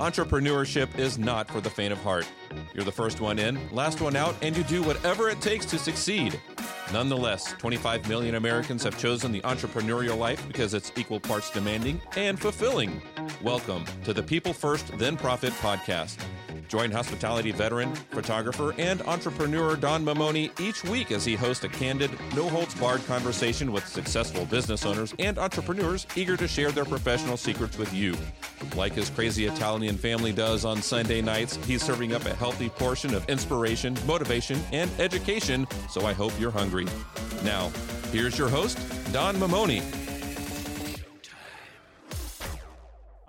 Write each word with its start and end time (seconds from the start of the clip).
Entrepreneurship 0.00 0.98
is 0.98 1.18
not 1.18 1.46
for 1.50 1.60
the 1.60 1.68
faint 1.68 1.92
of 1.92 2.02
heart. 2.02 2.26
You're 2.72 2.86
the 2.86 2.90
first 2.90 3.20
one 3.20 3.38
in, 3.38 3.58
last 3.70 4.00
one 4.00 4.16
out, 4.16 4.34
and 4.40 4.56
you 4.56 4.64
do 4.64 4.82
whatever 4.82 5.28
it 5.28 5.42
takes 5.42 5.66
to 5.66 5.78
succeed. 5.78 6.40
Nonetheless, 6.90 7.52
25 7.58 8.08
million 8.08 8.36
Americans 8.36 8.82
have 8.82 8.98
chosen 8.98 9.30
the 9.30 9.42
entrepreneurial 9.42 10.16
life 10.16 10.42
because 10.48 10.72
it's 10.72 10.90
equal 10.96 11.20
parts 11.20 11.50
demanding 11.50 12.00
and 12.16 12.40
fulfilling. 12.40 13.02
Welcome 13.42 13.84
to 14.04 14.14
the 14.14 14.22
People 14.22 14.54
First, 14.54 14.96
Then 14.96 15.18
Profit 15.18 15.52
podcast. 15.60 16.16
Join 16.70 16.92
hospitality 16.92 17.50
veteran, 17.50 17.92
photographer, 18.12 18.72
and 18.78 19.02
entrepreneur 19.02 19.74
Don 19.74 20.04
Mamoni 20.04 20.52
each 20.60 20.84
week 20.84 21.10
as 21.10 21.24
he 21.24 21.34
hosts 21.34 21.64
a 21.64 21.68
candid, 21.68 22.12
no 22.36 22.48
holds 22.48 22.76
barred 22.76 23.04
conversation 23.06 23.72
with 23.72 23.84
successful 23.88 24.46
business 24.46 24.86
owners 24.86 25.12
and 25.18 25.36
entrepreneurs 25.36 26.06
eager 26.14 26.36
to 26.36 26.46
share 26.46 26.70
their 26.70 26.84
professional 26.84 27.36
secrets 27.36 27.76
with 27.76 27.92
you. 27.92 28.16
Like 28.76 28.92
his 28.92 29.10
crazy 29.10 29.46
Italian 29.46 29.96
family 29.96 30.32
does 30.32 30.64
on 30.64 30.80
Sunday 30.80 31.20
nights, 31.20 31.56
he's 31.66 31.82
serving 31.82 32.14
up 32.14 32.24
a 32.26 32.36
healthy 32.36 32.68
portion 32.68 33.16
of 33.16 33.28
inspiration, 33.28 33.96
motivation, 34.06 34.60
and 34.70 34.88
education, 35.00 35.66
so 35.88 36.06
I 36.06 36.12
hope 36.12 36.38
you're 36.38 36.52
hungry. 36.52 36.86
Now, 37.42 37.72
here's 38.12 38.38
your 38.38 38.48
host, 38.48 38.78
Don 39.12 39.34
Mamoni. 39.38 39.99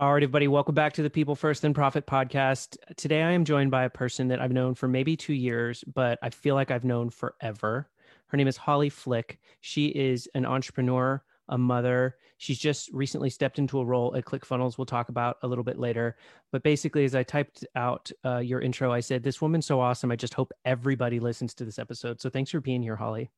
All 0.02 0.16
right, 0.16 0.24
everybody, 0.24 0.48
welcome 0.48 0.74
back 0.74 0.94
to 0.94 1.04
the 1.04 1.12
People 1.12 1.36
First 1.36 1.64
and 1.64 1.76
Profit 1.76 2.08
podcast. 2.08 2.76
Today, 2.98 3.22
I 3.22 3.34
am 3.34 3.46
joined 3.46 3.70
by 3.70 3.84
a 3.84 3.90
person 3.92 4.30
that 4.30 4.42
I've 4.42 4.52
known 4.52 4.74
for 4.74 4.88
maybe 4.88 5.16
two 5.16 5.36
years, 5.36 5.84
but 5.94 6.18
I 6.24 6.32
feel 6.32 6.56
like 6.56 6.72
I've 6.72 6.84
known 6.84 7.12
forever. 7.12 7.88
Her 8.26 8.36
name 8.36 8.48
is 8.48 8.58
Holly 8.58 8.90
Flick. 8.90 9.40
She 9.60 9.90
is 9.90 10.28
an 10.34 10.44
entrepreneur, 10.44 11.24
a 11.50 11.58
mother. 11.60 12.16
She's 12.40 12.58
just 12.58 12.90
recently 12.92 13.30
stepped 13.30 13.60
into 13.60 13.80
a 13.80 13.86
role 13.86 14.16
at 14.16 14.26
ClickFunnels. 14.26 14.76
We'll 14.76 14.88
talk 14.88 15.10
about 15.10 15.38
a 15.44 15.48
little 15.48 15.64
bit 15.64 15.78
later. 15.78 16.18
But 16.52 16.64
basically, 16.64 17.06
as 17.06 17.14
I 17.14 17.22
typed 17.22 17.64
out 17.76 18.12
uh, 18.26 18.40
your 18.40 18.60
intro, 18.60 18.92
I 18.92 19.02
said, 19.02 19.22
This 19.22 19.40
woman's 19.40 19.68
so 19.68 19.80
awesome. 19.80 20.12
I 20.12 20.16
just 20.16 20.34
hope 20.34 20.52
everybody 20.66 21.20
listens 21.20 21.54
to 21.54 21.64
this 21.64 21.78
episode. 21.78 22.20
So 22.20 22.28
thanks 22.28 22.50
for 22.50 22.60
being 22.60 22.82
here, 22.82 22.96
Holly. 22.96 23.30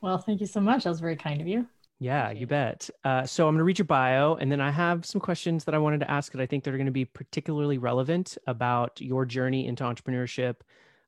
Well, 0.00 0.18
thank 0.18 0.40
you 0.40 0.48
so 0.48 0.60
much. 0.60 0.82
That 0.82 0.90
was 0.90 0.98
very 0.98 1.14
kind 1.14 1.40
of 1.40 1.46
you. 1.46 1.68
Yeah, 1.98 2.30
you 2.30 2.46
bet. 2.46 2.90
Uh, 3.04 3.24
so 3.24 3.48
I'm 3.48 3.54
going 3.54 3.60
to 3.60 3.64
read 3.64 3.78
your 3.78 3.86
bio, 3.86 4.34
and 4.34 4.52
then 4.52 4.60
I 4.60 4.70
have 4.70 5.06
some 5.06 5.20
questions 5.20 5.64
that 5.64 5.74
I 5.74 5.78
wanted 5.78 6.00
to 6.00 6.10
ask 6.10 6.32
that 6.32 6.42
I 6.42 6.46
think 6.46 6.64
that 6.64 6.74
are 6.74 6.76
going 6.76 6.86
to 6.86 6.92
be 6.92 7.06
particularly 7.06 7.78
relevant 7.78 8.36
about 8.46 9.00
your 9.00 9.24
journey 9.24 9.66
into 9.66 9.82
entrepreneurship. 9.82 10.56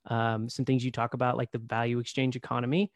Um, 0.07 0.49
some 0.49 0.65
things 0.65 0.83
you 0.83 0.91
talk 0.91 1.13
about, 1.13 1.37
like 1.37 1.53
the 1.53 1.59
value 1.59 1.99
exchange 1.99 2.37
economy, 2.37 2.91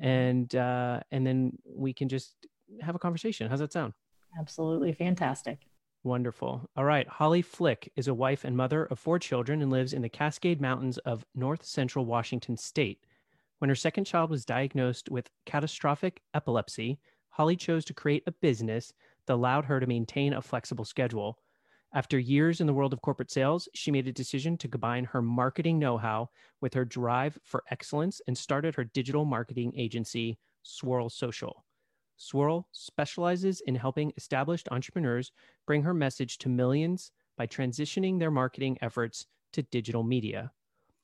and 0.00 0.52
uh, 0.56 1.00
and 1.12 1.24
then 1.24 1.56
we 1.64 1.92
can 1.92 2.08
just 2.08 2.34
have 2.80 2.96
a 2.96 2.98
conversation. 2.98 3.48
How's 3.48 3.60
that 3.60 3.72
sound? 3.72 3.92
Absolutely 4.38 4.92
fantastic. 4.92 5.60
Wonderful. 6.02 6.68
All 6.76 6.84
right. 6.84 7.06
Holly 7.08 7.42
Flick 7.42 7.92
is 7.96 8.08
a 8.08 8.14
wife 8.14 8.44
and 8.44 8.56
mother 8.56 8.84
of 8.86 8.98
four 8.98 9.18
children 9.18 9.62
and 9.62 9.70
lives 9.70 9.92
in 9.92 10.02
the 10.02 10.08
Cascade 10.08 10.60
Mountains 10.60 10.98
of 10.98 11.24
north 11.34 11.64
central 11.64 12.04
Washington 12.04 12.56
state. 12.56 13.00
When 13.58 13.68
her 13.68 13.74
second 13.74 14.04
child 14.04 14.30
was 14.30 14.44
diagnosed 14.44 15.10
with 15.10 15.30
catastrophic 15.46 16.20
epilepsy, 16.34 16.98
Holly 17.36 17.54
chose 17.54 17.84
to 17.84 17.92
create 17.92 18.22
a 18.26 18.32
business 18.32 18.94
that 19.26 19.34
allowed 19.34 19.66
her 19.66 19.78
to 19.78 19.86
maintain 19.86 20.32
a 20.32 20.40
flexible 20.40 20.86
schedule. 20.86 21.38
After 21.92 22.18
years 22.18 22.62
in 22.62 22.66
the 22.66 22.72
world 22.72 22.94
of 22.94 23.02
corporate 23.02 23.30
sales, 23.30 23.68
she 23.74 23.90
made 23.90 24.08
a 24.08 24.12
decision 24.12 24.56
to 24.56 24.68
combine 24.68 25.04
her 25.04 25.20
marketing 25.20 25.78
know 25.78 25.98
how 25.98 26.30
with 26.62 26.72
her 26.72 26.86
drive 26.86 27.38
for 27.44 27.62
excellence 27.70 28.22
and 28.26 28.38
started 28.38 28.74
her 28.74 28.84
digital 28.84 29.26
marketing 29.26 29.74
agency, 29.76 30.38
Swirl 30.62 31.10
Social. 31.10 31.66
Swirl 32.16 32.68
specializes 32.72 33.60
in 33.66 33.74
helping 33.74 34.14
established 34.16 34.68
entrepreneurs 34.70 35.30
bring 35.66 35.82
her 35.82 35.92
message 35.92 36.38
to 36.38 36.48
millions 36.48 37.12
by 37.36 37.46
transitioning 37.46 38.18
their 38.18 38.30
marketing 38.30 38.78
efforts 38.80 39.26
to 39.52 39.62
digital 39.64 40.02
media. 40.02 40.52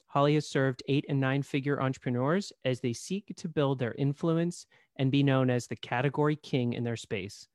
Holly 0.07 0.35
has 0.35 0.47
served 0.47 0.83
eight 0.89 1.05
and 1.11 1.21
nine 1.21 1.43
figure 1.43 1.81
entrepreneurs 1.83 2.55
as 2.65 2.81
they 2.81 2.95
seek 2.95 3.35
to 3.37 3.49
build 3.49 3.79
their 3.79 3.95
influence 3.95 4.67
and 4.97 5.11
be 5.11 5.23
known 5.23 5.51
as 5.51 5.67
the 5.67 5.77
category 5.77 6.37
king 6.37 6.73
in 6.73 6.85
their 6.85 6.97
space. 6.97 7.49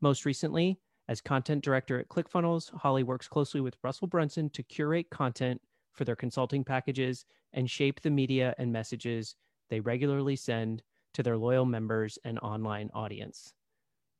Most 0.00 0.24
recently, 0.24 0.78
as 1.08 1.20
content 1.20 1.64
director 1.64 1.98
at 1.98 2.08
ClickFunnels, 2.08 2.72
Holly 2.74 3.02
works 3.02 3.28
closely 3.28 3.60
with 3.60 3.78
Russell 3.82 4.06
Brunson 4.06 4.50
to 4.50 4.62
curate 4.62 5.10
content 5.10 5.60
for 5.92 6.04
their 6.04 6.16
consulting 6.16 6.64
packages 6.64 7.24
and 7.52 7.70
shape 7.70 8.00
the 8.00 8.10
media 8.10 8.54
and 8.58 8.72
messages 8.72 9.34
they 9.70 9.80
regularly 9.80 10.36
send 10.36 10.82
to 11.14 11.22
their 11.22 11.36
loyal 11.36 11.64
members 11.64 12.18
and 12.24 12.38
online 12.40 12.90
audience. 12.94 13.52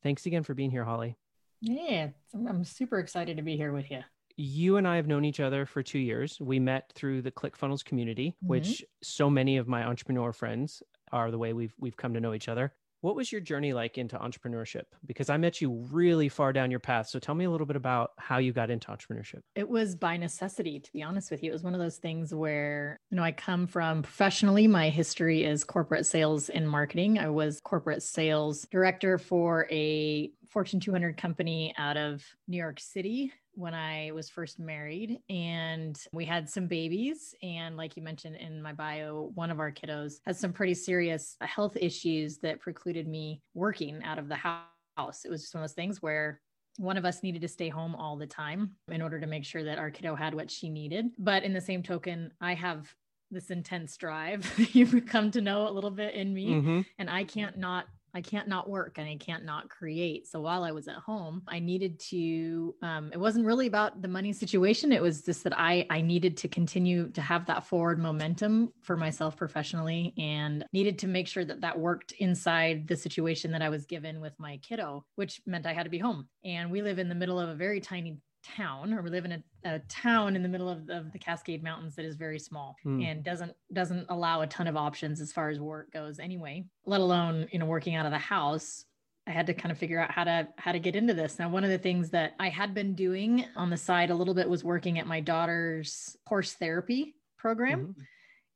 Thanks 0.03 0.27
again 0.27 0.43
for 0.43 0.55
being 0.55 0.71
here, 0.71 0.85
Holly. 0.85 1.17
Yeah, 1.61 2.09
I'm 2.35 2.65
super 2.65 2.99
excited 2.99 3.37
to 3.37 3.43
be 3.43 3.57
here 3.57 3.73
with 3.73 3.91
you. 3.91 4.01
You 4.37 4.77
and 4.77 4.87
I 4.87 4.97
have 4.97 5.09
known 5.09 5.25
each 5.25 5.41
other 5.41 5.67
for 5.67 5.83
two 5.83 5.99
years. 5.99 6.39
We 6.41 6.61
met 6.61 6.93
through 6.95 7.23
the 7.23 7.33
ClickFunnels 7.33 7.85
community, 7.85 8.31
mm-hmm. 8.31 8.49
which 8.49 8.85
so 9.03 9.29
many 9.29 9.57
of 9.57 9.67
my 9.67 9.85
entrepreneur 9.85 10.33
friends 10.33 10.83
are 11.13 11.31
the 11.31 11.39
way 11.39 11.53
we've 11.53 11.75
we've 11.79 11.97
come 11.97 12.15
to 12.15 12.21
know 12.21 12.35
each 12.35 12.49
other. 12.49 12.73
What 13.01 13.15
was 13.15 13.31
your 13.31 13.41
journey 13.41 13.73
like 13.73 13.97
into 13.97 14.19
entrepreneurship? 14.19 14.83
Because 15.07 15.31
I 15.31 15.37
met 15.37 15.61
you 15.61 15.87
really 15.93 16.29
far 16.29 16.53
down 16.53 16.69
your 16.69 16.81
path. 16.81 17.09
So 17.09 17.21
tell 17.21 17.35
me 17.35 17.45
a 17.45 17.51
little 17.51 17.67
bit 17.67 17.77
about 17.77 18.11
how 18.19 18.39
you 18.39 18.53
got 18.53 18.71
into 18.71 18.89
entrepreneurship. 18.89 19.43
It 19.55 19.69
was 19.69 19.95
by 19.95 20.17
necessity, 20.17 20.81
to 20.81 20.93
be 20.93 21.05
honest 21.05 21.31
with 21.31 21.45
you. 21.45 21.51
It 21.51 21.53
was 21.53 21.63
one 21.63 21.75
of 21.75 21.81
those 21.81 21.99
things 21.99 22.35
where, 22.35 22.99
you 23.11 23.17
know, 23.17 23.23
I 23.23 23.31
come 23.31 23.69
from 23.69 24.03
professionally, 24.03 24.67
my 24.67 24.89
history 24.89 25.45
is 25.45 25.63
corporate 25.63 26.07
sales 26.07 26.49
and 26.49 26.69
marketing. 26.69 27.21
I 27.21 27.29
was 27.29 27.61
corporate 27.61 28.03
sales 28.03 28.67
director 28.69 29.17
for 29.17 29.69
a 29.71 30.33
Fortune 30.49 30.81
200 30.81 31.17
company 31.17 31.75
out 31.79 31.97
of 31.97 32.25
New 32.49 32.57
York 32.57 32.81
City 32.81 33.33
when 33.59 33.75
I 33.75 34.13
was 34.15 34.31
first 34.31 34.61
married, 34.61 35.19
and 35.29 35.99
we 36.13 36.25
had 36.25 36.49
some 36.49 36.69
babies. 36.69 37.35
And 37.43 37.77
like 37.77 37.97
you 37.97 38.03
mentioned 38.05 38.37
in 38.37 38.63
my 38.63 38.73
bio, 38.73 39.33
one 39.35 39.51
of 39.51 39.59
our 39.59 39.73
kiddos 39.73 40.21
had 40.25 40.37
some 40.37 40.53
pretty 40.53 40.75
serious 40.75 41.37
health 41.41 41.77
issues 41.77 42.39
that 42.39 42.61
precluded 42.61 43.09
me 43.09 43.43
working 43.55 44.01
out 44.05 44.19
of 44.19 44.29
the 44.29 44.37
house. 44.37 45.25
It 45.25 45.31
was 45.31 45.43
just 45.43 45.55
one 45.55 45.65
of 45.65 45.69
those 45.69 45.75
things 45.75 46.01
where 46.01 46.41
one 46.77 46.97
of 46.97 47.05
us 47.05 47.25
needed 47.25 47.43
to 47.43 47.49
stay 47.49 47.69
home 47.69 47.97
all 47.97 48.17
the 48.17 48.29
time 48.29 48.77
in 48.93 49.03
order 49.03 49.19
to 49.19 49.27
make 49.27 49.45
sure 49.45 49.65
that 49.65 49.79
our 49.79 49.91
kiddo 49.91 50.15
had 50.15 50.35
what 50.35 50.53
she 50.53 50.71
needed. 50.71 51.07
But 51.19 51.43
in 51.43 51.53
the 51.53 51.61
same 51.61 51.83
token, 51.83 52.31
I 52.41 52.55
have 52.55 52.95
this 53.31 53.51
intense 53.51 53.97
drive 53.97 54.51
you've 54.73 55.05
come 55.07 55.31
to 55.31 55.41
know 55.41 55.69
a 55.69 55.71
little 55.71 55.91
bit 55.91 56.15
in 56.15 56.33
me 56.33 56.49
mm-hmm. 56.49 56.81
and 56.99 57.11
i 57.11 57.23
can't 57.23 57.59
not 57.59 57.85
I 58.15 58.21
can't 58.21 58.49
not 58.49 58.69
work 58.69 58.99
and 58.99 59.09
I 59.09 59.17
can't 59.17 59.45
not 59.45 59.69
create. 59.69 60.27
So 60.27 60.41
while 60.41 60.65
I 60.65 60.73
was 60.73 60.89
at 60.89 60.97
home, 60.97 61.43
I 61.49 61.59
needed 61.59 62.01
to, 62.11 62.75
um, 62.83 63.11
it 63.13 63.21
wasn't 63.21 63.47
really 63.47 63.67
about 63.67 64.03
the 64.03 64.09
money 64.09 64.33
situation. 64.33 64.93
It 64.93 65.03
was 65.03 65.23
just 65.23 65.45
that 65.45 65.59
I, 65.59 65.87
I 65.91 66.01
needed 66.01 66.37
to 66.39 66.49
continue 66.49 67.11
to 67.11 67.21
have 67.21 67.47
that 67.47 67.67
forward 67.67 67.99
momentum 67.99 68.73
for 68.83 68.97
myself 68.97 69.37
professionally 69.37 70.15
and 70.19 70.65
needed 70.73 70.99
to 71.01 71.07
make 71.07 71.29
sure 71.29 71.45
that 71.45 71.61
that 71.61 71.79
worked 71.79 72.13
inside 72.13 72.89
the 72.89 72.97
situation 72.97 73.53
that 73.53 73.63
I 73.63 73.69
was 73.69 73.87
given 73.87 74.21
with 74.21 74.39
my 74.39 74.59
kiddo, 74.59 75.05
which 75.17 75.41
meant 75.47 75.67
I 75.67 75.73
had 75.73 75.85
to 75.85 75.91
be 75.91 75.99
home. 75.99 76.29
And 76.45 76.71
we 76.71 76.83
live 76.83 76.99
in 76.99 77.09
the 77.09 77.15
middle 77.15 77.39
of 77.39 77.49
a 77.49 77.55
very 77.55 77.81
tiny 77.81 78.19
town 78.57 78.93
or 78.93 79.03
we 79.03 79.11
live 79.11 79.25
in 79.25 79.33
a, 79.33 79.43
a 79.65 79.79
town 79.89 80.37
in 80.37 80.43
the 80.43 80.49
middle 80.49 80.69
of, 80.69 80.89
of, 80.89 81.13
the 81.13 81.19
cascade 81.19 81.63
mountains 81.63 81.95
that 81.97 82.05
is 82.05 82.17
very 82.17 82.39
small 82.39 82.77
mm. 82.85 83.05
and 83.05 83.23
doesn't 83.25 83.53
doesn't 83.73 84.07
allow 84.09 84.41
a 84.41 84.47
ton 84.47 84.67
of 84.67 84.77
options 84.77 85.21
as 85.21 85.33
far 85.33 85.49
as 85.49 85.59
work 85.61 85.93
goes 85.93 86.19
anyway 86.19 86.65
let 86.87 87.01
alone 87.01 87.49
you 87.51 87.59
know 87.59 87.67
working 87.67 87.95
out 87.95 88.07
of 88.07 88.13
the 88.13 88.19
house. 88.19 88.85
I 89.27 89.33
had 89.33 89.47
to 89.49 89.55
kind 89.55 89.71
of 89.71 89.77
figure 89.77 90.01
out 90.01 90.11
how 90.11 90.25
to 90.25 90.49
how 90.57 90.73
to 90.73 90.79
get 90.79 90.97
into 90.97 91.13
this. 91.13 91.39
Now 91.39 91.51
one 91.51 91.65
of 91.65 91.71
the 91.71 91.79
things 91.79 92.11
that 92.11 92.33
i 92.39 92.49
had 92.49 92.73
been 92.73 92.95
doing 92.95 93.45
on 93.57 93.69
the 93.69 93.77
side 93.77 94.11
a 94.11 94.15
little 94.15 94.35
bit 94.35 94.49
was 94.49 94.65
working 94.65 94.99
at 94.99 95.07
my 95.07 95.21
daughter's 95.21 96.17
horse 96.27 96.55
therapy 96.55 97.15
program. 97.37 97.81
Mm-hmm 97.81 98.03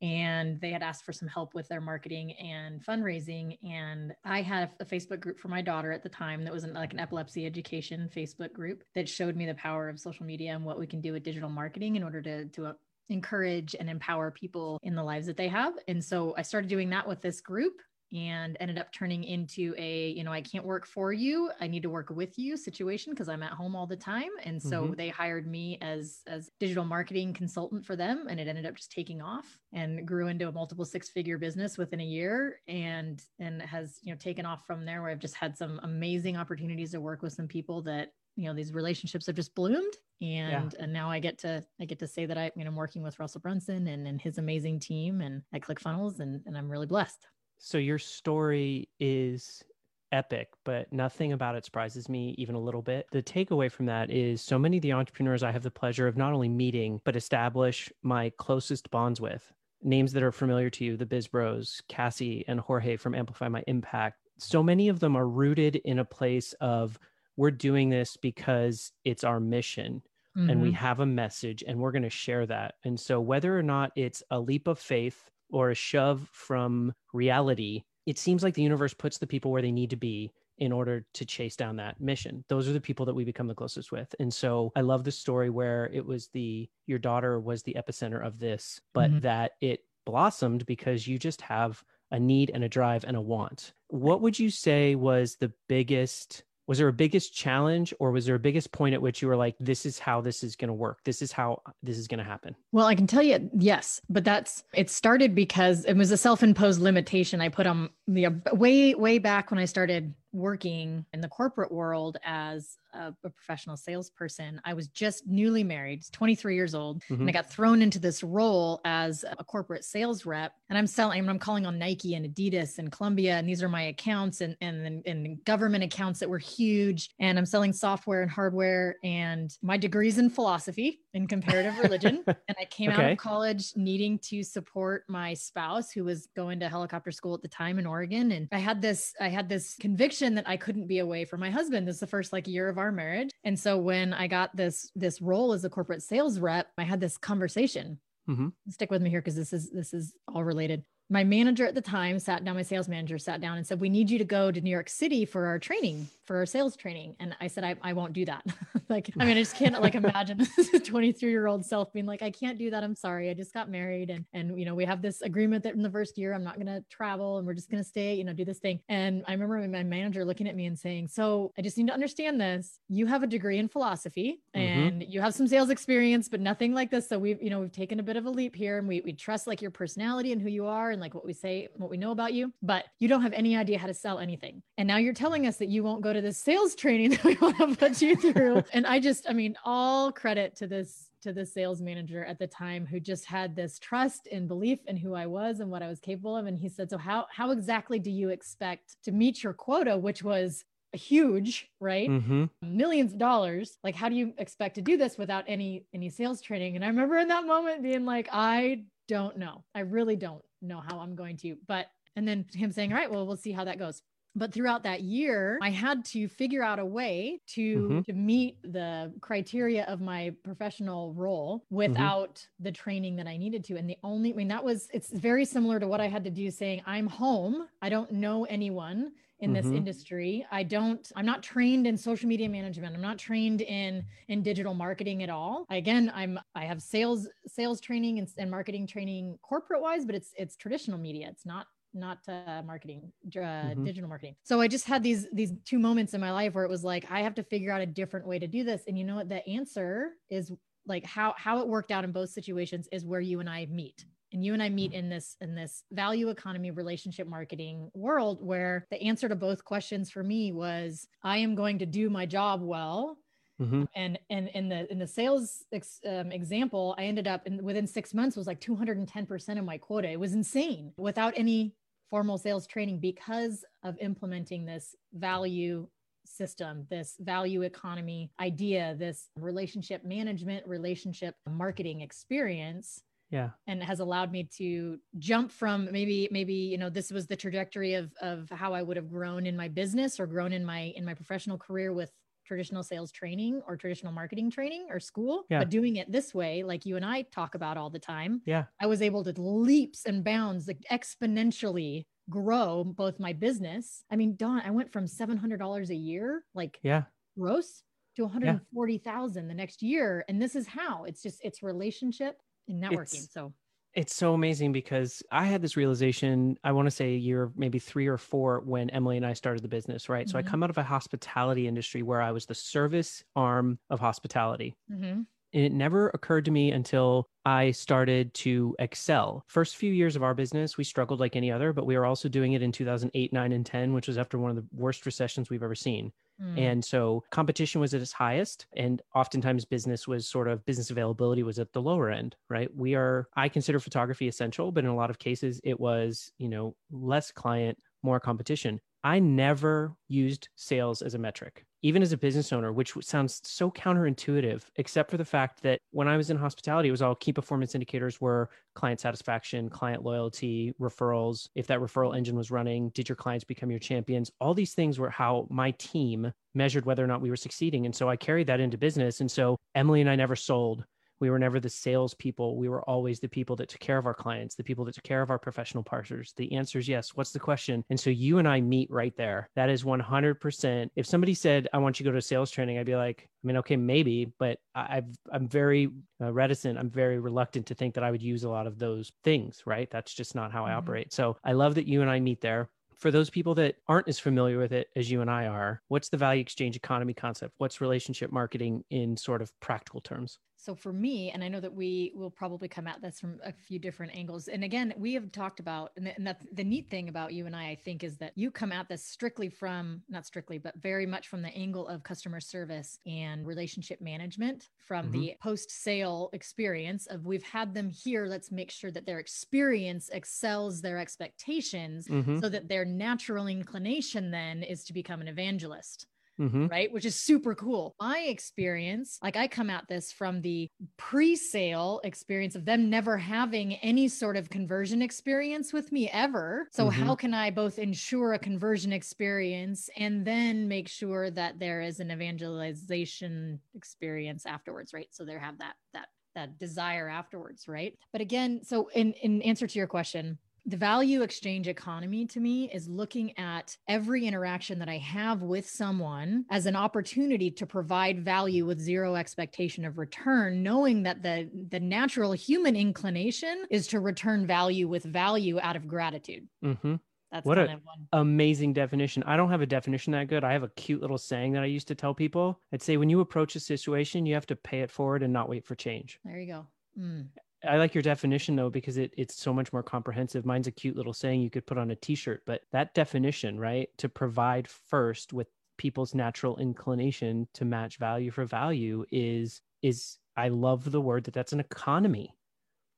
and 0.02 0.60
they 0.60 0.70
had 0.70 0.82
asked 0.82 1.04
for 1.04 1.12
some 1.12 1.28
help 1.28 1.54
with 1.54 1.68
their 1.68 1.80
marketing 1.80 2.32
and 2.32 2.84
fundraising. 2.84 3.56
And 3.64 4.12
I 4.24 4.42
had 4.42 4.70
a 4.80 4.84
Facebook 4.84 5.20
group 5.20 5.38
for 5.38 5.48
my 5.48 5.62
daughter 5.62 5.92
at 5.92 6.02
the 6.02 6.08
time 6.08 6.42
that 6.44 6.52
was 6.52 6.66
like 6.66 6.92
an 6.92 6.98
epilepsy 6.98 7.46
education 7.46 8.10
Facebook 8.14 8.52
group 8.52 8.82
that 8.96 9.08
showed 9.08 9.36
me 9.36 9.46
the 9.46 9.54
power 9.54 9.88
of 9.88 10.00
social 10.00 10.26
media 10.26 10.54
and 10.54 10.64
what 10.64 10.78
we 10.78 10.88
can 10.88 11.00
do 11.00 11.12
with 11.12 11.22
digital 11.22 11.49
marketing 11.49 11.94
in 11.94 12.02
order 12.02 12.20
to, 12.20 12.46
to 12.46 12.66
uh, 12.66 12.72
encourage 13.08 13.76
and 13.78 13.88
empower 13.88 14.32
people 14.32 14.78
in 14.82 14.96
the 14.96 15.02
lives 15.02 15.26
that 15.26 15.37
they 15.37 15.49
have. 15.49 15.75
And 15.87 16.04
so 16.04 16.34
I 16.37 16.43
started 16.43 16.69
doing 16.69 16.90
that 16.90 17.06
with 17.06 17.20
this 17.20 17.40
group 17.40 17.81
and 18.12 18.56
ended 18.61 18.79
up 18.79 18.93
turning 18.93 19.25
into 19.25 19.75
a 19.79 20.11
you 20.11 20.23
know 20.23 20.32
i 20.32 20.41
can't 20.41 20.64
work 20.64 20.87
for 20.87 21.12
you 21.12 21.50
i 21.61 21.67
need 21.67 21.82
to 21.82 21.91
work 21.91 22.11
with 22.11 22.38
you 22.38 22.56
situation 22.56 23.12
because 23.12 23.29
i'm 23.29 23.43
at 23.43 23.53
home 23.53 23.75
all 23.75 23.87
the 23.87 23.97
time 23.97 24.31
and 24.44 24.62
so 24.62 24.85
mm-hmm. 24.85 24.94
they 24.94 25.09
hired 25.09 25.47
me 25.47 25.79
as 25.81 26.20
as 26.26 26.50
digital 26.61 26.85
marketing 26.85 27.32
consultant 27.32 27.85
for 27.85 27.97
them 27.97 28.26
and 28.29 28.38
it 28.38 28.49
ended 28.49 28.67
up 28.67 28.75
just 28.75 28.93
taking 28.93 29.23
off 29.23 29.59
and 29.73 30.06
grew 30.06 30.29
into 30.29 30.49
a 30.49 30.53
multiple 30.53 30.85
six 30.85 31.09
figure 31.09 31.38
business 31.38 31.79
within 31.79 32.00
a 32.00 32.05
year 32.05 32.61
and 32.69 33.23
and 33.38 33.62
has 33.62 33.99
you 34.03 34.12
know 34.12 34.19
taken 34.19 34.44
off 34.44 34.67
from 34.67 34.85
there 34.85 35.03
where 35.03 35.11
i've 35.11 35.19
just 35.19 35.35
had 35.35 35.56
some 35.56 35.81
amazing 35.82 36.37
opportunities 36.37 36.91
to 36.93 37.00
work 37.00 37.23
with 37.23 37.32
some 37.32 37.49
people 37.49 37.82
that 37.82 38.12
you 38.37 38.47
know 38.47 38.55
these 38.55 38.73
relationships 38.73 39.26
have 39.26 39.35
just 39.35 39.55
bloomed 39.55 39.94
and 40.20 40.73
yeah. 40.73 40.82
and 40.82 40.93
now 40.93 41.11
i 41.11 41.19
get 41.19 41.38
to 41.38 41.62
i 41.81 41.85
get 41.85 41.99
to 41.99 42.06
say 42.06 42.26
that 42.26 42.38
i 42.38 42.50
you 42.56 42.64
know 42.64 42.70
i'm 42.70 42.76
working 42.76 43.03
with 43.03 43.19
russell 43.19 43.41
brunson 43.41 43.88
and, 43.88 44.06
and 44.06 44.20
his 44.20 44.38
amazing 44.38 44.79
team 44.81 45.20
and 45.20 45.43
at 45.53 45.61
clickfunnels 45.61 46.20
and, 46.20 46.41
and 46.47 46.56
i'm 46.56 46.70
really 46.70 46.87
blessed 46.87 47.26
so 47.64 47.79
your 47.79 47.99
story 47.99 48.88
is 48.99 49.62
epic, 50.11 50.49
but 50.64 50.93
nothing 50.93 51.32
about 51.32 51.55
it 51.55 51.64
surprises 51.64 52.09
me 52.09 52.35
even 52.37 52.56
a 52.56 52.61
little 52.61 52.82
bit. 52.82 53.06
The 53.12 53.23
takeaway 53.23 53.70
from 53.70 53.87
that 53.87 54.11
is 54.11 54.43
so 54.43 54.59
many 54.59 54.79
of 54.79 54.82
the 54.82 54.93
entrepreneurs 54.93 55.44
I 55.44 55.53
have 55.53 55.62
the 55.62 55.70
pleasure 55.70 56.09
of 56.09 56.17
not 56.17 56.32
only 56.32 56.49
meeting, 56.49 57.00
but 57.05 57.14
establish 57.14 57.91
my 58.03 58.31
closest 58.37 58.91
bonds 58.91 59.20
with. 59.20 59.53
Names 59.81 60.12
that 60.12 60.25
are 60.25 60.32
familiar 60.32 60.70
to 60.70 60.85
you, 60.85 60.97
the 60.97 61.06
Biz 61.06 61.29
Bros, 61.29 61.81
Cassie 61.88 62.44
and 62.49 62.59
Jorge 62.59 62.97
from 62.97 63.14
Amplify 63.14 63.47
My 63.47 63.62
Impact. 63.69 64.19
So 64.38 64.61
many 64.61 64.88
of 64.88 64.99
them 64.99 65.17
are 65.17 65.29
rooted 65.29 65.76
in 65.76 66.00
a 66.00 66.05
place 66.05 66.55
of 66.61 66.99
we're 67.37 67.53
doing 67.53 67.91
this 67.91 68.17
because 68.17 68.91
it's 69.05 69.23
our 69.23 69.38
mission 69.38 70.03
mm-hmm. 70.37 70.50
and 70.50 70.61
we 70.61 70.69
mm-hmm. 70.69 70.76
have 70.76 70.99
a 70.99 71.06
message 71.06 71.62
and 71.64 71.79
we're 71.79 71.93
going 71.93 72.03
to 72.03 72.11
share 72.11 72.44
that. 72.47 72.75
And 72.85 72.99
so, 72.99 73.20
whether 73.20 73.56
or 73.56 73.62
not 73.62 73.93
it's 73.94 74.23
a 74.31 74.41
leap 74.41 74.67
of 74.67 74.81
faith 74.81 75.31
or 75.52 75.70
a 75.70 75.75
shove 75.75 76.28
from 76.32 76.93
reality, 77.12 77.84
it 78.06 78.19
seems 78.19 78.43
like 78.43 78.54
the 78.54 78.62
universe 78.62 78.94
puts 78.94 79.19
the 79.19 79.26
people 79.26 79.52
where 79.52 79.62
they 79.62 79.70
need 79.70 79.90
to 79.90 79.96
be 79.96 80.32
in 80.58 80.72
order 80.72 81.04
to 81.14 81.25
chase 81.25 81.56
down 81.56 81.76
that 81.76 82.00
mission. 82.00 82.44
Those 82.49 82.69
are 82.69 82.72
the 82.72 82.81
people 82.81 83.06
that 83.06 83.14
we 83.14 83.25
become 83.25 83.46
the 83.46 83.54
closest 83.54 83.90
with. 83.90 84.14
And 84.20 84.32
so 84.32 84.70
I 84.76 84.81
love 84.81 85.04
the 85.04 85.10
story 85.10 85.50
where 85.50 85.90
it 85.93 86.04
was 86.04 86.28
the 86.28 86.69
your 86.87 86.99
daughter 86.99 87.40
was 87.40 87.62
the 87.62 87.76
epicenter 87.78 88.25
of 88.25 88.38
this, 88.38 88.81
but 88.93 89.10
mm-hmm. 89.10 89.20
that 89.20 89.52
it 89.60 89.81
blossomed 90.04 90.66
because 90.66 91.06
you 91.06 91.19
just 91.19 91.40
have 91.43 91.82
a 92.10 92.19
need 92.19 92.50
and 92.52 92.62
a 92.62 92.69
drive 92.69 93.04
and 93.04 93.16
a 93.16 93.20
want. 93.20 93.72
What 93.88 94.20
would 94.20 94.38
you 94.38 94.50
say 94.50 94.94
was 94.94 95.37
the 95.37 95.52
biggest 95.69 96.44
was 96.72 96.78
there 96.78 96.88
a 96.88 96.92
biggest 96.92 97.34
challenge 97.34 97.92
or 97.98 98.12
was 98.12 98.24
there 98.24 98.34
a 98.34 98.38
biggest 98.38 98.72
point 98.72 98.94
at 98.94 99.02
which 99.02 99.20
you 99.20 99.28
were 99.28 99.36
like 99.36 99.54
this 99.60 99.84
is 99.84 99.98
how 99.98 100.22
this 100.22 100.42
is 100.42 100.56
going 100.56 100.69
to 100.69 100.72
work. 100.72 101.04
This 101.04 101.20
is 101.20 101.30
how 101.30 101.60
uh, 101.66 101.72
this 101.82 101.98
is 101.98 102.08
going 102.08 102.16
to 102.16 102.24
happen 102.24 102.56
well 102.72 102.86
i 102.86 102.94
can 102.94 103.06
tell 103.06 103.22
you 103.22 103.50
yes 103.58 104.00
but 104.08 104.24
that's 104.24 104.64
it 104.72 104.88
started 104.88 105.34
because 105.34 105.84
it 105.84 105.94
was 105.94 106.10
a 106.10 106.16
self-imposed 106.16 106.80
limitation 106.80 107.42
i 107.42 107.48
put 107.48 107.66
on 107.66 107.90
the 108.14 108.55
way 108.55 108.94
way 108.94 109.19
back 109.19 109.50
when 109.50 109.59
i 109.59 109.64
started 109.64 110.14
working 110.32 111.05
in 111.12 111.20
the 111.20 111.29
corporate 111.29 111.70
world 111.70 112.17
as 112.25 112.79
a, 112.94 113.14
a, 113.25 113.31
professional 113.31 113.76
salesperson. 113.76 114.61
I 114.64 114.73
was 114.73 114.88
just 114.88 115.26
newly 115.26 115.62
married, 115.62 116.03
23 116.11 116.55
years 116.55 116.75
old, 116.75 117.03
mm-hmm. 117.03 117.14
and 117.14 117.23
I 117.23 117.26
mm-hmm. 117.26 117.37
got 117.37 117.50
thrown 117.50 117.82
into 117.82 117.99
this 117.99 118.23
role 118.23 118.81
as 118.85 119.25
a 119.38 119.44
corporate 119.44 119.85
sales 119.85 120.25
rep. 120.25 120.53
And 120.70 120.79
I'm 120.79 120.87
selling, 120.87 121.29
I'm 121.29 121.38
calling 121.38 121.67
on 121.67 121.79
Nike 121.79 122.14
and 122.14 122.26
Adidas 122.26 122.79
and 122.79 122.91
Columbia, 122.91 123.37
and 123.37 123.49
these 123.49 123.62
are 123.62 123.69
my 123.69 123.82
accounts 123.82 124.41
and 124.41 124.56
and 124.61 125.03
and 125.06 125.44
government 125.44 125.85
accounts 125.85 126.20
that 126.20 126.31
were 126.31 126.38
huge. 126.38 127.11
And 127.19 127.38
I'm 127.38 127.47
selling 127.47 127.73
software 127.73 128.23
and 128.23 128.31
hardware. 128.31 128.97
And 129.05 129.55
my 129.62 129.79
degree's 129.79 130.19
in 130.19 130.31
philosophy 130.31 131.00
in 131.14 131.26
comparative 131.26 131.79
religion. 131.79 132.25
And 132.49 132.56
I 132.61 132.64
came 132.64 132.91
okay. 132.91 133.05
out 133.05 133.12
of 133.12 133.19
college 133.19 133.73
needing 133.76 134.19
to 134.31 134.43
support 134.43 135.05
my 135.09 135.32
spouse 135.32 135.91
who 135.91 136.05
was 136.05 136.29
going 136.35 136.61
to 136.61 136.69
helicopter 136.69 137.11
school 137.11 137.35
at 137.35 137.43
the 137.43 137.49
time 137.49 137.79
in 137.79 137.87
Oregon. 137.87 138.01
And 138.32 138.49
I 138.52 138.58
had 138.58 138.82
this, 138.82 139.14
I 139.20 139.28
had 139.28 139.49
this 139.49 139.76
conviction 139.81 140.34
that 140.34 140.49
I 140.49 140.56
couldn't 140.56 140.87
be 140.87 140.99
away 140.99 141.25
from 141.25 141.40
my 141.40 141.50
husband. 141.50 141.87
This 141.87 141.96
is 141.96 142.00
the 142.00 142.06
first 142.06 142.32
like 142.32 142.46
year 142.46 142.69
of 142.69 142.78
our 142.78 142.93
marriage. 142.93 143.31
And 143.44 143.58
so 143.58 143.78
when 143.78 144.12
I 144.12 144.26
got 144.26 144.54
this 144.56 144.90
this 144.94 145.20
role 145.20 145.52
as 145.52 145.64
a 145.64 145.70
corporate 145.70 146.02
sales 146.02 146.38
rep, 146.38 146.69
I 146.78 146.82
had 146.82 147.00
this 147.00 147.16
conversation. 147.16 147.99
Mm-hmm. 148.28 148.49
Stick 148.70 148.90
with 148.90 149.02
me 149.02 149.10
here 149.10 149.20
because 149.20 149.37
this 149.37 149.52
is 149.52 149.70
this 149.70 149.93
is 149.93 150.14
all 150.28 150.44
related 150.44 150.84
my 151.12 151.25
manager 151.25 151.67
at 151.67 151.75
the 151.75 151.82
time 151.82 152.19
sat 152.19 152.43
down, 152.43 152.56
my 152.56 152.62
sales 152.62 152.88
manager 152.88 153.19
sat 153.19 153.43
down 153.43 153.59
and 153.59 153.67
said, 153.67 153.79
We 153.79 153.91
need 153.91 154.11
you 154.11 154.17
to 154.17 154.25
go 154.25 154.50
to 154.50 154.61
New 154.62 154.70
York 154.70 154.88
City 154.88 155.26
for 155.26 155.44
our 155.44 155.59
training, 155.59 156.09
for 156.25 156.37
our 156.38 156.47
sales 156.47 156.75
training. 156.75 157.17
And 157.20 157.37
I 157.38 157.49
said, 157.49 157.64
I, 157.64 157.76
I 157.82 157.93
won't 157.93 158.14
do 158.14 158.25
that. 158.25 158.43
like, 158.88 159.11
I 159.20 159.26
mean, 159.26 159.37
I 159.37 159.41
just 159.43 159.55
can't 159.55 159.79
like 159.82 159.94
imagine 159.94 160.38
this 160.56 160.70
23 160.70 161.31
year 161.31 161.47
old 161.47 161.67
self 161.67 161.93
being 161.93 162.06
like, 162.06 162.23
I 162.23 162.31
can't 162.31 162.56
do 162.59 162.70
that. 162.70 162.82
I'm 162.82 162.94
sorry. 162.94 163.29
I 163.29 163.35
just 163.35 163.53
got 163.53 163.69
married. 163.69 164.09
And, 164.09 164.25
and, 164.32 164.59
you 164.59 164.64
know, 164.64 164.75
we 164.75 164.87
have 164.87 165.03
this 165.03 165.20
agreement 165.20 165.64
that 165.64 165.75
in 165.75 165.82
the 165.82 165.91
first 165.91 166.17
year, 166.17 166.32
I'm 166.32 166.44
not 166.44 166.55
going 166.55 166.67
to 166.67 166.82
travel 166.88 167.37
and 167.37 167.47
we're 167.47 167.53
just 167.53 167.70
going 167.70 167.82
to 167.82 167.88
stay, 167.88 168.14
you 168.14 168.25
know, 168.25 168.32
do 168.32 168.47
this 168.47 168.59
thing. 168.59 168.81
And 168.88 169.23
I 169.29 169.32
remember 169.32 169.69
my 169.69 169.82
manager 169.82 170.25
looking 170.25 170.49
at 170.49 170.56
me 170.56 170.64
and 170.64 170.79
saying, 170.79 171.09
So 171.09 171.53
I 171.59 171.62
just 171.62 171.76
need 171.76 171.88
to 171.88 171.93
understand 171.93 172.41
this. 172.41 172.79
You 172.88 173.05
have 173.05 173.23
a 173.23 173.26
degree 173.26 173.59
in 173.59 173.69
philosophy 173.69 174.41
mm-hmm. 174.56 174.81
and 174.81 175.03
you 175.03 175.20
have 175.20 175.35
some 175.35 175.47
sales 175.47 175.69
experience, 175.69 176.31
but 176.31 176.41
nothing 176.41 176.73
like 176.73 176.91
this. 176.91 177.06
So 177.06 177.19
we've, 177.19 177.43
you 177.43 177.50
know, 177.50 177.61
we've 177.61 177.70
taken 177.70 178.00
a 178.00 178.03
bit 178.03 178.17
of 178.17 178.25
a 178.25 178.31
leap 178.31 178.56
here 178.56 178.79
and 178.79 178.88
we, 178.88 179.03
we 179.03 179.12
trust 179.12 179.47
like 179.47 179.61
your 179.61 179.70
personality 179.70 180.32
and 180.32 180.41
who 180.41 180.49
you 180.49 180.64
are 180.64 180.91
and 180.91 181.01
like 181.02 181.14
what 181.14 181.26
we 181.26 181.34
say, 181.34 181.69
what 181.75 181.90
we 181.90 181.99
know 181.99 182.12
about 182.12 182.32
you, 182.32 182.52
but 182.62 182.84
you 182.99 183.08
don't 183.08 183.22
have 183.22 183.34
any 183.34 183.56
idea 183.56 183.78
how 183.78 183.87
to 183.87 183.94
sell 183.94 184.19
anything. 184.19 184.62
And 184.78 184.88
now 184.88 184.96
you're 184.96 185.12
telling 185.12 185.46
us 185.46 185.58
that 185.58 185.69
you 185.69 185.82
won't 185.82 186.00
go 186.00 186.12
to 186.12 186.20
this 186.20 186.38
sales 186.38 186.75
training 186.75 187.10
that 187.10 187.25
we 187.25 187.34
want 187.37 187.58
to 187.58 187.76
put 187.76 188.00
you 188.00 188.16
through. 188.16 188.62
and 188.72 188.87
I 188.87 189.00
just, 189.00 189.28
I 189.28 189.34
mean, 189.34 189.56
all 189.64 190.10
credit 190.10 190.56
to 190.56 190.66
this 190.66 191.08
to 191.22 191.32
the 191.32 191.46
sales 191.46 191.81
manager 191.81 192.25
at 192.25 192.40
the 192.40 192.49
time 192.49 192.84
who 192.84 192.99
just 192.99 193.26
had 193.26 193.54
this 193.54 193.78
trust 193.78 194.26
and 194.32 194.49
belief 194.49 194.81
in 194.87 194.96
who 194.96 195.14
I 195.14 195.26
was 195.26 195.60
and 195.60 195.70
what 195.70 195.81
I 195.81 195.88
was 195.88 196.00
capable 196.00 196.37
of 196.37 196.46
and 196.46 196.58
he 196.58 196.69
said 196.69 196.90
so 196.90 196.99
how 196.99 197.26
how 197.31 197.52
exactly 197.52 198.00
do 198.00 198.10
you 198.10 198.31
expect 198.31 198.96
to 199.04 199.12
meet 199.12 199.44
your 199.44 199.52
quota 199.52 199.96
which 199.96 200.25
was 200.25 200.64
huge 200.93 201.70
right 201.81 202.08
mm-hmm. 202.08 202.44
millions 202.60 203.12
of 203.12 203.19
dollars 203.19 203.78
like 203.82 203.94
how 203.94 204.08
do 204.08 204.14
you 204.14 204.34
expect 204.37 204.75
to 204.75 204.82
do 204.82 204.96
this 204.96 205.16
without 205.16 205.44
any 205.46 205.84
any 205.94 206.10
sales 206.10 206.40
training 206.43 206.76
and 206.76 206.84
i 206.84 206.88
remember 206.88 207.16
in 207.16 207.28
that 207.28 207.46
moment 207.46 207.82
being 207.82 208.04
like 208.04 208.28
i 208.31 208.82
don't 209.08 209.37
know. 209.37 209.64
I 209.75 209.81
really 209.81 210.16
don't 210.16 210.43
know 210.60 210.81
how 210.81 211.00
I'm 211.00 211.14
going 211.14 211.37
to. 211.38 211.56
But, 211.66 211.87
and 212.16 212.26
then 212.26 212.44
him 212.54 212.72
saying, 212.72 212.93
all 212.93 212.99
right, 212.99 213.10
well, 213.10 213.26
we'll 213.26 213.37
see 213.37 213.52
how 213.52 213.64
that 213.64 213.78
goes 213.78 214.02
but 214.34 214.52
throughout 214.52 214.82
that 214.82 215.02
year 215.02 215.58
i 215.62 215.70
had 215.70 216.04
to 216.04 216.28
figure 216.28 216.62
out 216.62 216.78
a 216.78 216.84
way 216.84 217.40
to 217.46 217.76
mm-hmm. 217.76 218.00
to 218.00 218.12
meet 218.12 218.56
the 218.62 219.12
criteria 219.20 219.84
of 219.84 220.00
my 220.00 220.32
professional 220.43 221.12
role 221.14 221.58
mm-hmm. 221.58 221.76
without 221.76 222.34
mm-hmm. 222.34 222.64
the 222.64 222.72
training 222.72 223.16
that 223.16 223.26
i 223.26 223.37
needed 223.37 223.64
to 223.64 223.76
and 223.76 223.88
the 223.88 223.96
only 224.02 224.32
i 224.32 224.37
mean 224.37 224.49
that 224.49 224.64
was 224.64 224.88
it's 224.93 225.10
very 225.10 225.44
similar 225.44 225.78
to 225.78 225.87
what 225.87 226.00
i 226.00 226.08
had 226.08 226.25
to 226.25 226.31
do 226.31 226.50
saying 226.50 226.82
i'm 226.87 227.06
home 227.06 227.66
i 227.81 227.88
don't 227.88 228.12
know 228.12 228.44
anyone 228.44 229.12
in 229.42 229.52
this 229.52 229.66
mm-hmm. 229.66 229.76
industry. 229.76 230.46
I 230.50 230.62
don't 230.62 231.10
I'm 231.16 231.26
not 231.26 231.42
trained 231.42 231.86
in 231.86 231.96
social 231.96 232.28
media 232.28 232.48
management. 232.48 232.94
I'm 232.94 233.02
not 233.02 233.18
trained 233.18 233.60
in 233.60 234.04
in 234.28 234.42
digital 234.42 234.72
marketing 234.72 235.22
at 235.22 235.30
all. 235.30 235.66
Again, 235.68 236.10
I'm 236.14 236.38
I 236.54 236.64
have 236.64 236.80
sales 236.80 237.28
sales 237.46 237.80
training 237.80 238.18
and, 238.18 238.28
and 238.38 238.50
marketing 238.50 238.86
training 238.86 239.38
corporate 239.42 239.82
wise, 239.82 240.04
but 240.04 240.14
it's 240.14 240.32
it's 240.36 240.56
traditional 240.56 240.98
media. 240.98 241.28
It's 241.28 241.44
not 241.44 241.66
not 241.94 242.18
uh, 242.26 242.62
marketing 242.64 243.12
uh, 243.36 243.38
mm-hmm. 243.38 243.84
digital 243.84 244.08
marketing 244.08 244.34
so 244.44 244.62
i 244.62 244.66
just 244.66 244.86
had 244.86 245.02
these 245.02 245.26
these 245.34 245.52
two 245.66 245.78
moments 245.78 246.14
in 246.14 246.22
my 246.22 246.32
life 246.32 246.54
where 246.54 246.64
it 246.64 246.70
was 246.70 246.82
like 246.82 247.04
i 247.10 247.20
have 247.20 247.34
to 247.34 247.42
figure 247.42 247.70
out 247.70 247.82
a 247.82 247.86
different 247.86 248.26
way 248.26 248.38
to 248.38 248.46
do 248.46 248.64
this 248.64 248.84
and 248.88 248.96
you 248.96 249.04
know 249.04 249.16
what 249.16 249.28
the 249.28 249.46
answer 249.46 250.12
is 250.30 250.50
like 250.86 251.04
how 251.04 251.34
how 251.36 251.58
it 251.58 251.68
worked 251.68 251.90
out 251.90 252.02
in 252.02 252.10
both 252.10 252.30
situations 252.30 252.88
is 252.92 253.04
where 253.04 253.20
you 253.20 253.40
and 253.40 253.50
i 253.50 253.66
meet 253.66 254.06
and 254.32 254.44
you 254.44 254.52
and 254.52 254.62
I 254.62 254.69
meet 254.69 254.93
in 254.93 255.08
this 255.08 255.37
in 255.40 255.55
this 255.55 255.84
value 255.93 256.29
economy 256.29 256.70
relationship 256.70 257.26
marketing 257.26 257.90
world 257.94 258.38
where 258.40 258.87
the 258.90 259.02
answer 259.02 259.29
to 259.29 259.37
both 259.37 259.64
questions 259.64 260.11
for 260.11 260.23
me 260.23 260.52
was 260.52 261.06
I 261.23 261.38
am 261.38 261.55
going 261.55 261.79
to 261.81 261.87
do 261.87 262.11
my 262.11 262.26
job 262.26 262.62
well 262.62 263.19
Mm-hmm. 263.62 263.84
And 263.94 264.19
and 264.31 264.49
in 264.49 264.69
the 264.69 264.90
in 264.90 264.99
the 264.99 265.06
sales 265.06 265.64
ex, 265.73 266.00
um, 266.09 266.33
example, 266.33 266.95
I 266.99 267.04
ended 267.04 267.28
up 267.28 267.47
in 267.47 267.62
within 267.62 267.87
six 267.87 268.14
months 268.14 268.37
was 268.37 268.47
like 268.47 268.61
210% 268.61 269.59
of 269.59 269.64
my 269.64 269.78
quota. 269.78 270.11
It 270.11 270.18
was 270.18 270.33
insane 270.33 270.92
without 270.97 271.35
any 271.37 271.75
formal 272.11 272.38
sales 272.38 272.66
training 272.66 272.99
because 272.99 273.64
of 273.85 273.97
implementing 274.00 274.64
this 274.64 274.95
value 275.14 275.87
system, 276.25 276.87
this 276.90 277.16
value 277.21 277.62
economy 277.62 278.30
idea, 278.40 278.97
this 278.99 279.28
relationship 279.37 280.04
management, 280.04 280.66
relationship 280.66 281.37
marketing 281.49 282.00
experience 282.00 283.02
yeah. 283.32 283.50
and 283.66 283.82
has 283.82 283.98
allowed 283.98 284.30
me 284.30 284.44
to 284.58 284.98
jump 285.18 285.50
from 285.50 285.90
maybe 285.90 286.28
maybe 286.30 286.54
you 286.54 286.78
know 286.78 286.90
this 286.90 287.10
was 287.10 287.26
the 287.26 287.36
trajectory 287.36 287.94
of 287.94 288.12
of 288.20 288.48
how 288.50 288.72
i 288.72 288.82
would 288.82 288.96
have 288.96 289.10
grown 289.10 289.46
in 289.46 289.56
my 289.56 289.68
business 289.68 290.20
or 290.20 290.26
grown 290.26 290.52
in 290.52 290.64
my 290.64 290.92
in 290.94 291.04
my 291.04 291.14
professional 291.14 291.58
career 291.58 291.92
with 291.92 292.12
traditional 292.44 292.82
sales 292.82 293.10
training 293.10 293.62
or 293.66 293.76
traditional 293.76 294.12
marketing 294.12 294.50
training 294.50 294.86
or 294.90 295.00
school 295.00 295.44
yeah. 295.48 295.60
but 295.60 295.70
doing 295.70 295.96
it 295.96 296.10
this 296.10 296.34
way 296.34 296.62
like 296.62 296.84
you 296.84 296.96
and 296.96 297.04
i 297.04 297.22
talk 297.32 297.54
about 297.54 297.76
all 297.76 297.90
the 297.90 297.98
time 297.98 298.42
yeah. 298.44 298.64
I 298.80 298.86
was 298.86 299.00
able 299.00 299.24
to 299.24 299.32
leaps 299.40 300.04
and 300.06 300.24
bounds 300.24 300.66
like 300.66 300.84
exponentially 300.90 302.04
grow 302.30 302.84
both 302.84 303.18
my 303.18 303.32
business. 303.32 304.04
I 304.10 304.16
mean 304.16 304.36
don 304.36 304.60
i 304.64 304.70
went 304.70 304.92
from 304.92 305.06
$700 305.06 305.88
a 305.88 305.94
year 305.94 306.44
like 306.54 306.78
yeah. 306.82 307.04
gross 307.38 307.82
to 308.16 308.24
140,000 308.24 309.42
yeah. 309.42 309.48
the 309.48 309.54
next 309.54 309.82
year 309.82 310.24
and 310.28 310.40
this 310.42 310.54
is 310.56 310.66
how. 310.66 311.04
It's 311.04 311.22
just 311.22 311.40
it's 311.42 311.62
relationship 311.62 312.40
in 312.69 312.81
networking. 312.81 313.25
It's, 313.25 313.33
so 313.33 313.52
it's 313.95 314.14
so 314.14 314.35
amazing 314.35 314.73
because 314.73 315.23
I 315.31 315.45
had 315.45 315.61
this 315.61 315.76
realization, 315.76 316.57
I 316.64 316.73
want 316.73 316.87
to 316.87 316.90
say 316.90 317.14
a 317.14 317.19
year, 317.19 317.52
maybe 317.57 317.78
three 317.78 318.07
or 318.07 318.16
four, 318.16 318.61
when 318.61 318.88
Emily 318.90 319.16
and 319.16 319.26
I 319.26 319.35
started 319.35 319.62
the 319.62 319.69
business, 319.69 320.09
right? 320.09 320.26
Mm-hmm. 320.26 320.31
So 320.31 320.38
I 320.38 320.42
mm-hmm. 320.42 320.50
come 320.50 320.62
out 320.62 320.71
of 320.71 320.78
a 320.78 320.83
hospitality 320.83 321.69
industry 321.69 322.02
where 322.02 322.23
I 322.23 322.33
was 322.33 322.47
the 322.47 322.54
service 322.54 323.23
arm 323.37 323.78
of 323.90 324.00
hospitality. 324.00 324.75
Mm-hmm. 324.90 325.23
And 325.54 325.62
it 325.64 325.73
never 325.73 326.09
occurred 326.14 326.47
to 326.47 326.50
me 326.50 326.71
until 326.73 327.28
I 327.45 327.73
started 327.73 328.33
to 328.35 328.75
excel. 328.78 329.45
First 329.49 329.76
few 329.76 329.92
years 329.92 330.16
of 330.16 330.23
our 330.23 330.35
business, 330.35 330.78
we 330.78 330.85
struggled 330.85 331.21
like 331.21 331.37
any 331.37 331.52
other, 331.52 331.75
but 331.75 331.85
we 331.85 331.99
were 331.99 332.07
also 332.07 332.31
doing 332.31 332.54
it 332.54 332.62
in 332.62 332.73
2008, 332.73 333.33
9, 333.35 333.52
and 333.52 333.66
10, 333.66 333.92
which 333.92 334.09
was 334.09 334.16
after 334.16 334.38
one 334.38 334.50
of 334.50 334.57
the 334.57 334.66
worst 334.73 335.04
recessions 335.04 335.50
we've 335.50 335.62
ever 335.62 335.75
seen. 335.75 336.11
Mm. 336.42 336.58
And 336.58 336.84
so 336.84 337.22
competition 337.30 337.80
was 337.80 337.94
at 337.94 338.00
its 338.00 338.12
highest. 338.12 338.66
And 338.76 339.00
oftentimes 339.14 339.64
business 339.64 340.08
was 340.08 340.26
sort 340.28 340.49
of 340.49 340.64
business 340.64 340.90
availability 340.90 341.42
was 341.42 341.58
at 341.58 341.72
the 341.72 341.82
lower 341.82 342.11
end, 342.11 342.37
right? 342.49 342.75
We 342.75 342.94
are, 342.94 343.28
I 343.37 343.49
consider 343.49 343.78
photography 343.78 344.28
essential, 344.28 344.72
but 344.72 344.84
in 344.84 344.90
a 344.90 344.96
lot 344.96 345.11
of 345.11 345.18
cases 345.18 345.61
it 345.64 345.78
was, 345.78 346.32
you 346.38 346.49
know, 346.49 346.75
less 346.90 347.30
client, 347.30 347.78
more 348.02 348.20
competition. 348.20 348.80
I 349.04 349.18
never 349.18 349.96
used 350.08 350.49
sales 350.56 351.02
as 351.02 351.14
a 351.14 351.18
metric, 351.18 351.64
even 351.82 352.02
as 352.02 352.12
a 352.12 352.16
business 352.16 352.52
owner, 352.52 352.72
which 352.72 352.94
sounds 353.00 353.40
so 353.44 353.70
counterintuitive, 353.70 354.62
except 354.76 355.10
for 355.10 355.16
the 355.16 355.24
fact 355.24 355.62
that 355.62 355.80
when 355.90 356.08
I 356.08 356.16
was 356.16 356.30
in 356.30 356.36
hospitality, 356.36 356.88
it 356.88 356.92
was 356.92 357.02
all 357.02 357.14
key 357.14 357.32
performance 357.32 357.74
indicators 357.74 358.20
were 358.20 358.50
client 358.74 359.00
satisfaction, 359.00 359.68
client 359.68 360.02
loyalty, 360.02 360.72
referrals. 360.80 361.48
If 361.54 361.66
that 361.66 361.80
referral 361.80 362.16
engine 362.16 362.36
was 362.36 362.50
running, 362.50 362.90
did 362.90 363.08
your 363.08 363.16
clients 363.16 363.44
become 363.44 363.70
your 363.70 363.80
champions? 363.80 364.30
All 364.40 364.54
these 364.54 364.74
things 364.74 364.98
were 364.98 365.10
how 365.10 365.46
my 365.50 365.72
team 365.72 366.32
measured 366.54 366.86
whether 366.86 367.02
or 367.02 367.08
not 367.08 367.20
we 367.20 367.30
were 367.30 367.36
succeeding. 367.36 367.86
And 367.86 367.94
so 367.94 368.08
I 368.08 368.16
carried 368.16 368.46
that 368.46 368.60
into 368.60 368.78
business. 368.78 369.20
And 369.20 369.30
so 369.30 369.58
Emily 369.74 370.00
and 370.00 370.10
I 370.10 370.16
never 370.16 370.36
sold 370.36 370.84
we 371.23 371.31
were 371.31 371.38
never 371.38 371.61
the 371.61 371.71
salespeople. 371.71 372.57
We 372.57 372.69
were 372.69 372.83
always 372.83 373.21
the 373.21 373.29
people 373.29 373.55
that 373.55 373.69
took 373.69 373.79
care 373.79 373.97
of 373.97 374.07
our 374.07 374.12
clients, 374.12 374.57
the 374.57 374.64
people 374.64 374.85
that 374.87 374.97
took 374.97 375.05
care 375.05 375.23
of 375.23 375.31
our 375.31 375.38
professional 375.38 375.85
partners. 375.85 376.35
The 376.37 376.52
answer 376.52 376.81
is 376.81 376.88
yes. 376.88 377.14
What's 377.14 377.31
the 377.31 377.38
question? 377.38 377.85
And 377.91 378.00
so 378.00 378.11
you 378.11 378.38
and 378.38 378.49
I 378.49 378.61
meet 378.61 378.91
right 378.91 379.17
there. 379.17 379.49
That 379.55 379.71
is 379.71 379.85
100%. 379.85 380.91
If 380.97 381.07
somebody 381.07 381.35
said, 381.35 381.69
I 381.73 381.79
want 381.79 382.00
you 382.00 382.05
to 382.05 382.11
go 382.11 382.17
to 382.17 382.21
sales 382.21 382.50
training, 382.50 382.76
I'd 382.76 382.87
be 382.87 382.97
like, 382.97 383.29
I 383.45 383.47
mean, 383.47 383.57
okay, 383.59 383.76
maybe, 383.76 384.33
but 384.41 384.59
I've, 384.75 385.07
I'm 385.33 385.47
very 385.47 385.91
uh, 386.21 386.33
reticent. 386.33 386.76
I'm 386.76 386.91
very 386.91 387.21
reluctant 387.21 387.67
to 387.67 387.75
think 387.76 387.95
that 387.95 388.02
I 388.02 388.11
would 388.11 388.21
use 388.21 388.43
a 388.43 388.50
lot 388.50 388.67
of 388.67 388.81
those 388.81 389.12
things, 389.23 389.62
right? 389.64 389.88
That's 389.93 390.12
just 390.12 390.35
not 390.35 390.50
how 390.50 390.64
I 390.64 390.71
mm-hmm. 390.71 390.79
operate. 390.79 391.12
So 391.12 391.37
I 391.45 391.52
love 391.52 391.76
that 391.76 391.87
you 391.87 392.02
and 392.02 392.11
I 392.11 392.19
meet 392.19 392.41
there 392.41 392.69
for 393.02 393.11
those 393.11 393.31
people 393.31 393.57
that 393.57 393.75
aren't 393.88 394.07
as 394.07 394.21
familiar 394.21 394.59
with 394.59 394.71
it 394.71 394.87
as 394.95 395.11
you 395.11 395.23
and 395.23 395.31
I 395.31 395.47
are, 395.47 395.83
what's 395.88 396.09
the 396.09 396.17
value 396.17 396.41
exchange 396.41 396.76
economy 396.76 397.14
concept? 397.14 397.52
What's 397.59 397.81
relationship 397.81 398.31
marketing 398.31 398.85
in 398.91 399.17
sort 399.17 399.43
of 399.43 399.50
practical 399.59 400.00
terms? 400.00 400.38
So 400.62 400.76
for 400.76 400.92
me, 400.92 401.33
and 401.33 401.42
I 401.42 401.49
know 401.49 401.59
that 401.59 401.75
we 401.75 402.12
will 402.14 402.31
probably 402.31 402.69
come 402.69 402.87
at 402.87 403.02
this 403.02 403.19
from 403.19 403.40
a 403.45 403.52
few 403.52 403.81
different 403.81 404.14
angles. 404.14 404.47
And 404.47 404.62
again, 404.62 404.95
we 404.97 405.12
have 405.14 405.33
talked 405.33 405.59
about, 405.59 405.90
and, 405.97 406.07
the, 406.25 406.37
the 406.52 406.62
neat 406.62 406.88
thing 406.88 407.09
about 407.09 407.33
you 407.33 407.47
and 407.47 407.57
I, 407.57 407.71
I 407.71 407.75
think, 407.75 408.04
is 408.04 408.16
that 408.19 408.31
you 408.37 408.52
come 408.52 408.71
at 408.71 408.88
this 408.88 409.04
strictly 409.04 409.49
from, 409.49 410.02
not 410.09 410.25
strictly, 410.25 410.59
but 410.59 410.76
very 410.76 411.04
much 411.04 411.26
from 411.26 411.42
the 411.42 411.49
angle 411.49 411.88
of 411.88 412.04
customer 412.04 412.38
service 412.38 413.00
and 413.07 413.45
relationship 413.45 414.00
management 414.00 414.69
from 414.78 415.07
mm-hmm. 415.07 415.21
the 415.21 415.37
post 415.42 415.69
sale 415.73 416.31
experience 416.33 417.07
of 417.07 417.26
we've 417.26 417.42
had 417.42 417.75
them 417.75 417.90
here. 417.90 418.26
Let's 418.26 418.52
make 418.52 418.71
sure 418.71 418.92
that 418.92 419.04
their 419.04 419.19
experience 419.19 420.11
excels 420.11 420.81
their 420.81 420.99
expectations 420.99 422.07
mm-hmm. 422.07 422.38
so 422.38 422.49
that 422.49 422.69
their 422.69 422.85
natural 422.85 423.49
inclination 423.49 424.31
then 424.31 424.62
is 424.62 424.85
to 424.85 424.92
become 424.92 425.21
an 425.21 425.26
evangelist. 425.26 426.07
Mm-hmm. 426.42 426.66
right? 426.66 426.92
Which 426.92 427.04
is 427.04 427.14
super 427.14 427.54
cool. 427.54 427.94
My 428.00 428.18
experience, 428.18 429.18
like 429.22 429.37
I 429.37 429.46
come 429.46 429.70
at 429.70 429.87
this 429.88 430.11
from 430.11 430.40
the 430.40 430.68
pre 430.96 431.37
sale 431.37 432.00
experience 432.02 432.56
of 432.56 432.64
them 432.64 432.90
never 432.90 433.16
having 433.16 433.75
any 433.76 434.08
sort 434.08 434.37
of 434.37 434.50
conversion 434.50 435.02
experience 435.02 435.72
with 435.72 435.92
me 435.92 436.11
ever. 436.11 436.68
So, 436.72 436.88
mm-hmm. 436.88 437.02
how 437.02 437.14
can 437.14 437.32
I 437.32 437.50
both 437.50 437.78
ensure 437.78 438.32
a 438.32 438.40
conversion 438.40 438.92
experience 438.92 439.88
and 439.96 440.25
then 440.25 440.66
make 440.66 440.88
sure 440.88 441.30
that 441.30 441.61
there 441.61 441.80
is 441.80 442.00
an 442.00 442.11
evangelization 442.11 443.61
experience 443.76 444.44
afterwards, 444.44 444.92
right? 444.92 445.08
So, 445.12 445.25
they 445.25 445.34
have 445.34 445.58
that, 445.58 445.75
that, 445.94 446.08
that 446.34 446.58
desire 446.58 447.08
afterwards, 447.08 447.68
right? 447.68 447.96
But 448.11 448.20
again, 448.20 448.62
so 448.64 448.88
in, 448.94 449.12
in 449.12 449.42
answer 449.42 449.68
to 449.68 449.78
your 449.78 449.87
question, 449.87 450.38
the 450.64 450.76
value 450.76 451.23
exchange 451.23 451.66
economy 451.66 452.25
to 452.26 452.40
me 452.40 452.71
is 452.73 452.88
looking 452.88 453.37
at 453.38 453.76
every 453.88 454.26
interaction 454.26 454.78
that 454.78 454.88
I 454.88 454.99
have 454.99 455.42
with 455.42 455.69
someone 455.69 456.45
as 456.50 456.66
an 456.66 456.76
opportunity 456.76 457.50
to 457.50 457.66
provide 457.66 458.25
value 458.25 458.64
with 458.64 458.78
zero 458.78 459.16
expectation 459.16 459.85
of 459.85 459.99
return, 459.99 460.62
knowing 460.62 461.02
that 461.02 461.23
the, 461.23 461.50
the 461.71 461.81
natural 461.81 462.33
human 462.33 462.76
inclination 462.76 463.64
is 463.71 463.88
to 463.88 464.00
return 464.00 464.47
value 464.47 464.87
with 464.87 465.02
value 465.02 465.59
out 465.61 465.75
of 465.75 465.88
gratitude. 465.88 466.47
Mm-hmm. 466.64 466.95
That's 467.33 467.47
what 467.47 467.59
an 467.59 467.81
amazing 468.12 468.75
definition. 468.75 469.23
I 469.23 469.38
don't 469.38 469.50
have 469.50 469.62
a 469.62 469.66
definition 469.66 470.12
that 470.12 470.28
good. 470.28 470.45
I 470.45 470.52
have 470.52 470.64
a 470.64 470.69
cute 470.69 471.00
little 471.00 471.16
saying 471.16 471.52
that 471.52 471.62
I 471.62 471.66
used 471.66 471.88
to 471.88 471.95
tell 471.95 472.12
people. 472.12 472.61
I'd 472.73 472.83
say 472.83 472.99
when 472.99 473.09
you 473.09 473.21
approach 473.21 473.57
a 473.57 473.61
situation, 473.61 474.26
you 474.26 474.35
have 474.35 474.47
to 474.47 474.57
pay 474.57 474.81
it 474.81 474.90
forward 474.90 475.23
and 475.23 475.33
not 475.33 475.49
wait 475.49 475.64
for 475.64 475.75
change. 475.75 476.21
There 476.25 476.38
you 476.38 476.52
go. 476.52 476.66
Mm. 477.00 477.28
I 477.64 477.76
like 477.76 477.95
your 477.95 478.02
definition 478.02 478.57
though 478.57 478.71
because 478.71 478.97
it, 478.97 479.14
it's 479.16 479.37
so 479.37 479.52
much 479.52 479.73
more 479.73 479.83
comprehensive. 479.83 480.45
Mine's 480.45 480.66
a 480.66 480.73
cute 480.73 480.97
little 480.97 481.12
saying 481.12 481.40
you 481.40 481.50
could 481.50 481.66
put 481.66 481.78
on 481.78 481.90
a 481.90 481.97
t-shirt, 481.97 482.42
but 482.45 482.62
that 482.73 482.95
definition, 482.95 483.59
right, 483.59 483.88
to 483.99 484.09
provide 484.09 484.66
first 484.69 485.33
with 485.33 485.49
people's 485.78 486.14
natural 486.14 486.57
inclination 486.59 487.49
to 487.54 487.64
match 487.64 487.99
value 487.99 488.31
for 488.31 488.45
value 488.45 489.04
is 489.11 489.61
is 489.83 490.19
I 490.37 490.49
love 490.49 490.90
the 490.90 491.00
word 491.00 491.25
that 491.25 491.35
that's 491.35 491.52
an 491.52 491.61
economy. 491.61 492.35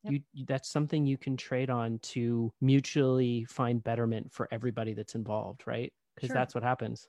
Yep. 0.04 0.12
You 0.12 0.44
that's 0.46 0.70
something 0.70 1.06
you 1.06 1.16
can 1.16 1.36
trade 1.36 1.70
on 1.70 1.98
to 2.00 2.52
mutually 2.60 3.44
find 3.44 3.82
betterment 3.82 4.32
for 4.32 4.48
everybody 4.50 4.92
that's 4.92 5.14
involved, 5.14 5.62
right? 5.66 5.92
Because 6.14 6.28
sure. 6.28 6.34
that's 6.34 6.54
what 6.54 6.64
happens. 6.64 7.08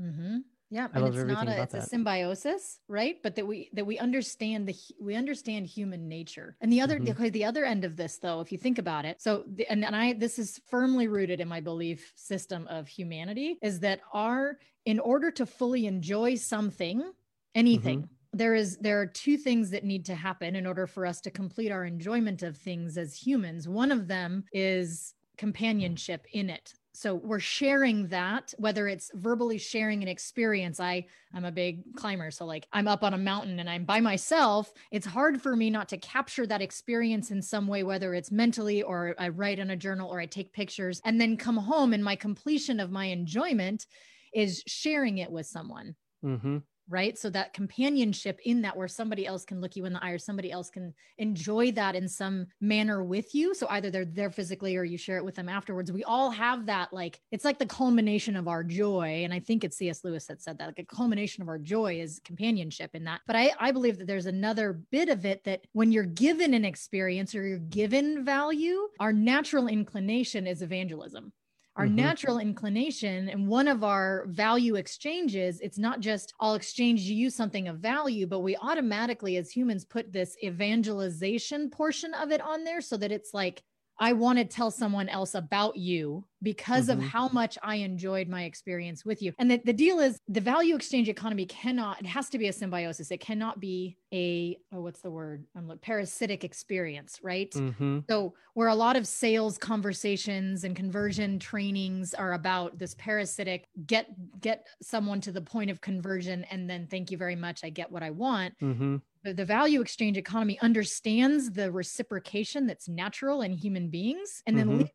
Mm-hmm. 0.00 0.38
Yeah, 0.74 0.88
I 0.92 0.98
and 0.98 1.14
it's 1.14 1.24
not 1.24 1.46
a 1.46 1.62
it's 1.62 1.72
that. 1.72 1.84
a 1.84 1.86
symbiosis, 1.86 2.80
right? 2.88 3.22
But 3.22 3.36
that 3.36 3.46
we 3.46 3.70
that 3.74 3.86
we 3.86 3.96
understand 3.96 4.66
the 4.66 4.74
we 5.00 5.14
understand 5.14 5.66
human 5.66 6.08
nature. 6.08 6.56
And 6.60 6.72
the 6.72 6.80
other 6.80 6.98
mm-hmm. 6.98 7.22
the, 7.22 7.30
the 7.30 7.44
other 7.44 7.64
end 7.64 7.84
of 7.84 7.96
this 7.96 8.18
though, 8.18 8.40
if 8.40 8.50
you 8.50 8.58
think 8.58 8.78
about 8.78 9.04
it, 9.04 9.22
so 9.22 9.44
the, 9.54 9.70
and, 9.70 9.84
and 9.84 9.94
I 9.94 10.14
this 10.14 10.36
is 10.36 10.60
firmly 10.68 11.06
rooted 11.06 11.40
in 11.40 11.46
my 11.46 11.60
belief 11.60 12.12
system 12.16 12.66
of 12.66 12.88
humanity 12.88 13.56
is 13.62 13.78
that 13.80 14.00
our 14.12 14.58
in 14.84 14.98
order 14.98 15.30
to 15.30 15.46
fully 15.46 15.86
enjoy 15.86 16.34
something, 16.34 17.08
anything, 17.54 18.00
mm-hmm 18.00 18.10
there 18.36 18.56
is 18.56 18.78
there 18.78 19.00
are 19.00 19.06
two 19.06 19.36
things 19.36 19.70
that 19.70 19.84
need 19.84 20.04
to 20.04 20.14
happen 20.16 20.56
in 20.56 20.66
order 20.66 20.88
for 20.88 21.06
us 21.06 21.20
to 21.20 21.30
complete 21.30 21.70
our 21.70 21.84
enjoyment 21.84 22.42
of 22.42 22.56
things 22.56 22.98
as 22.98 23.14
humans 23.14 23.68
one 23.68 23.92
of 23.92 24.08
them 24.08 24.42
is 24.52 25.14
companionship 25.36 26.26
in 26.32 26.50
it 26.50 26.74
so 26.96 27.16
we're 27.16 27.40
sharing 27.40 28.06
that 28.08 28.54
whether 28.56 28.86
it's 28.86 29.10
verbally 29.14 29.58
sharing 29.58 30.02
an 30.02 30.08
experience. 30.08 30.78
I 30.78 31.06
i'm 31.34 31.44
a 31.44 31.50
big 31.50 31.96
climber 31.96 32.30
so 32.30 32.44
like 32.44 32.68
i'm 32.72 32.86
up 32.86 33.02
on 33.02 33.14
a 33.14 33.18
mountain 33.18 33.58
and 33.58 33.68
i'm 33.68 33.84
by 33.84 34.00
myself. 34.00 34.72
It's 34.92 35.06
hard 35.06 35.42
for 35.42 35.56
me 35.56 35.70
not 35.70 35.88
to 35.88 35.98
capture 35.98 36.46
that 36.46 36.62
experience 36.62 37.32
in 37.32 37.42
some 37.42 37.66
way 37.66 37.82
whether 37.82 38.14
it's 38.14 38.30
mentally 38.30 38.82
or 38.82 39.14
i 39.18 39.28
write 39.28 39.58
in 39.58 39.70
a 39.70 39.76
journal 39.76 40.08
or 40.08 40.20
i 40.20 40.26
take 40.26 40.52
pictures. 40.52 41.00
And 41.04 41.20
then 41.20 41.36
come 41.36 41.56
home 41.56 41.92
and 41.92 42.04
my 42.04 42.16
completion 42.16 42.78
of 42.78 42.92
my 42.92 43.06
enjoyment 43.06 43.86
is 44.32 44.62
sharing 44.66 45.18
it 45.18 45.30
with 45.30 45.46
someone 45.46 45.96
mm-hmm. 46.24 46.58
Right? 46.86 47.16
So 47.16 47.30
that 47.30 47.54
companionship 47.54 48.40
in 48.44 48.60
that 48.60 48.76
where 48.76 48.88
somebody 48.88 49.26
else 49.26 49.46
can 49.46 49.62
look 49.62 49.74
you 49.74 49.86
in 49.86 49.94
the 49.94 50.04
eye 50.04 50.10
or 50.10 50.18
somebody 50.18 50.52
else 50.52 50.68
can 50.68 50.92
enjoy 51.16 51.72
that 51.72 51.94
in 51.94 52.06
some 52.06 52.46
manner 52.60 53.02
with 53.02 53.34
you. 53.34 53.54
So 53.54 53.66
either 53.70 53.90
they're 53.90 54.04
there 54.04 54.30
physically 54.30 54.76
or 54.76 54.84
you 54.84 54.98
share 54.98 55.16
it 55.16 55.24
with 55.24 55.34
them 55.34 55.48
afterwards. 55.48 55.90
We 55.90 56.04
all 56.04 56.30
have 56.30 56.66
that 56.66 56.92
like 56.92 57.22
it's 57.30 57.44
like 57.44 57.58
the 57.58 57.64
culmination 57.64 58.36
of 58.36 58.48
our 58.48 58.62
joy. 58.62 59.22
And 59.24 59.32
i 59.32 59.40
think 59.40 59.64
it's 59.64 59.78
cs 59.78 60.04
lewis 60.04 60.26
that 60.26 60.42
said 60.42 60.58
that 60.58 60.66
like 60.66 60.78
a 60.78 60.84
culmination 60.84 61.40
of 61.40 61.48
our 61.48 61.58
joy 61.58 62.00
is 62.00 62.20
companionship 62.22 62.90
in 62.92 63.04
that. 63.04 63.22
But 63.26 63.36
i 63.36 63.52
i 63.58 63.72
believe 63.72 63.96
that 63.96 64.06
there's 64.06 64.26
another 64.26 64.74
bit 64.90 65.08
of 65.08 65.24
it 65.24 65.42
that 65.44 65.62
when 65.72 65.90
you're 65.90 66.04
given 66.04 66.52
an 66.52 66.66
experience 66.66 67.34
or 67.34 67.46
you're 67.46 67.58
given 67.58 68.26
value 68.26 68.88
our 69.00 69.12
natural 69.12 69.68
inclination 69.68 70.46
is 70.46 70.60
evangelism 70.60 71.32
our 71.76 71.86
mm-hmm. 71.86 71.96
natural 71.96 72.38
inclination 72.38 73.28
and 73.28 73.48
one 73.48 73.68
of 73.68 73.82
our 73.82 74.26
value 74.28 74.76
exchanges 74.76 75.60
it's 75.60 75.78
not 75.78 76.00
just 76.00 76.34
i'll 76.40 76.54
exchange 76.54 77.00
you 77.02 77.30
something 77.30 77.68
of 77.68 77.78
value 77.78 78.26
but 78.26 78.40
we 78.40 78.56
automatically 78.56 79.36
as 79.36 79.50
humans 79.50 79.84
put 79.84 80.12
this 80.12 80.36
evangelization 80.42 81.70
portion 81.70 82.14
of 82.14 82.30
it 82.30 82.40
on 82.40 82.64
there 82.64 82.80
so 82.80 82.96
that 82.96 83.12
it's 83.12 83.34
like 83.34 83.62
I 83.98 84.12
want 84.12 84.38
to 84.38 84.44
tell 84.44 84.70
someone 84.70 85.08
else 85.08 85.34
about 85.34 85.76
you 85.76 86.24
because 86.42 86.88
mm-hmm. 86.88 87.00
of 87.00 87.06
how 87.06 87.28
much 87.28 87.56
I 87.62 87.76
enjoyed 87.76 88.28
my 88.28 88.44
experience 88.44 89.04
with 89.04 89.22
you. 89.22 89.32
And 89.38 89.50
the, 89.50 89.60
the 89.64 89.72
deal 89.72 90.00
is 90.00 90.18
the 90.28 90.40
value 90.40 90.74
exchange 90.74 91.08
economy 91.08 91.46
cannot, 91.46 92.00
it 92.00 92.06
has 92.06 92.28
to 92.30 92.38
be 92.38 92.48
a 92.48 92.52
symbiosis. 92.52 93.10
It 93.10 93.20
cannot 93.20 93.60
be 93.60 93.96
a, 94.12 94.58
oh, 94.72 94.80
what's 94.80 95.00
the 95.00 95.10
word? 95.10 95.44
I'm 95.56 95.66
like 95.68 95.80
parasitic 95.80 96.44
experience, 96.44 97.20
right? 97.22 97.50
Mm-hmm. 97.50 98.00
So, 98.08 98.34
where 98.54 98.68
a 98.68 98.74
lot 98.74 98.94
of 98.94 99.06
sales 99.06 99.58
conversations 99.58 100.62
and 100.62 100.76
conversion 100.76 101.40
trainings 101.40 102.14
are 102.14 102.34
about 102.34 102.78
this 102.78 102.94
parasitic 102.94 103.66
get, 103.86 104.06
get 104.40 104.66
someone 104.80 105.20
to 105.22 105.32
the 105.32 105.40
point 105.40 105.70
of 105.70 105.80
conversion 105.80 106.44
and 106.50 106.70
then 106.70 106.86
thank 106.86 107.10
you 107.10 107.18
very 107.18 107.34
much. 107.34 107.64
I 107.64 107.70
get 107.70 107.90
what 107.90 108.02
I 108.02 108.10
want. 108.10 108.54
Mm-hmm 108.62 108.96
the 109.32 109.44
value 109.44 109.80
exchange 109.80 110.18
economy 110.18 110.58
understands 110.60 111.50
the 111.50 111.72
reciprocation 111.72 112.66
that's 112.66 112.88
natural 112.88 113.42
in 113.42 113.52
human 113.52 113.88
beings 113.88 114.42
and 114.46 114.58
then 114.58 114.68
mm-hmm. 114.68 114.86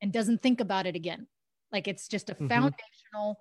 and 0.00 0.12
doesn't 0.12 0.42
think 0.42 0.60
about 0.60 0.86
it 0.86 0.94
again. 0.94 1.26
Like 1.72 1.88
it's 1.88 2.06
just 2.06 2.30
a 2.30 2.34
mm-hmm. 2.34 2.46
foundational 2.46 3.38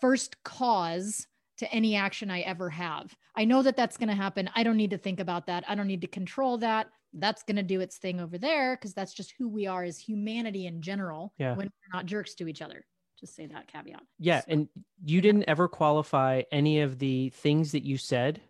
first 0.00 0.42
cause 0.44 1.26
to 1.58 1.70
any 1.72 1.94
action 1.94 2.30
I 2.30 2.40
ever 2.40 2.70
have. 2.70 3.14
I 3.36 3.44
know 3.44 3.62
that 3.62 3.76
that's 3.76 3.98
going 3.98 4.08
to 4.08 4.14
happen. 4.14 4.48
I 4.54 4.62
don't 4.62 4.78
need 4.78 4.90
to 4.90 4.98
think 4.98 5.20
about 5.20 5.46
that. 5.46 5.64
I 5.68 5.74
don't 5.74 5.86
need 5.86 6.00
to 6.00 6.06
control 6.06 6.56
that. 6.58 6.88
That's 7.12 7.42
going 7.42 7.56
to 7.56 7.62
do 7.62 7.80
its 7.80 7.98
thing 7.98 8.18
over 8.18 8.38
there 8.38 8.76
because 8.76 8.94
that's 8.94 9.12
just 9.12 9.34
who 9.36 9.46
we 9.46 9.66
are 9.66 9.84
as 9.84 9.98
humanity 9.98 10.66
in 10.66 10.80
general 10.80 11.34
yeah. 11.38 11.54
when 11.54 11.66
we're 11.66 11.96
not 11.98 12.06
jerks 12.06 12.34
to 12.36 12.48
each 12.48 12.62
other. 12.62 12.86
Just 13.18 13.36
say 13.36 13.46
that 13.46 13.66
caveat. 13.66 14.00
Yeah. 14.18 14.40
So, 14.40 14.46
and 14.48 14.68
you 15.04 15.20
didn't 15.20 15.44
ever 15.48 15.68
qualify 15.68 16.42
any 16.50 16.80
of 16.80 16.98
the 16.98 17.28
things 17.28 17.72
that 17.72 17.84
you 17.84 17.98
said 17.98 18.40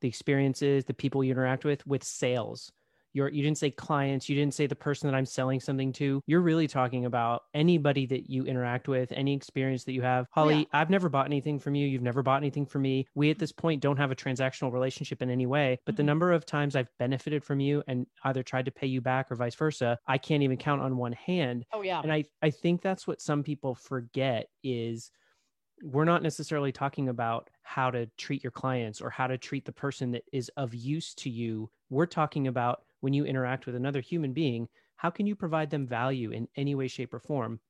the 0.00 0.08
experiences, 0.08 0.84
the 0.84 0.94
people 0.94 1.22
you 1.22 1.32
interact 1.32 1.64
with, 1.64 1.86
with 1.86 2.04
sales. 2.04 2.72
your 3.12 3.28
you 3.28 3.42
didn't 3.42 3.58
say 3.58 3.70
clients 3.70 4.28
you 4.28 4.36
didn't 4.36 4.54
say 4.54 4.66
the 4.66 4.74
person 4.74 5.10
that 5.10 5.16
i'm 5.16 5.26
selling 5.26 5.60
something 5.60 5.92
to 5.92 6.22
you're 6.26 6.40
really 6.40 6.68
talking 6.68 7.06
about 7.06 7.42
anybody 7.54 8.06
that 8.06 8.30
you 8.30 8.44
interact 8.44 8.88
with 8.88 9.10
any 9.12 9.34
experience 9.34 9.84
that 9.84 9.92
you 9.92 10.02
have 10.02 10.26
holly 10.30 10.58
yeah. 10.58 10.64
i've 10.72 10.90
never 10.90 11.08
bought 11.08 11.26
anything 11.26 11.58
from 11.58 11.74
you 11.74 11.86
you've 11.86 12.02
never 12.02 12.22
bought 12.22 12.36
anything 12.36 12.64
from 12.64 12.82
me 12.82 13.06
we 13.14 13.30
at 13.30 13.38
this 13.38 13.52
point 13.52 13.82
don't 13.82 13.96
have 13.96 14.10
a 14.10 14.16
transactional 14.16 14.72
relationship 14.72 15.22
in 15.22 15.30
any 15.30 15.46
way 15.46 15.78
but 15.84 15.92
mm-hmm. 15.92 15.96
the 15.96 16.04
number 16.04 16.32
of 16.32 16.46
times 16.46 16.76
i've 16.76 16.90
benefited 16.98 17.42
from 17.42 17.58
you 17.58 17.82
and 17.88 18.06
either 18.24 18.42
tried 18.42 18.64
to 18.64 18.70
pay 18.70 18.86
you 18.86 19.00
back 19.00 19.30
or 19.30 19.34
vice 19.34 19.54
versa 19.54 19.98
i 20.06 20.16
can't 20.16 20.42
even 20.42 20.56
count 20.56 20.80
on 20.80 20.96
one 20.96 21.12
hand 21.12 21.64
oh 21.72 21.82
yeah 21.82 22.00
and 22.02 22.12
i 22.12 22.24
i 22.42 22.50
think 22.50 22.80
that's 22.80 23.06
what 23.06 23.20
some 23.20 23.42
people 23.42 23.74
forget 23.74 24.46
is 24.62 25.10
we're 25.82 26.04
not 26.04 26.22
necessarily 26.22 26.72
talking 26.72 27.08
about 27.08 27.48
how 27.62 27.90
to 27.90 28.06
treat 28.18 28.42
your 28.42 28.50
clients 28.50 29.00
or 29.00 29.10
how 29.10 29.26
to 29.26 29.38
treat 29.38 29.64
the 29.64 29.72
person 29.72 30.10
that 30.12 30.24
is 30.32 30.50
of 30.56 30.74
use 30.74 31.14
to 31.14 31.30
you. 31.30 31.70
We're 31.88 32.06
talking 32.06 32.46
about 32.46 32.82
when 33.00 33.12
you 33.12 33.24
interact 33.24 33.66
with 33.66 33.74
another 33.74 34.00
human 34.00 34.32
being, 34.32 34.68
how 34.96 35.10
can 35.10 35.26
you 35.26 35.34
provide 35.34 35.70
them 35.70 35.86
value 35.86 36.30
in 36.30 36.48
any 36.56 36.74
way, 36.74 36.88
shape, 36.88 37.14
or 37.14 37.20
form? 37.20 37.60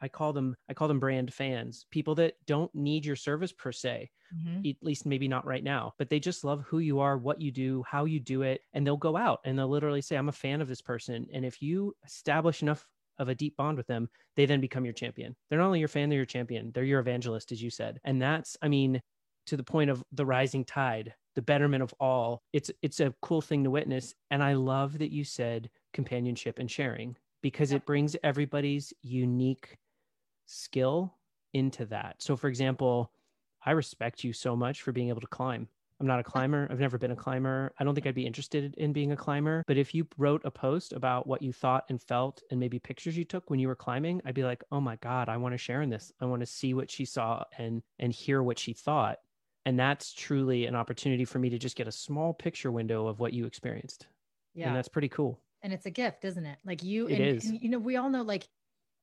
I 0.00 0.08
call 0.08 0.32
them 0.32 0.56
I 0.68 0.74
call 0.74 0.88
them 0.88 1.00
brand 1.00 1.32
fans, 1.34 1.86
people 1.90 2.14
that 2.16 2.34
don't 2.46 2.74
need 2.74 3.04
your 3.04 3.16
service 3.16 3.52
per 3.52 3.70
se, 3.72 4.10
mm-hmm. 4.34 4.66
at 4.66 4.76
least 4.82 5.04
maybe 5.04 5.28
not 5.28 5.46
right 5.46 5.62
now, 5.62 5.92
but 5.98 6.08
they 6.08 6.18
just 6.18 6.44
love 6.44 6.64
who 6.66 6.78
you 6.78 7.00
are, 7.00 7.18
what 7.18 7.40
you 7.40 7.50
do, 7.50 7.84
how 7.86 8.06
you 8.06 8.18
do 8.18 8.42
it, 8.42 8.62
and 8.72 8.86
they'll 8.86 8.96
go 8.96 9.16
out 9.16 9.40
and 9.44 9.58
they'll 9.58 9.68
literally 9.68 10.00
say, 10.00 10.16
"I'm 10.16 10.30
a 10.30 10.32
fan 10.32 10.60
of 10.60 10.68
this 10.68 10.80
person." 10.80 11.26
And 11.32 11.44
if 11.44 11.60
you 11.60 11.94
establish 12.06 12.62
enough 12.62 12.86
of 13.20 13.28
a 13.28 13.34
deep 13.34 13.56
bond 13.56 13.76
with 13.76 13.86
them, 13.86 14.08
they 14.34 14.46
then 14.46 14.60
become 14.60 14.84
your 14.84 14.94
champion. 14.94 15.36
They're 15.48 15.60
not 15.60 15.66
only 15.66 15.78
your 15.78 15.88
fan, 15.88 16.08
they're 16.08 16.18
your 16.18 16.26
champion. 16.26 16.72
They're 16.74 16.82
your 16.82 16.98
evangelist, 16.98 17.52
as 17.52 17.62
you 17.62 17.70
said, 17.70 18.00
and 18.04 18.20
that's, 18.20 18.56
I 18.60 18.66
mean, 18.66 19.00
to 19.46 19.56
the 19.56 19.64
point 19.64 19.90
of 19.90 20.02
the 20.12 20.26
rising 20.26 20.64
tide 20.64 21.14
the 21.34 21.42
betterment 21.42 21.82
of 21.82 21.94
all. 22.00 22.42
It's 22.52 22.70
it's 22.82 23.00
a 23.00 23.14
cool 23.22 23.40
thing 23.40 23.64
to 23.64 23.70
witness. 23.70 24.14
And 24.30 24.42
i 24.42 24.52
love 24.52 24.98
that 24.98 25.12
you 25.12 25.24
said 25.24 25.70
companionship 25.92 26.58
and 26.58 26.70
sharing 26.70 27.16
because 27.42 27.72
it 27.72 27.86
brings 27.86 28.16
everybody's 28.22 28.92
unique 29.02 29.78
skill 30.46 31.16
into 31.54 31.86
that. 31.86 32.16
So 32.18 32.36
for 32.36 32.48
example 32.48 33.12
i 33.64 33.72
respect 33.72 34.24
you 34.24 34.32
so 34.32 34.56
much 34.56 34.82
for 34.82 34.92
being 34.92 35.10
able 35.10 35.20
to 35.20 35.26
climb 35.26 35.68
i'm 36.00 36.06
not 36.06 36.20
a 36.20 36.24
climber. 36.24 36.66
I've 36.70 36.80
never 36.80 36.98
been 36.98 37.10
a 37.10 37.16
climber. 37.16 37.72
I 37.78 37.84
don't 37.84 37.94
think 37.94 38.06
i'd 38.06 38.14
be 38.14 38.26
interested 38.26 38.74
in 38.76 38.92
being 38.92 39.12
a 39.12 39.16
climber 39.16 39.64
but 39.66 39.76
if 39.76 39.94
you 39.94 40.06
wrote 40.16 40.42
a 40.44 40.50
post 40.50 40.92
about 40.92 41.26
what 41.26 41.42
you 41.42 41.52
thought 41.52 41.84
and 41.88 42.00
felt 42.00 42.42
and 42.50 42.58
maybe 42.58 42.78
pictures 42.78 43.16
you 43.16 43.24
took 43.24 43.50
when 43.50 43.60
you 43.60 43.68
were 43.68 43.76
climbing 43.76 44.20
i'd 44.24 44.34
be 44.34 44.44
like 44.44 44.64
oh 44.72 44.80
my 44.80 44.96
god 44.96 45.28
i 45.28 45.36
want 45.36 45.52
to 45.52 45.58
share 45.58 45.82
in 45.82 45.90
this. 45.90 46.12
I 46.20 46.26
want 46.26 46.40
to 46.40 46.46
see 46.46 46.74
what 46.74 46.90
she 46.90 47.04
saw 47.04 47.44
and 47.58 47.82
and 47.98 48.12
hear 48.12 48.42
what 48.42 48.58
she 48.58 48.72
thought. 48.72 49.18
And 49.66 49.78
that's 49.78 50.12
truly 50.12 50.66
an 50.66 50.74
opportunity 50.74 51.24
for 51.24 51.38
me 51.38 51.50
to 51.50 51.58
just 51.58 51.76
get 51.76 51.86
a 51.86 51.92
small 51.92 52.32
picture 52.32 52.72
window 52.72 53.06
of 53.06 53.20
what 53.20 53.32
you 53.32 53.46
experienced. 53.46 54.06
Yeah. 54.54 54.66
and 54.66 54.76
that's 54.76 54.88
pretty 54.88 55.08
cool. 55.08 55.40
And 55.62 55.72
it's 55.72 55.86
a 55.86 55.90
gift 55.90 56.24
isn't 56.24 56.44
it? 56.44 56.58
Like 56.64 56.82
you 56.82 57.06
it 57.06 57.14
and, 57.14 57.24
is. 57.24 57.44
and 57.46 57.62
you 57.62 57.68
know 57.68 57.78
we 57.78 57.96
all 57.96 58.10
know 58.10 58.22
like 58.22 58.48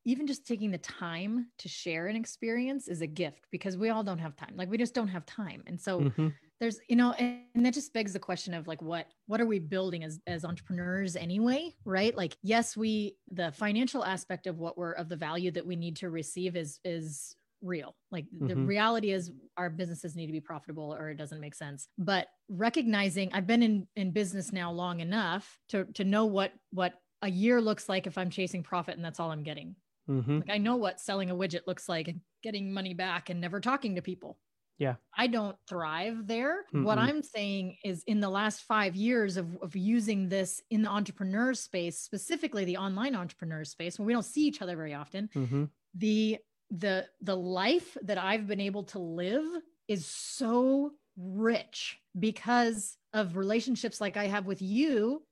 even 0.04 0.26
just 0.26 0.48
taking 0.48 0.72
the 0.72 0.78
time 0.78 1.48
to 1.60 1.68
share 1.68 2.08
an 2.08 2.16
experience 2.16 2.88
is 2.88 3.02
a 3.02 3.08
gift 3.08 3.46
because 3.52 3.76
we 3.76 3.90
all 3.90 4.04
don't 4.04 4.20
have 4.20 4.36
time. 4.36 4.54
Like 4.56 4.70
we 4.70 4.78
just 4.78 4.94
don't 4.94 5.10
have 5.10 5.26
time. 5.26 5.64
And 5.68 5.80
so 5.80 6.00
mm-hmm. 6.00 6.30
There's 6.60 6.80
you 6.88 6.96
know 6.96 7.12
and, 7.14 7.42
and 7.56 7.66
that 7.66 7.74
just 7.74 7.94
begs 7.94 8.14
the 8.14 8.20
question 8.20 8.54
of 8.54 8.68
like 8.68 8.82
what 8.82 9.08
what 9.28 9.40
are 9.40 9.46
we 9.46 9.60
building 9.60 10.04
as 10.04 10.20
as 10.28 10.44
entrepreneurs 10.44 11.16
anyway 11.16 11.74
right 11.86 12.16
like 12.18 12.36
yes 12.42 12.76
we 12.76 13.16
the 13.32 13.52
financial 13.52 14.04
aspect 14.04 14.48
of 14.48 14.58
what 14.58 14.78
we're 14.78 14.94
of 14.94 15.10
the 15.10 15.16
value 15.16 15.52
that 15.52 15.66
we 15.66 15.76
need 15.76 15.96
to 15.96 16.10
receive 16.10 16.56
is 16.56 16.80
is 16.84 17.36
real. 17.62 17.96
Like 18.12 18.26
mm-hmm. 18.26 18.48
the 18.48 18.56
reality 18.56 19.12
is 19.12 19.32
our 19.56 19.70
businesses 19.70 20.16
need 20.16 20.28
to 20.28 20.32
be 20.32 20.42
profitable 20.42 20.96
or 20.98 21.10
it 21.10 21.18
doesn't 21.18 21.40
make 21.40 21.56
sense. 21.56 21.88
But 21.98 22.28
recognizing 22.50 23.32
I've 23.34 23.48
been 23.48 23.64
in 23.64 23.88
in 23.96 24.12
business 24.12 24.52
now 24.54 24.72
long 24.72 25.00
enough 25.00 25.60
to 25.70 25.86
to 25.96 26.04
know 26.04 26.26
what 26.26 26.54
what 26.72 26.94
a 27.22 27.30
year 27.30 27.60
looks 27.62 27.90
like 27.90 28.08
if 28.08 28.18
I'm 28.18 28.30
chasing 28.30 28.64
profit 28.64 28.96
and 28.96 29.04
that's 29.04 29.20
all 29.20 29.32
I'm 29.32 29.44
getting. 29.44 29.76
Mm-hmm. 30.10 30.40
Like 30.40 30.50
I 30.50 30.58
know 30.58 30.76
what 30.76 31.00
selling 31.00 31.32
a 31.32 31.36
widget 31.36 31.68
looks 31.68 31.90
like 31.90 32.08
and 32.08 32.22
getting 32.44 32.72
money 32.72 32.94
back 32.94 33.30
and 33.30 33.42
never 33.42 33.60
talking 33.60 33.96
to 33.96 34.02
people. 34.02 34.38
Yeah. 34.78 34.96
I 35.18 35.28
don't 35.28 35.56
thrive 35.68 36.28
there. 36.28 36.66
Mm-mm. 36.74 36.84
What 36.84 36.98
I'm 36.98 37.24
saying 37.24 37.78
is 37.84 38.04
in 38.06 38.20
the 38.20 38.30
last 38.30 38.62
five 38.62 38.96
years 38.96 39.38
of, 39.38 39.58
of 39.62 39.76
using 39.76 40.30
this 40.30 40.62
in 40.70 40.82
the 40.84 40.90
entrepreneur 40.90 41.54
space, 41.54 42.00
specifically 42.00 42.66
the 42.66 42.78
online 42.78 43.16
entrepreneur 43.16 43.64
space, 43.64 43.98
when 43.98 44.06
we 44.06 44.14
don't 44.14 44.24
see 44.24 44.46
each 44.46 44.62
other 44.62 44.76
very 44.76 44.94
often, 44.94 45.30
mm-hmm. 45.36 45.66
the 45.96 46.38
the 46.70 47.06
the 47.22 47.36
life 47.36 47.98
that 48.04 48.18
I've 48.18 48.46
been 48.46 48.60
able 48.60 48.84
to 48.84 49.00
live 49.00 49.46
is 49.88 50.06
so 50.06 50.92
rich 51.18 51.98
because 52.20 52.98
of 53.14 53.38
relationships 53.38 54.02
like 54.02 54.18
I 54.18 54.28
have 54.28 54.46
with 54.46 54.62
you 54.62 55.24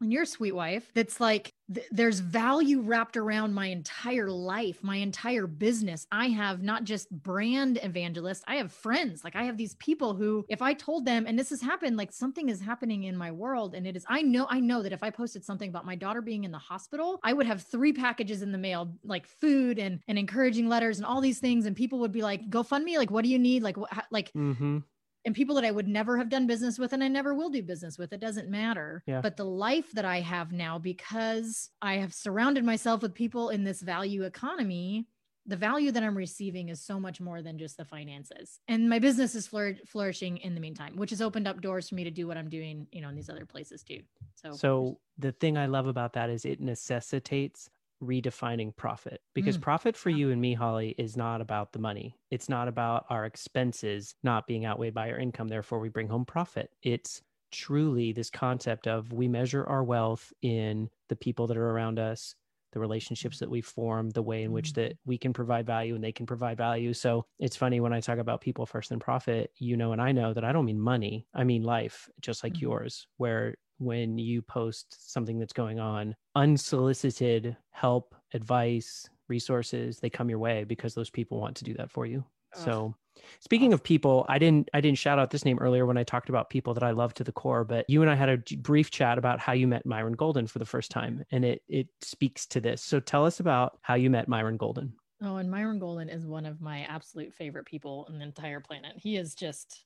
and 0.00 0.12
your 0.12 0.24
sweet 0.24 0.54
wife 0.54 0.90
that's 0.94 1.20
like 1.20 1.52
th- 1.72 1.86
there's 1.90 2.20
value 2.20 2.80
wrapped 2.80 3.16
around 3.16 3.54
my 3.54 3.66
entire 3.66 4.30
life 4.30 4.82
my 4.82 4.96
entire 4.96 5.46
business. 5.46 6.06
I 6.12 6.28
have 6.28 6.62
not 6.62 6.84
just 6.84 7.10
brand 7.10 7.78
evangelists 7.82 8.44
i 8.46 8.56
have 8.56 8.72
friends. 8.72 9.24
Like 9.24 9.36
i 9.36 9.44
have 9.44 9.56
these 9.56 9.74
people 9.76 10.14
who 10.14 10.44
if 10.48 10.62
i 10.62 10.72
told 10.72 11.04
them 11.04 11.26
and 11.26 11.38
this 11.38 11.50
has 11.50 11.60
happened 11.60 11.96
like 11.96 12.12
something 12.12 12.48
is 12.48 12.60
happening 12.60 13.04
in 13.04 13.16
my 13.16 13.30
world 13.30 13.74
and 13.74 13.86
it 13.86 13.96
is 13.96 14.04
i 14.08 14.22
know 14.22 14.46
i 14.50 14.60
know 14.60 14.82
that 14.82 14.92
if 14.92 15.02
i 15.02 15.10
posted 15.10 15.44
something 15.44 15.68
about 15.68 15.86
my 15.86 15.94
daughter 15.94 16.22
being 16.22 16.44
in 16.44 16.50
the 16.50 16.58
hospital 16.58 17.18
i 17.22 17.32
would 17.32 17.46
have 17.46 17.62
three 17.62 17.92
packages 17.92 18.42
in 18.42 18.52
the 18.52 18.58
mail 18.58 18.92
like 19.04 19.26
food 19.26 19.78
and 19.78 20.00
and 20.08 20.18
encouraging 20.18 20.68
letters 20.68 20.98
and 20.98 21.06
all 21.06 21.20
these 21.20 21.38
things 21.38 21.66
and 21.66 21.76
people 21.76 21.98
would 21.98 22.12
be 22.12 22.22
like 22.22 22.48
go 22.50 22.62
fund 22.62 22.84
me 22.84 22.98
like 22.98 23.10
what 23.10 23.24
do 23.24 23.30
you 23.30 23.38
need? 23.38 23.62
Like 23.62 23.76
what 23.76 23.90
like 24.10 24.32
mm-hmm 24.32 24.78
and 25.26 25.34
people 25.34 25.56
that 25.56 25.64
I 25.64 25.72
would 25.72 25.88
never 25.88 26.16
have 26.16 26.28
done 26.28 26.46
business 26.46 26.78
with 26.78 26.92
and 26.92 27.02
I 27.02 27.08
never 27.08 27.34
will 27.34 27.50
do 27.50 27.62
business 27.62 27.98
with. 27.98 28.12
It 28.12 28.20
doesn't 28.20 28.48
matter. 28.48 29.02
Yeah. 29.06 29.20
But 29.20 29.36
the 29.36 29.44
life 29.44 29.90
that 29.92 30.04
I 30.04 30.20
have 30.20 30.52
now, 30.52 30.78
because 30.78 31.70
I 31.82 31.94
have 31.96 32.14
surrounded 32.14 32.64
myself 32.64 33.02
with 33.02 33.12
people 33.12 33.50
in 33.50 33.64
this 33.64 33.82
value 33.82 34.22
economy, 34.22 35.08
the 35.44 35.56
value 35.56 35.90
that 35.92 36.02
I'm 36.02 36.16
receiving 36.16 36.68
is 36.68 36.80
so 36.80 36.98
much 37.00 37.20
more 37.20 37.42
than 37.42 37.58
just 37.58 37.76
the 37.76 37.84
finances. 37.84 38.60
And 38.68 38.88
my 38.88 39.00
business 39.00 39.34
is 39.34 39.48
flour- 39.48 39.76
flourishing 39.86 40.38
in 40.38 40.54
the 40.54 40.60
meantime, 40.60 40.96
which 40.96 41.10
has 41.10 41.20
opened 41.20 41.48
up 41.48 41.60
doors 41.60 41.88
for 41.88 41.96
me 41.96 42.04
to 42.04 42.10
do 42.10 42.28
what 42.28 42.36
I'm 42.36 42.48
doing, 42.48 42.86
you 42.92 43.00
know, 43.00 43.08
in 43.08 43.16
these 43.16 43.28
other 43.28 43.46
places 43.46 43.82
too. 43.82 44.02
So, 44.36 44.52
so 44.52 44.98
the 45.18 45.32
thing 45.32 45.58
I 45.58 45.66
love 45.66 45.88
about 45.88 46.12
that 46.14 46.30
is 46.30 46.44
it 46.44 46.60
necessitates 46.60 47.68
redefining 48.02 48.74
profit 48.76 49.20
because 49.34 49.56
mm. 49.56 49.62
profit 49.62 49.96
for 49.96 50.10
you 50.10 50.30
and 50.30 50.40
me 50.40 50.52
holly 50.52 50.94
is 50.98 51.16
not 51.16 51.40
about 51.40 51.72
the 51.72 51.78
money 51.78 52.14
it's 52.30 52.48
not 52.48 52.68
about 52.68 53.06
our 53.08 53.24
expenses 53.24 54.14
not 54.22 54.46
being 54.46 54.66
outweighed 54.66 54.92
by 54.92 55.10
our 55.10 55.18
income 55.18 55.48
therefore 55.48 55.78
we 55.78 55.88
bring 55.88 56.08
home 56.08 56.24
profit 56.24 56.70
it's 56.82 57.22
truly 57.50 58.12
this 58.12 58.28
concept 58.28 58.86
of 58.86 59.12
we 59.12 59.28
measure 59.28 59.64
our 59.64 59.82
wealth 59.82 60.32
in 60.42 60.90
the 61.08 61.16
people 61.16 61.46
that 61.46 61.56
are 61.56 61.70
around 61.70 61.98
us 61.98 62.34
the 62.72 62.80
relationships 62.80 63.38
that 63.38 63.48
we 63.48 63.62
form 63.62 64.10
the 64.10 64.20
way 64.20 64.42
in 64.42 64.52
which 64.52 64.74
that 64.74 64.92
mm. 64.92 64.98
we 65.06 65.16
can 65.16 65.32
provide 65.32 65.64
value 65.64 65.94
and 65.94 66.04
they 66.04 66.12
can 66.12 66.26
provide 66.26 66.58
value 66.58 66.92
so 66.92 67.24
it's 67.38 67.56
funny 67.56 67.80
when 67.80 67.94
i 67.94 68.00
talk 68.00 68.18
about 68.18 68.42
people 68.42 68.66
first 68.66 68.90
and 68.90 69.00
profit 69.00 69.50
you 69.56 69.74
know 69.74 69.92
and 69.92 70.02
i 70.02 70.12
know 70.12 70.34
that 70.34 70.44
i 70.44 70.52
don't 70.52 70.66
mean 70.66 70.78
money 70.78 71.26
i 71.34 71.44
mean 71.44 71.62
life 71.62 72.10
just 72.20 72.44
like 72.44 72.52
mm-hmm. 72.52 72.66
yours 72.66 73.06
where 73.16 73.54
when 73.78 74.18
you 74.18 74.42
post 74.42 75.12
something 75.12 75.38
that's 75.38 75.52
going 75.52 75.78
on 75.78 76.14
unsolicited 76.34 77.56
help 77.70 78.14
advice 78.34 79.08
resources 79.28 79.98
they 79.98 80.10
come 80.10 80.30
your 80.30 80.38
way 80.38 80.64
because 80.64 80.94
those 80.94 81.10
people 81.10 81.40
want 81.40 81.56
to 81.56 81.64
do 81.64 81.74
that 81.74 81.90
for 81.90 82.06
you. 82.06 82.24
So 82.54 82.94
speaking 83.40 83.72
of 83.72 83.82
people 83.82 84.24
i 84.28 84.38
didn't 84.38 84.68
i 84.72 84.80
didn't 84.80 84.98
shout 84.98 85.18
out 85.18 85.30
this 85.30 85.44
name 85.44 85.58
earlier 85.58 85.84
when 85.84 85.96
i 85.98 86.04
talked 86.04 86.28
about 86.28 86.48
people 86.50 86.74
that 86.74 86.82
i 86.82 86.90
love 86.90 87.14
to 87.14 87.24
the 87.24 87.32
core 87.32 87.64
but 87.64 87.84
you 87.88 88.02
and 88.02 88.10
i 88.10 88.14
had 88.14 88.28
a 88.28 88.56
brief 88.58 88.90
chat 88.90 89.18
about 89.18 89.40
how 89.40 89.52
you 89.52 89.66
met 89.66 89.84
myron 89.86 90.12
golden 90.12 90.46
for 90.46 90.58
the 90.58 90.64
first 90.64 90.90
time 90.90 91.24
and 91.30 91.44
it 91.44 91.62
it 91.68 91.88
speaks 92.00 92.46
to 92.46 92.60
this. 92.60 92.82
So 92.82 93.00
tell 93.00 93.24
us 93.26 93.40
about 93.40 93.78
how 93.82 93.94
you 93.94 94.10
met 94.10 94.28
myron 94.28 94.56
golden. 94.56 94.92
Oh 95.22 95.36
and 95.36 95.50
myron 95.50 95.78
golden 95.78 96.08
is 96.08 96.26
one 96.26 96.46
of 96.46 96.60
my 96.60 96.80
absolute 96.82 97.32
favorite 97.32 97.64
people 97.64 98.06
on 98.08 98.18
the 98.18 98.24
entire 98.24 98.60
planet. 98.60 98.92
He 98.96 99.16
is 99.16 99.34
just 99.34 99.85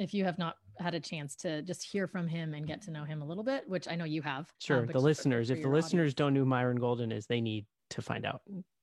if 0.00 0.14
you 0.14 0.24
have 0.24 0.38
not 0.38 0.56
had 0.78 0.94
a 0.94 1.00
chance 1.00 1.36
to 1.36 1.62
just 1.62 1.84
hear 1.84 2.08
from 2.08 2.26
him 2.26 2.54
and 2.54 2.66
get 2.66 2.80
to 2.82 2.90
know 2.90 3.04
him 3.04 3.20
a 3.20 3.24
little 3.24 3.44
bit, 3.44 3.68
which 3.68 3.86
I 3.86 3.94
know 3.94 4.06
you 4.06 4.22
have. 4.22 4.40
Um, 4.40 4.46
sure. 4.58 4.86
the 4.86 4.98
listeners, 4.98 5.48
for, 5.48 5.54
for 5.54 5.58
if 5.58 5.62
the 5.62 5.70
listeners 5.70 6.14
don't 6.14 6.34
know 6.34 6.44
Myron 6.44 6.78
Golden 6.78 7.12
is, 7.12 7.26
they 7.26 7.40
need 7.40 7.66
to 7.90 8.02
find 8.02 8.24
out. 8.24 8.40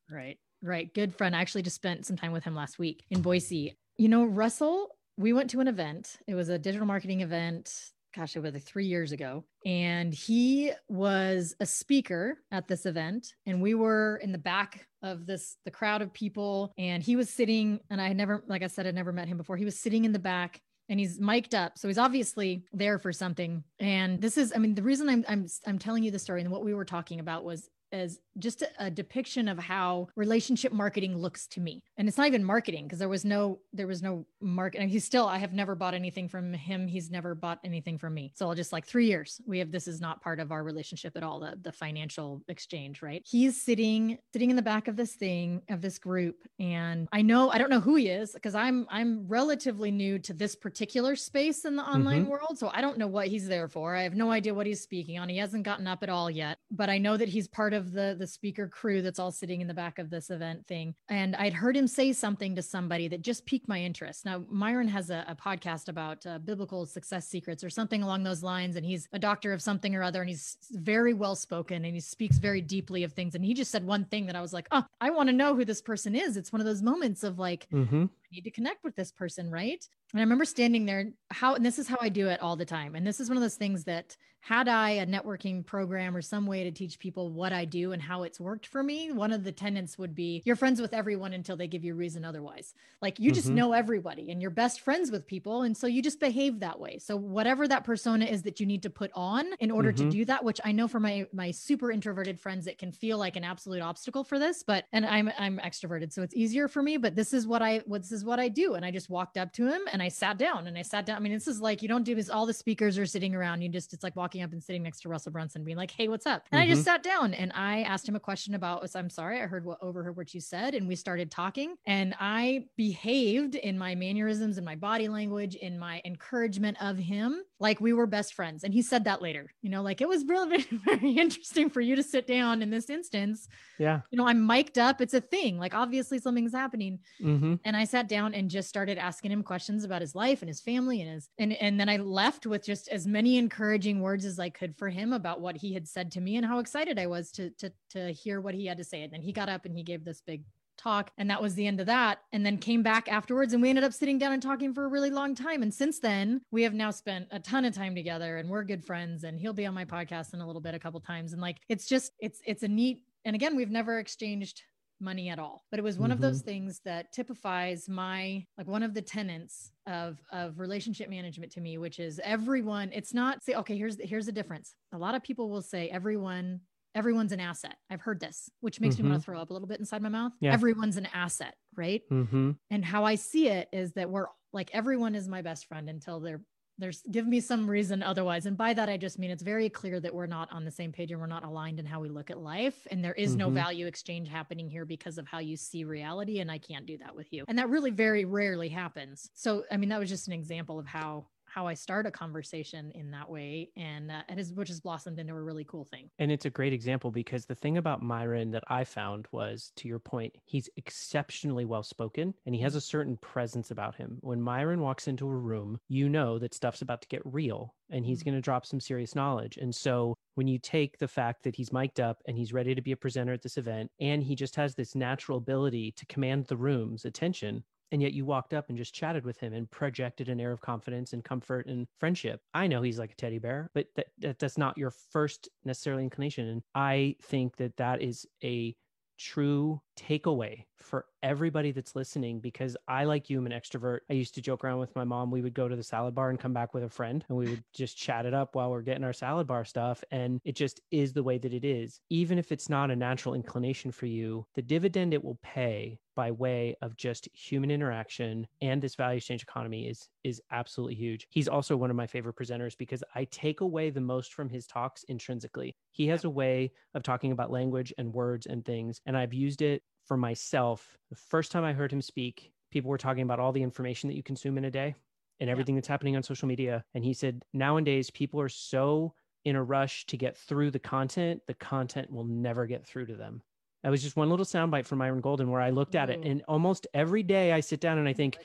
Right. 0.10 0.38
Right. 0.62 0.94
Good 0.94 1.16
friend. 1.16 1.36
I 1.36 1.42
actually 1.42 1.64
just 1.64 1.76
spent 1.76 2.06
some 2.06 2.16
time 2.16 2.32
with 2.32 2.44
him 2.44 2.56
last 2.56 2.80
week 2.80 3.04
in 3.10 3.22
Boise. 3.22 3.76
You 3.98 4.10
know, 4.10 4.26
Russell, 4.26 4.96
we 5.18 5.34
went 5.34 5.50
to 5.52 5.60
an 5.60 5.68
event. 5.68 6.18
It 6.28 6.36
was 6.36 6.50
a 6.50 6.60
digital 6.60 6.88
marketing 6.88 7.22
event. 7.22 7.74
Gosh, 8.16 8.36
it 8.36 8.40
was 8.40 8.54
like 8.54 8.64
three 8.64 8.86
years 8.86 9.12
ago. 9.12 9.44
And 9.66 10.14
he 10.14 10.72
was 10.88 11.56
a 11.60 11.66
speaker 11.66 12.40
at 12.52 12.68
this 12.68 12.86
event. 12.86 13.34
And 13.46 13.62
we 13.62 13.76
were 13.76 14.20
in 14.24 14.32
the 14.32 14.38
back 14.38 14.88
of 15.04 15.26
this, 15.26 15.58
the 15.66 15.72
crowd 15.72 16.02
of 16.02 16.14
people. 16.14 16.72
And 16.78 17.04
he 17.04 17.16
was 17.16 17.30
sitting, 17.30 17.80
and 17.90 18.02
I 18.02 18.08
had 18.08 18.18
never, 18.18 18.44
like 18.48 18.64
I 18.64 18.68
said, 18.68 18.88
I'd 18.88 18.96
never 18.96 19.12
met 19.12 19.28
him 19.28 19.38
before. 19.38 19.58
He 19.58 19.66
was 19.66 19.80
sitting 19.80 20.06
in 20.06 20.14
the 20.14 20.20
back 20.20 20.62
and 20.90 21.00
he's 21.00 21.20
mic'd 21.20 21.56
up. 21.56 21.78
So 21.78 21.88
he's 21.88 21.98
obviously 21.98 22.64
there 22.74 23.00
for 23.00 23.12
something. 23.12 23.64
And 23.80 24.22
this 24.22 24.38
is, 24.38 24.54
I 24.56 24.60
mean, 24.60 24.76
the 24.76 24.84
reason 24.84 25.10
I'm 25.10 25.26
I'm 25.28 25.48
I'm 25.66 25.80
telling 25.80 26.04
you 26.04 26.12
the 26.12 26.20
story 26.20 26.42
and 26.42 26.52
what 26.52 26.64
we 26.64 26.74
were 26.74 26.86
talking 26.86 27.20
about 27.20 27.44
was 27.44 27.70
as 27.92 28.20
just 28.40 28.62
a, 28.62 28.70
a, 28.80 28.92
depiction 28.92 29.48
of 29.48 29.58
how 29.58 30.08
relationship 30.16 30.72
marketing 30.72 31.18
looks 31.18 31.48
to 31.48 31.60
me. 31.60 31.84
And 31.98 32.08
it's 32.08 32.18
not 32.18 32.28
even 32.28 32.44
marketing 32.44 32.86
because 32.86 33.00
there 33.00 33.10
was 33.10 33.26
no 33.26 33.60
there 33.74 33.88
was 33.88 34.02
no 34.02 34.26
marketing. 34.42 34.90
He's 34.90 35.06
still 35.06 35.26
I 35.26 35.38
have 35.38 35.54
never 35.54 35.76
bought 35.76 35.94
anything 35.94 36.28
from 36.28 36.54
him. 36.54 36.88
He's 36.88 37.10
never 37.10 37.36
bought 37.36 37.60
anything 37.64 37.98
from 37.98 38.14
me. 38.14 38.32
So 38.36 38.48
I'll 38.48 38.56
just 38.56 38.72
like 38.72 38.86
3 38.86 39.06
years. 39.06 39.42
We 39.46 39.60
have 39.60 39.72
this 39.72 39.88
is 39.88 40.02
not 40.02 40.22
part 40.22 40.40
of 40.40 40.52
our 40.52 40.64
relationship 40.64 41.16
at 41.16 41.24
all 41.24 41.40
the 41.40 41.58
the 41.62 41.72
financial 41.72 42.44
exchange, 42.48 43.02
right? 43.02 43.22
He's 43.26 43.62
sitting 43.62 44.18
sitting 44.34 44.50
in 44.50 44.56
the 44.56 44.62
back 44.62 44.88
of 44.88 44.96
this 44.96 45.14
thing 45.14 45.62
of 45.70 45.82
this 45.82 46.00
group 46.00 46.38
and 46.60 47.08
I 47.12 47.22
know 47.22 47.50
I 47.50 47.58
don't 47.58 47.70
know 47.70 47.80
who 47.80 47.96
he 47.96 48.10
is 48.10 48.32
because 48.34 48.56
I'm 48.56 48.86
I'm 48.90 49.28
relatively 49.28 49.92
new 49.92 50.20
to 50.20 50.34
this 50.34 50.56
particular 50.56 51.16
space 51.16 51.66
in 51.66 51.76
the 51.76 51.84
online 51.84 52.24
mm-hmm. 52.24 52.32
world. 52.32 52.58
So 52.58 52.70
I 52.74 52.82
don't 52.82 52.98
know 52.98 53.08
what 53.08 53.28
he's 53.28 53.48
there 53.48 53.68
for. 53.68 53.96
I 53.96 54.04
have 54.04 54.16
no 54.16 54.32
idea 54.32 54.54
what 54.54 54.68
he's 54.68 54.82
speaking 54.82 55.20
on. 55.20 55.30
He 55.30 55.38
hasn't 55.38 55.64
gotten 55.64 55.88
up 55.88 56.04
at 56.04 56.10
all 56.10 56.30
yet, 56.30 56.58
but 56.72 56.90
I 56.90 56.98
know 56.98 57.18
that 57.18 57.30
he's 57.30 57.48
part 57.48 57.74
of 57.74 57.77
the 57.86 58.16
the 58.18 58.28
speaker 58.28 58.68
crew 58.68 59.02
that's 59.02 59.20
all 59.20 59.32
sitting 59.32 59.62
in 59.62 59.68
the 59.68 59.74
back 59.74 60.00
of 60.00 60.10
this 60.10 60.30
event 60.30 60.66
thing. 60.68 60.96
And 61.10 61.36
I'd 61.36 61.54
heard 61.54 61.76
him 61.76 61.88
say 61.88 62.14
something 62.14 62.56
to 62.56 62.62
somebody 62.62 63.08
that 63.10 63.22
just 63.22 63.46
piqued 63.46 63.68
my 63.68 63.82
interest. 63.82 64.26
Now 64.26 64.44
Myron 64.50 64.88
has 64.88 65.10
a, 65.10 65.26
a 65.28 65.36
podcast 65.36 65.88
about 65.90 66.26
uh, 66.26 66.40
biblical 66.40 66.86
success 66.86 67.28
secrets 67.28 67.64
or 67.64 67.70
something 67.70 68.04
along 68.04 68.24
those 68.24 68.44
lines, 68.44 68.76
and 68.76 68.86
he's 68.86 69.08
a 69.14 69.20
doctor 69.20 69.54
of 69.54 69.62
something 69.62 69.96
or 69.96 70.04
other, 70.04 70.22
and 70.22 70.30
he's 70.30 70.58
very 70.72 71.14
well 71.14 71.36
spoken 71.36 71.86
and 71.86 71.94
he 71.94 72.00
speaks 72.00 72.38
very 72.38 72.62
deeply 72.62 73.04
of 73.04 73.14
things. 73.14 73.36
And 73.36 73.44
he 73.44 73.54
just 73.54 73.72
said 73.72 73.86
one 73.86 74.06
thing 74.06 74.26
that 74.28 74.36
I 74.36 74.42
was 74.42 74.54
like, 74.54 74.68
oh, 74.72 74.84
I 75.02 75.10
want 75.10 75.30
to 75.30 75.34
know 75.34 75.56
who 75.56 75.66
this 75.66 75.82
person 75.82 76.16
is. 76.16 76.38
It's 76.38 76.52
one 76.52 76.62
of 76.62 76.66
those 76.68 76.82
moments 76.82 77.24
of 77.24 77.40
like, 77.40 77.68
mm-hmm. 77.72 78.04
I 78.04 78.28
need 78.32 78.44
to 78.44 78.52
connect 78.52 78.84
with 78.84 78.96
this 78.96 79.12
person, 79.12 79.50
right? 79.50 79.86
And 80.14 80.20
I 80.20 80.24
remember 80.24 80.46
standing 80.46 80.86
there, 80.86 81.10
how, 81.32 81.56
and 81.56 81.66
this 81.66 81.80
is 81.80 81.88
how 81.88 81.98
I 82.02 82.10
do 82.10 82.28
it 82.28 82.42
all 82.42 82.56
the 82.56 82.66
time. 82.66 82.96
And 82.96 83.06
this 83.06 83.20
is 83.20 83.30
one 83.30 83.38
of 83.38 83.44
those 83.44 83.56
things 83.56 83.84
that 83.86 84.16
had 84.48 84.70
I 84.70 84.92
a 84.92 85.06
networking 85.06 85.66
program 85.66 86.16
or 86.16 86.22
some 86.22 86.46
way 86.46 86.64
to 86.64 86.72
teach 86.72 87.00
people 87.00 87.30
what 87.30 87.52
I 87.52 87.66
do 87.66 87.92
and 87.92 88.02
how 88.02 88.24
it's 88.24 88.40
worked 88.40 88.66
for 88.66 88.82
me, 88.82 89.12
one 89.12 89.34
of 89.34 89.44
the 89.44 89.52
tenets 89.52 89.98
would 89.98 90.16
be 90.16 90.42
you're 90.46 90.56
friends 90.56 90.80
with 90.80 90.94
everyone 90.94 91.34
until 91.34 91.58
they 91.58 91.68
give 91.68 91.84
you 91.84 91.96
reason 91.96 92.24
otherwise. 92.24 92.74
Like 93.02 93.20
you 93.20 93.34
just 93.34 93.48
mm-hmm. 93.48 93.58
know 93.58 93.74
everybody 93.74 94.32
and 94.32 94.42
you're 94.42 94.50
best 94.50 94.80
friends 94.80 95.12
with 95.12 95.28
people. 95.28 95.64
And 95.64 95.76
so 95.76 95.86
you 95.86 96.02
just 96.02 96.22
behave 96.22 96.62
that 96.62 96.80
way. 96.80 96.98
So 96.98 97.18
whatever 97.18 97.68
that 97.68 97.84
persona 97.84 98.24
is 98.24 98.42
that 98.44 98.62
you 98.62 98.66
need 98.66 98.84
to 98.84 98.90
put 98.90 99.12
on 99.16 99.48
in 99.60 99.70
order 99.70 99.92
mm-hmm. 99.92 100.10
to 100.10 100.18
do 100.18 100.24
that, 100.24 100.46
which 100.46 100.62
I 100.64 100.72
know 100.72 100.88
for 100.88 101.02
my 101.02 101.28
my 101.34 101.52
super 101.52 101.92
introverted 101.92 102.40
friends, 102.40 102.68
it 102.68 102.78
can 102.78 102.94
feel 102.94 103.18
like 103.18 103.36
an 103.36 103.44
absolute 103.44 103.82
obstacle 103.82 104.24
for 104.24 104.40
this, 104.40 104.64
but 104.64 104.86
and 104.94 105.06
I'm 105.06 105.30
I'm 105.38 105.60
extroverted, 105.60 106.14
so 106.14 106.22
it's 106.22 106.34
easier 106.34 106.70
for 106.70 106.82
me. 106.82 106.96
But 106.96 107.16
this 107.16 107.34
is 107.34 107.48
what 107.48 107.62
I 107.62 107.82
what 107.86 108.04
this 108.04 108.14
is 108.14 108.24
what 108.24 108.40
I 108.40 108.48
do. 108.48 108.76
And 108.76 108.86
I 108.86 108.92
just 108.92 109.10
walked 109.10 109.36
up 109.36 109.52
to 109.54 109.68
him 109.68 109.82
and 109.92 110.02
I 110.02 110.08
sat 110.08 110.38
down 110.38 110.68
and 110.68 110.78
I 110.78 110.84
sat 110.84 111.06
down. 111.06 111.18
I 111.18 111.20
mean, 111.20 111.34
this 111.34 111.50
is 111.50 111.60
like 111.60 111.82
you 111.82 111.90
don't 111.90 112.04
do 112.04 112.16
this, 112.16 112.30
all 112.30 112.46
the 112.46 112.54
speakers 112.54 112.98
are 112.98 113.06
sitting 113.06 113.36
around. 113.36 113.62
You 113.62 113.68
just 113.68 113.92
it's 113.92 114.06
like 114.06 114.16
walking 114.16 114.37
up 114.42 114.52
and 114.52 114.64
sitting 114.64 114.84
next 114.84 115.02
to 115.02 115.10
Russell 115.10 115.32
Brunson, 115.32 115.64
being 115.64 115.78
like, 115.78 115.92
"Hey, 115.92 116.08
what's 116.08 116.26
up?" 116.26 116.44
And 116.52 116.60
mm-hmm. 116.60 116.70
I 116.70 116.74
just 116.74 116.82
mm-hmm. 116.82 116.96
sat 116.96 117.04
down 117.04 117.34
and 117.34 117.52
I 117.54 117.82
asked 117.84 118.08
him 118.08 118.16
a 118.16 118.20
question 118.20 118.56
about. 118.56 118.88
I'm 118.96 119.10
sorry, 119.10 119.42
I 119.42 119.48
heard 119.48 119.66
what 119.66 119.78
overheard 119.82 120.18
what 120.18 120.34
you 120.34 120.42
said, 120.42 120.74
and 120.74 120.88
we 120.88 120.96
started 120.96 121.30
talking. 121.30 121.76
And 121.86 122.16
I 122.20 122.66
behaved 122.78 123.56
in 123.56 123.78
my 123.78 123.96
mannerisms, 123.96 124.58
in 124.58 124.64
my 124.64 124.76
body 124.76 125.08
language, 125.08 125.56
in 125.56 125.78
my 125.78 126.02
encouragement 126.06 126.78
of 126.82 126.98
him, 126.98 127.42
like 127.60 127.82
we 127.82 127.94
were 127.94 128.06
best 128.06 128.34
friends. 128.34 128.64
And 128.64 128.74
he 128.74 128.82
said 128.82 129.04
that 129.06 129.22
later. 129.22 129.52
You 129.62 129.70
know, 129.70 129.82
like 129.82 130.02
it 130.02 130.08
was 130.08 130.26
really 130.26 130.66
very 130.72 131.12
interesting 131.12 131.70
for 131.70 131.82
you 131.82 131.96
to 131.96 132.04
sit 132.04 132.28
down 132.28 132.62
in 132.62 132.70
this 132.70 132.90
instance. 132.90 133.48
Yeah. 133.80 134.02
You 134.12 134.18
know, 134.18 134.28
I'm 134.28 134.46
mic'd 134.46 134.78
up. 134.78 135.02
It's 135.02 135.14
a 135.14 135.22
thing. 135.22 135.58
Like 135.58 135.74
obviously 135.74 136.20
something's 136.20 136.54
happening. 136.54 137.00
Mm-hmm. 137.22 137.56
And 137.66 137.76
I 137.76 137.86
sat 137.86 138.08
down 138.08 138.34
and 138.34 138.50
just 138.50 138.70
started 138.70 138.98
asking 138.98 139.32
him 139.32 139.44
questions 139.44 139.84
about 139.84 140.02
his 140.02 140.16
life 140.16 140.42
and 140.42 140.50
his 140.50 140.62
family 140.62 141.02
and 141.02 141.12
his 141.12 141.30
and 141.38 141.54
and 141.54 141.80
then 141.80 141.90
I 141.90 141.98
left 141.98 142.46
with 142.46 142.66
just 142.66 142.88
as 142.90 143.08
many 143.08 143.38
encouraging 143.38 144.02
words 144.02 144.26
as 144.28 144.40
I 144.40 144.50
could 144.50 144.76
for 144.76 144.90
him 144.90 145.14
about 145.14 145.42
what 145.42 145.58
he 145.58 145.74
had 145.74 145.88
said 145.88 146.12
to 146.12 146.22
me 146.22 146.36
and 146.36 146.46
how 146.46 146.60
excited 146.60 147.00
I 147.00 147.08
was 147.08 147.32
to 147.32 147.50
to 147.52 147.72
to 147.92 148.12
hear 148.12 148.40
what 148.42 148.54
he 148.54 148.68
had 148.68 148.78
to 148.78 148.84
say. 148.84 149.02
And 149.02 149.12
then 149.12 149.22
he 149.22 149.32
got 149.32 149.50
up 149.50 149.66
and 149.66 149.76
he 149.76 149.82
gave 149.82 150.06
this 150.06 150.22
big 150.22 150.44
talk 150.78 151.12
and 151.18 151.30
that 151.30 151.42
was 151.42 151.56
the 151.56 151.66
end 151.66 151.80
of 151.80 151.88
that 151.88 152.20
and 152.32 152.46
then 152.46 152.58
came 152.58 152.84
back 152.84 153.12
afterwards 153.12 153.54
and 153.54 153.62
we 153.62 153.70
ended 153.70 153.84
up 153.84 153.92
sitting 153.92 154.18
down 154.18 154.32
and 154.32 154.42
talking 154.42 154.74
for 154.74 154.86
a 154.86 154.88
really 154.88 155.10
long 155.10 155.34
time 155.34 155.64
and 155.64 155.74
since 155.74 156.00
then 156.00 156.40
we 156.52 156.64
have 156.64 156.74
now 156.74 156.92
spent 156.92 157.28
a 157.32 157.40
ton 157.40 157.66
of 157.66 157.74
time 157.74 157.96
together 157.96 158.38
and 158.38 158.48
we're 158.48 158.64
good 158.64 158.86
friends 158.86 159.24
and 159.24 159.40
he'll 159.40 159.54
be 159.54 159.66
on 159.66 159.74
my 159.74 159.84
podcast 159.84 160.34
in 160.34 160.40
a 160.40 160.46
little 160.46 160.62
bit 160.62 160.76
a 160.76 160.80
couple 160.80 161.00
times 161.00 161.34
and 161.34 161.42
like 161.42 161.58
it's 161.68 161.88
just 161.88 162.12
it's 162.20 162.42
it's 162.46 162.64
a 162.64 162.68
neat 162.68 163.02
and 163.26 163.36
again 163.36 163.56
we've 163.56 163.72
never 163.72 163.98
exchanged 163.98 164.62
money 165.00 165.30
at 165.30 165.40
all 165.40 165.64
but 165.70 165.80
it 165.80 165.84
was 165.84 165.98
one 165.98 166.10
mm-hmm. 166.10 166.14
of 166.14 166.22
those 166.22 166.40
mm-hmm. 166.40 166.50
things 166.50 166.82
that 166.86 167.12
typifies 167.14 167.88
my 167.88 168.44
like 168.58 168.68
one 168.68 168.84
of 168.84 168.94
the 168.94 169.02
tenets 169.02 169.72
of 169.86 170.20
of 170.32 170.60
relationship 170.60 171.10
management 171.10 171.52
to 171.52 171.62
me 171.62 171.78
which 171.78 172.00
is 172.00 172.20
everyone 172.24 172.90
it's 172.94 173.14
not 173.14 173.44
say 173.44 173.54
okay 173.54 173.78
here's 173.78 173.98
the, 173.98 174.06
here's 174.06 174.26
the 174.26 174.32
difference 174.32 174.74
a 174.94 174.98
lot 174.98 175.16
of 175.16 175.24
people 175.24 175.50
will 175.50 175.62
say 175.62 175.90
everyone 175.90 176.60
everyone's 176.96 177.32
an 177.32 177.40
asset 177.40 177.76
i've 177.92 178.02
heard 178.02 178.20
this 178.20 178.50
which 178.62 178.82
makes 178.82 178.96
mm-hmm. 178.96 179.06
me 179.06 179.10
want 179.12 179.22
to 179.22 179.26
throw 179.26 179.40
up 179.40 179.50
a 179.50 179.54
little 179.54 179.68
bit 179.68 179.80
inside 179.80 180.02
my 180.02 180.10
mouth 180.10 180.32
yeah. 180.40 180.52
everyone's 180.52 180.98
an 180.98 181.08
asset 181.14 181.54
right 181.76 182.02
mm-hmm. 182.12 182.52
and 182.72 182.84
how 182.84 183.04
i 183.06 183.16
see 183.16 183.50
it 183.50 183.68
is 183.72 183.94
that 183.94 184.10
we're 184.10 184.28
like 184.52 184.72
everyone 184.74 185.14
is 185.14 185.28
my 185.28 185.42
best 185.42 185.68
friend 185.68 185.90
until 185.90 186.20
they're 186.20 186.42
there's 186.78 187.02
give 187.12 187.28
me 187.28 187.40
some 187.40 187.70
reason 187.70 188.04
otherwise. 188.04 188.46
And 188.46 188.58
by 188.58 188.74
that 188.74 188.90
i 188.90 188.98
just 188.98 189.20
mean 189.20 189.32
it's 189.32 189.44
very 189.44 189.70
clear 189.70 190.00
that 190.00 190.14
we're 190.14 190.28
not 190.28 190.52
on 190.52 190.66
the 190.66 190.72
same 190.72 190.92
page 190.92 191.12
and 191.12 191.20
we're 191.20 191.28
not 191.28 191.44
aligned 191.44 191.80
in 191.80 191.86
how 191.86 192.00
we 192.00 192.10
look 192.10 192.30
at 192.30 192.38
life. 192.38 192.88
And 192.92 193.04
there 193.04 193.14
is 193.14 193.32
mm-hmm. 193.32 193.40
no 193.40 193.50
value 193.50 193.88
exchange 193.88 194.30
happening 194.30 194.70
here 194.70 194.86
because 194.86 195.18
of 195.18 195.28
how 195.28 195.40
you 195.40 195.58
see 195.58 195.84
reality. 195.84 196.40
And 196.40 196.52
i 196.52 196.58
can't 196.58 196.86
do 196.86 196.98
that 197.00 197.16
with 197.16 197.32
you. 197.34 197.46
And 197.48 197.58
that 197.58 197.70
really 197.70 197.92
very 197.92 198.26
rarely 198.26 198.70
happens. 198.70 199.30
So 199.34 199.64
i 199.72 199.78
mean 199.78 199.90
that 199.90 200.00
was 200.00 200.10
just 200.10 200.28
an 200.28 200.34
example 200.34 200.80
of 200.80 200.88
how 200.88 201.26
how 201.58 201.66
I 201.66 201.74
start 201.74 202.06
a 202.06 202.12
conversation 202.12 202.92
in 202.94 203.10
that 203.10 203.28
way, 203.28 203.72
and 203.76 204.12
uh, 204.12 204.22
is 204.38 204.54
which 204.54 204.68
has 204.68 204.80
blossomed 204.80 205.18
into 205.18 205.34
a 205.34 205.42
really 205.42 205.64
cool 205.64 205.86
thing. 205.86 206.08
And 206.20 206.32
it's 206.32 206.46
a 206.46 206.52
great 206.52 206.72
example 206.72 207.10
because 207.10 207.48
the 207.48 207.56
thing 207.56 207.78
about 207.78 208.04
Myron 208.04 208.52
that 208.52 208.64
I 208.68 208.84
found 208.84 209.26
was, 209.32 209.72
to 209.78 209.88
your 209.88 209.98
point, 209.98 210.36
he's 210.46 210.70
exceptionally 210.78 211.66
well 211.66 211.82
spoken, 211.82 212.36
and 212.46 212.54
he 212.54 212.62
has 212.62 212.74
mm-hmm. 212.74 212.78
a 212.78 212.82
certain 212.82 213.18
presence 213.18 213.72
about 213.72 213.96
him. 213.96 214.20
When 214.22 214.40
Myron 214.40 214.82
walks 214.82 215.08
into 215.08 215.28
a 215.28 215.36
room, 215.36 215.80
you 215.88 216.10
know 216.10 216.38
that 216.38 216.54
stuff's 216.54 216.84
about 216.84 217.02
to 217.02 217.08
get 217.08 217.24
real, 217.26 217.74
and 217.90 218.06
he's 218.06 218.20
mm-hmm. 218.20 218.30
going 218.30 218.38
to 218.38 218.46
drop 218.46 218.68
some 218.68 218.80
serious 218.80 219.16
knowledge. 219.16 219.58
And 219.58 219.74
so 219.74 220.14
when 220.36 220.48
you 220.48 220.60
take 220.60 221.00
the 221.00 221.08
fact 221.08 221.42
that 221.42 221.56
he's 221.56 221.74
mic'd 221.74 222.00
up 222.00 222.22
and 222.28 222.38
he's 222.38 222.54
ready 222.54 222.76
to 222.76 222.84
be 222.84 222.92
a 222.92 222.98
presenter 222.98 223.34
at 223.34 223.42
this 223.42 223.58
event, 223.58 223.90
and 224.00 224.22
he 224.22 224.36
just 224.36 224.56
has 224.58 224.76
this 224.76 224.94
natural 224.94 225.40
ability 225.40 225.92
to 225.94 226.06
command 226.06 226.46
the 226.46 226.58
room's 226.58 227.04
attention, 227.04 227.64
and 227.92 228.02
yet 228.02 228.14
you 228.14 228.26
walked 228.26 228.54
up 228.54 228.70
and 228.70 228.78
just 228.78 228.94
chatted 228.94 229.26
with 229.26 229.40
him 229.40 229.54
and 229.54 229.70
projected 229.72 230.30
an 230.30 230.40
air 230.40 230.52
of 230.52 230.62
confidence 230.62 231.14
and 231.14 231.24
comfort 231.24 231.68
and 231.68 231.88
friendship. 232.00 232.42
I 232.54 232.68
know 232.68 232.82
he's 232.82 233.00
like 233.00 233.12
a 233.12 233.16
teddy 233.16 233.40
bear 233.40 233.70
but 233.74 233.88
that, 233.96 234.08
that 234.20 234.40
that's 234.40 234.58
not 234.58 234.78
your 234.78 234.92
first 234.92 235.50
necessarily 235.64 236.04
inclination 236.04 236.48
and 236.48 236.64
i 236.76 237.16
think 237.22 237.56
that 237.58 237.76
that 237.78 238.02
is 238.02 238.26
a 238.44 238.76
true 239.18 239.82
takeaway 239.98 240.66
for 240.78 241.06
everybody 241.24 241.72
that's 241.72 241.96
listening 241.96 242.40
because 242.40 242.78
I, 242.88 243.04
like 243.04 243.30
you, 243.30 243.40
I'm 243.40 243.46
an 243.46 243.52
extrovert. 243.52 244.00
I 244.10 244.14
used 244.14 244.36
to 244.36 244.42
joke 244.42 244.64
around 244.64 244.80
with 244.80 244.96
my 244.96 245.04
mom. 245.04 245.32
We 245.32 245.42
would 245.42 245.54
go 245.54 245.68
to 245.68 245.76
the 245.76 245.84
salad 245.84 246.16
bar 246.16 246.30
and 246.30 246.40
come 246.40 246.54
back 246.54 246.74
with 246.74 246.84
a 246.84 246.90
friend 246.90 247.26
and 247.28 247.38
we 247.38 247.50
would 247.50 247.64
just 247.74 247.98
chat 247.98 248.26
it 248.26 248.34
up 248.34 248.56
while 248.56 248.70
we're 248.70 248.82
getting 248.82 249.04
our 249.04 249.14
salad 249.14 249.48
bar 249.48 249.66
stuff. 249.66 250.04
And 250.12 250.40
it 250.46 250.56
just 250.56 250.80
is 250.92 251.14
the 251.14 251.24
way 251.24 251.38
that 251.40 251.54
it 251.54 251.66
is. 251.66 252.00
Even 252.10 252.38
if 252.38 252.52
it's 252.52 252.70
not 252.70 252.92
a 252.92 252.96
natural 252.96 253.36
inclination 253.36 253.92
for 253.92 254.06
you, 254.06 254.46
the 254.56 254.62
dividend 254.62 255.14
it 255.14 255.24
will 255.24 255.40
pay 255.44 256.00
by 256.18 256.32
way 256.32 256.76
of 256.82 256.98
just 256.98 257.30
human 257.32 257.70
interaction 257.70 258.48
and 258.62 258.82
this 258.82 258.96
value 258.96 259.18
exchange 259.18 259.44
economy 259.44 259.88
is 259.88 260.10
is 260.24 260.42
absolutely 260.52 260.96
huge. 260.96 261.28
He's 261.30 261.48
also 261.48 261.78
one 261.78 261.92
of 261.92 261.96
my 261.96 262.08
favorite 262.08 262.36
presenters 262.36 262.76
because 262.76 263.04
I 263.14 263.26
take 263.26 263.62
away 263.62 263.92
the 263.92 264.02
most 264.02 264.34
from 264.34 264.50
his 264.50 264.66
talks 264.66 265.04
intrinsically. 265.04 265.78
He 265.92 266.08
has 266.08 266.24
a 266.24 266.30
way 266.30 266.72
of 266.96 267.04
talking 267.04 267.32
about 267.32 267.52
language 267.52 267.94
and 268.00 268.12
words 268.12 268.48
and 268.48 268.66
things 268.66 269.00
and 269.06 269.16
I've 269.16 269.34
used 269.34 269.62
it 269.62 269.84
for 270.08 270.18
myself, 270.18 270.98
the 271.10 271.16
first 271.16 271.52
time 271.52 271.64
I 271.64 271.74
heard 271.74 271.92
him 271.92 272.02
speak, 272.02 272.52
people 272.72 272.90
were 272.90 272.98
talking 272.98 273.24
about 273.24 273.40
all 273.40 273.52
the 273.52 273.64
information 273.64 274.08
that 274.10 274.16
you 274.16 274.24
consume 274.24 274.58
in 274.58 274.66
a 274.66 274.72
day 274.72 274.96
and 275.40 275.50
everything 275.50 275.76
yeah. 275.76 275.80
that's 275.80 275.88
happening 275.88 276.16
on 276.16 276.24
social 276.24 276.48
media. 276.48 276.84
And 276.94 277.04
he 277.04 277.14
said, 277.14 277.44
nowadays, 277.54 278.10
people 278.10 278.40
are 278.42 278.50
so 278.50 279.14
in 279.46 279.56
a 279.56 279.64
rush 279.64 280.06
to 280.08 280.18
get 280.18 280.36
through 280.36 280.72
the 280.72 280.80
content, 280.80 281.42
the 281.48 281.54
content 281.54 282.12
will 282.12 282.26
never 282.26 282.66
get 282.66 282.86
through 282.86 283.06
to 283.06 283.16
them. 283.16 283.42
That 283.84 283.92
was 283.92 284.04
just 284.04 284.18
one 284.18 284.30
little 284.30 284.46
soundbite 284.46 284.86
from 284.86 284.98
Myron 284.98 285.22
Golden 285.22 285.50
where 285.50 285.62
I 285.62 285.70
looked 285.70 285.96
at 285.96 286.10
it. 286.10 286.20
And 286.24 286.44
almost 286.48 286.88
every 286.94 287.24
day 287.24 287.54
I 287.54 287.60
sit 287.62 287.80
down 287.80 287.98
and 287.98 288.10
I 288.10 288.14
think, 288.14 288.38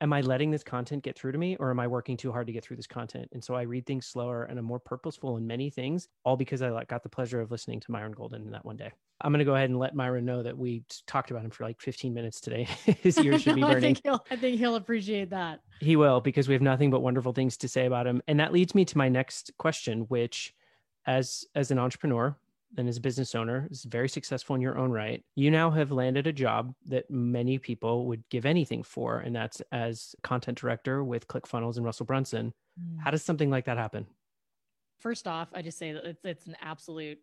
am 0.00 0.12
I 0.12 0.22
letting 0.22 0.50
this 0.50 0.64
content 0.64 1.04
get 1.04 1.16
through 1.16 1.32
to 1.32 1.38
me 1.38 1.56
or 1.56 1.70
am 1.70 1.78
I 1.78 1.86
working 1.86 2.16
too 2.16 2.32
hard 2.32 2.46
to 2.48 2.52
get 2.52 2.64
through 2.64 2.76
this 2.76 2.86
content? 2.86 3.28
And 3.32 3.44
so 3.44 3.54
I 3.54 3.62
read 3.62 3.86
things 3.86 4.06
slower 4.06 4.44
and 4.44 4.58
I'm 4.58 4.64
more 4.64 4.80
purposeful 4.80 5.36
in 5.36 5.46
many 5.46 5.70
things, 5.70 6.08
all 6.24 6.36
because 6.36 6.62
I 6.62 6.84
got 6.84 7.02
the 7.02 7.08
pleasure 7.08 7.40
of 7.40 7.50
listening 7.50 7.78
to 7.80 7.92
Myron 7.92 8.12
Golden 8.12 8.42
in 8.42 8.50
that 8.50 8.64
one 8.64 8.76
day. 8.76 8.90
I'm 9.24 9.32
going 9.32 9.38
to 9.38 9.44
go 9.44 9.54
ahead 9.54 9.70
and 9.70 9.78
let 9.78 9.94
Myron 9.94 10.26
know 10.26 10.42
that 10.42 10.56
we 10.56 10.84
talked 11.06 11.30
about 11.30 11.44
him 11.44 11.50
for 11.50 11.64
like 11.64 11.80
15 11.80 12.12
minutes 12.12 12.40
today. 12.40 12.64
His 13.00 13.18
ears 13.18 13.42
should 13.42 13.54
be 13.54 13.62
burning. 13.62 13.76
I 13.78 13.80
think, 13.80 14.00
he'll, 14.04 14.24
I 14.30 14.36
think 14.36 14.58
he'll 14.58 14.76
appreciate 14.76 15.30
that. 15.30 15.60
He 15.80 15.96
will 15.96 16.20
because 16.20 16.46
we 16.46 16.54
have 16.54 16.62
nothing 16.62 16.90
but 16.90 17.00
wonderful 17.00 17.32
things 17.32 17.56
to 17.58 17.68
say 17.68 17.86
about 17.86 18.06
him. 18.06 18.22
And 18.28 18.38
that 18.38 18.52
leads 18.52 18.74
me 18.74 18.84
to 18.84 18.98
my 18.98 19.08
next 19.08 19.50
question, 19.58 20.02
which 20.02 20.54
as 21.06 21.46
as 21.54 21.70
an 21.70 21.78
entrepreneur, 21.78 22.36
and 22.76 22.88
as 22.88 22.96
a 22.96 23.00
business 23.00 23.34
owner 23.34 23.68
is 23.70 23.84
very 23.84 24.08
successful 24.08 24.56
in 24.56 24.60
your 24.60 24.76
own 24.76 24.90
right 24.90 25.22
you 25.34 25.50
now 25.50 25.70
have 25.70 25.92
landed 25.92 26.26
a 26.26 26.32
job 26.32 26.74
that 26.86 27.08
many 27.10 27.58
people 27.58 28.06
would 28.06 28.28
give 28.30 28.44
anything 28.44 28.82
for 28.82 29.20
and 29.20 29.34
that's 29.34 29.62
as 29.72 30.14
content 30.22 30.58
director 30.58 31.04
with 31.04 31.28
clickfunnels 31.28 31.76
and 31.76 31.84
russell 31.84 32.06
brunson 32.06 32.52
mm. 32.80 32.98
how 33.00 33.10
does 33.10 33.22
something 33.22 33.50
like 33.50 33.64
that 33.64 33.76
happen 33.76 34.06
first 34.98 35.28
off 35.28 35.48
i 35.54 35.62
just 35.62 35.78
say 35.78 35.92
that 35.92 36.04
it's, 36.04 36.24
it's 36.24 36.46
an 36.46 36.56
absolute 36.60 37.18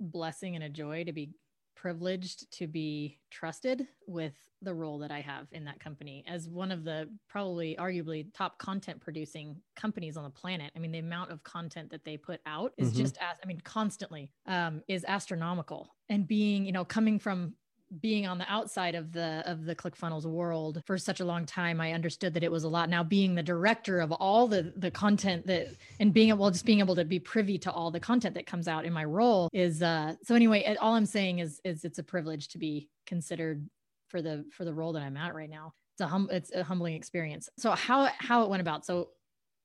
blessing 0.00 0.54
and 0.54 0.64
a 0.64 0.68
joy 0.68 1.04
to 1.04 1.12
be 1.12 1.30
privileged 1.76 2.50
to 2.50 2.66
be 2.66 3.18
trusted 3.30 3.86
with 4.06 4.34
the 4.62 4.74
role 4.74 4.98
that 4.98 5.10
I 5.12 5.20
have 5.20 5.46
in 5.52 5.64
that 5.66 5.78
company 5.78 6.24
as 6.26 6.48
one 6.48 6.72
of 6.72 6.82
the 6.82 7.08
probably 7.28 7.76
arguably 7.78 8.26
top 8.34 8.58
content 8.58 9.00
producing 9.00 9.56
companies 9.76 10.16
on 10.16 10.24
the 10.24 10.30
planet. 10.30 10.72
I 10.74 10.78
mean, 10.78 10.90
the 10.90 10.98
amount 10.98 11.30
of 11.30 11.42
content 11.44 11.90
that 11.90 12.04
they 12.04 12.16
put 12.16 12.40
out 12.46 12.72
is 12.78 12.88
mm-hmm. 12.88 13.02
just 13.02 13.18
as 13.18 13.36
I 13.42 13.46
mean, 13.46 13.60
constantly 13.60 14.32
um, 14.46 14.82
is 14.88 15.04
astronomical. 15.06 15.94
And 16.08 16.26
being, 16.26 16.64
you 16.64 16.72
know, 16.72 16.84
coming 16.84 17.18
from 17.18 17.54
being 18.00 18.26
on 18.26 18.38
the 18.38 18.50
outside 18.50 18.94
of 18.94 19.12
the 19.12 19.42
of 19.46 19.64
the 19.64 19.74
ClickFunnels 19.74 20.24
world 20.24 20.82
for 20.86 20.98
such 20.98 21.20
a 21.20 21.24
long 21.24 21.46
time, 21.46 21.80
I 21.80 21.92
understood 21.92 22.34
that 22.34 22.42
it 22.42 22.50
was 22.50 22.64
a 22.64 22.68
lot. 22.68 22.88
Now 22.90 23.02
being 23.02 23.34
the 23.34 23.42
director 23.42 24.00
of 24.00 24.12
all 24.12 24.48
the 24.48 24.72
the 24.76 24.90
content 24.90 25.46
that 25.46 25.68
and 26.00 26.12
being 26.12 26.30
able 26.30 26.50
just 26.50 26.64
being 26.64 26.80
able 26.80 26.96
to 26.96 27.04
be 27.04 27.18
privy 27.18 27.58
to 27.58 27.70
all 27.70 27.90
the 27.90 28.00
content 28.00 28.34
that 28.34 28.46
comes 28.46 28.68
out 28.68 28.84
in 28.84 28.92
my 28.92 29.04
role 29.04 29.48
is 29.52 29.82
uh 29.82 30.14
so 30.22 30.34
anyway, 30.34 30.76
all 30.80 30.94
I'm 30.94 31.06
saying 31.06 31.38
is 31.38 31.60
is 31.64 31.84
it's 31.84 31.98
a 31.98 32.02
privilege 32.04 32.48
to 32.48 32.58
be 32.58 32.88
considered 33.06 33.68
for 34.08 34.22
the 34.22 34.44
for 34.52 34.64
the 34.64 34.74
role 34.74 34.92
that 34.92 35.02
I'm 35.02 35.16
at 35.16 35.34
right 35.34 35.50
now. 35.50 35.72
It's 35.94 36.00
a 36.00 36.06
hum 36.06 36.28
it's 36.30 36.52
a 36.52 36.64
humbling 36.64 36.94
experience. 36.94 37.48
So 37.58 37.70
how 37.72 38.08
how 38.18 38.42
it 38.42 38.50
went 38.50 38.60
about. 38.60 38.84
So 38.84 39.10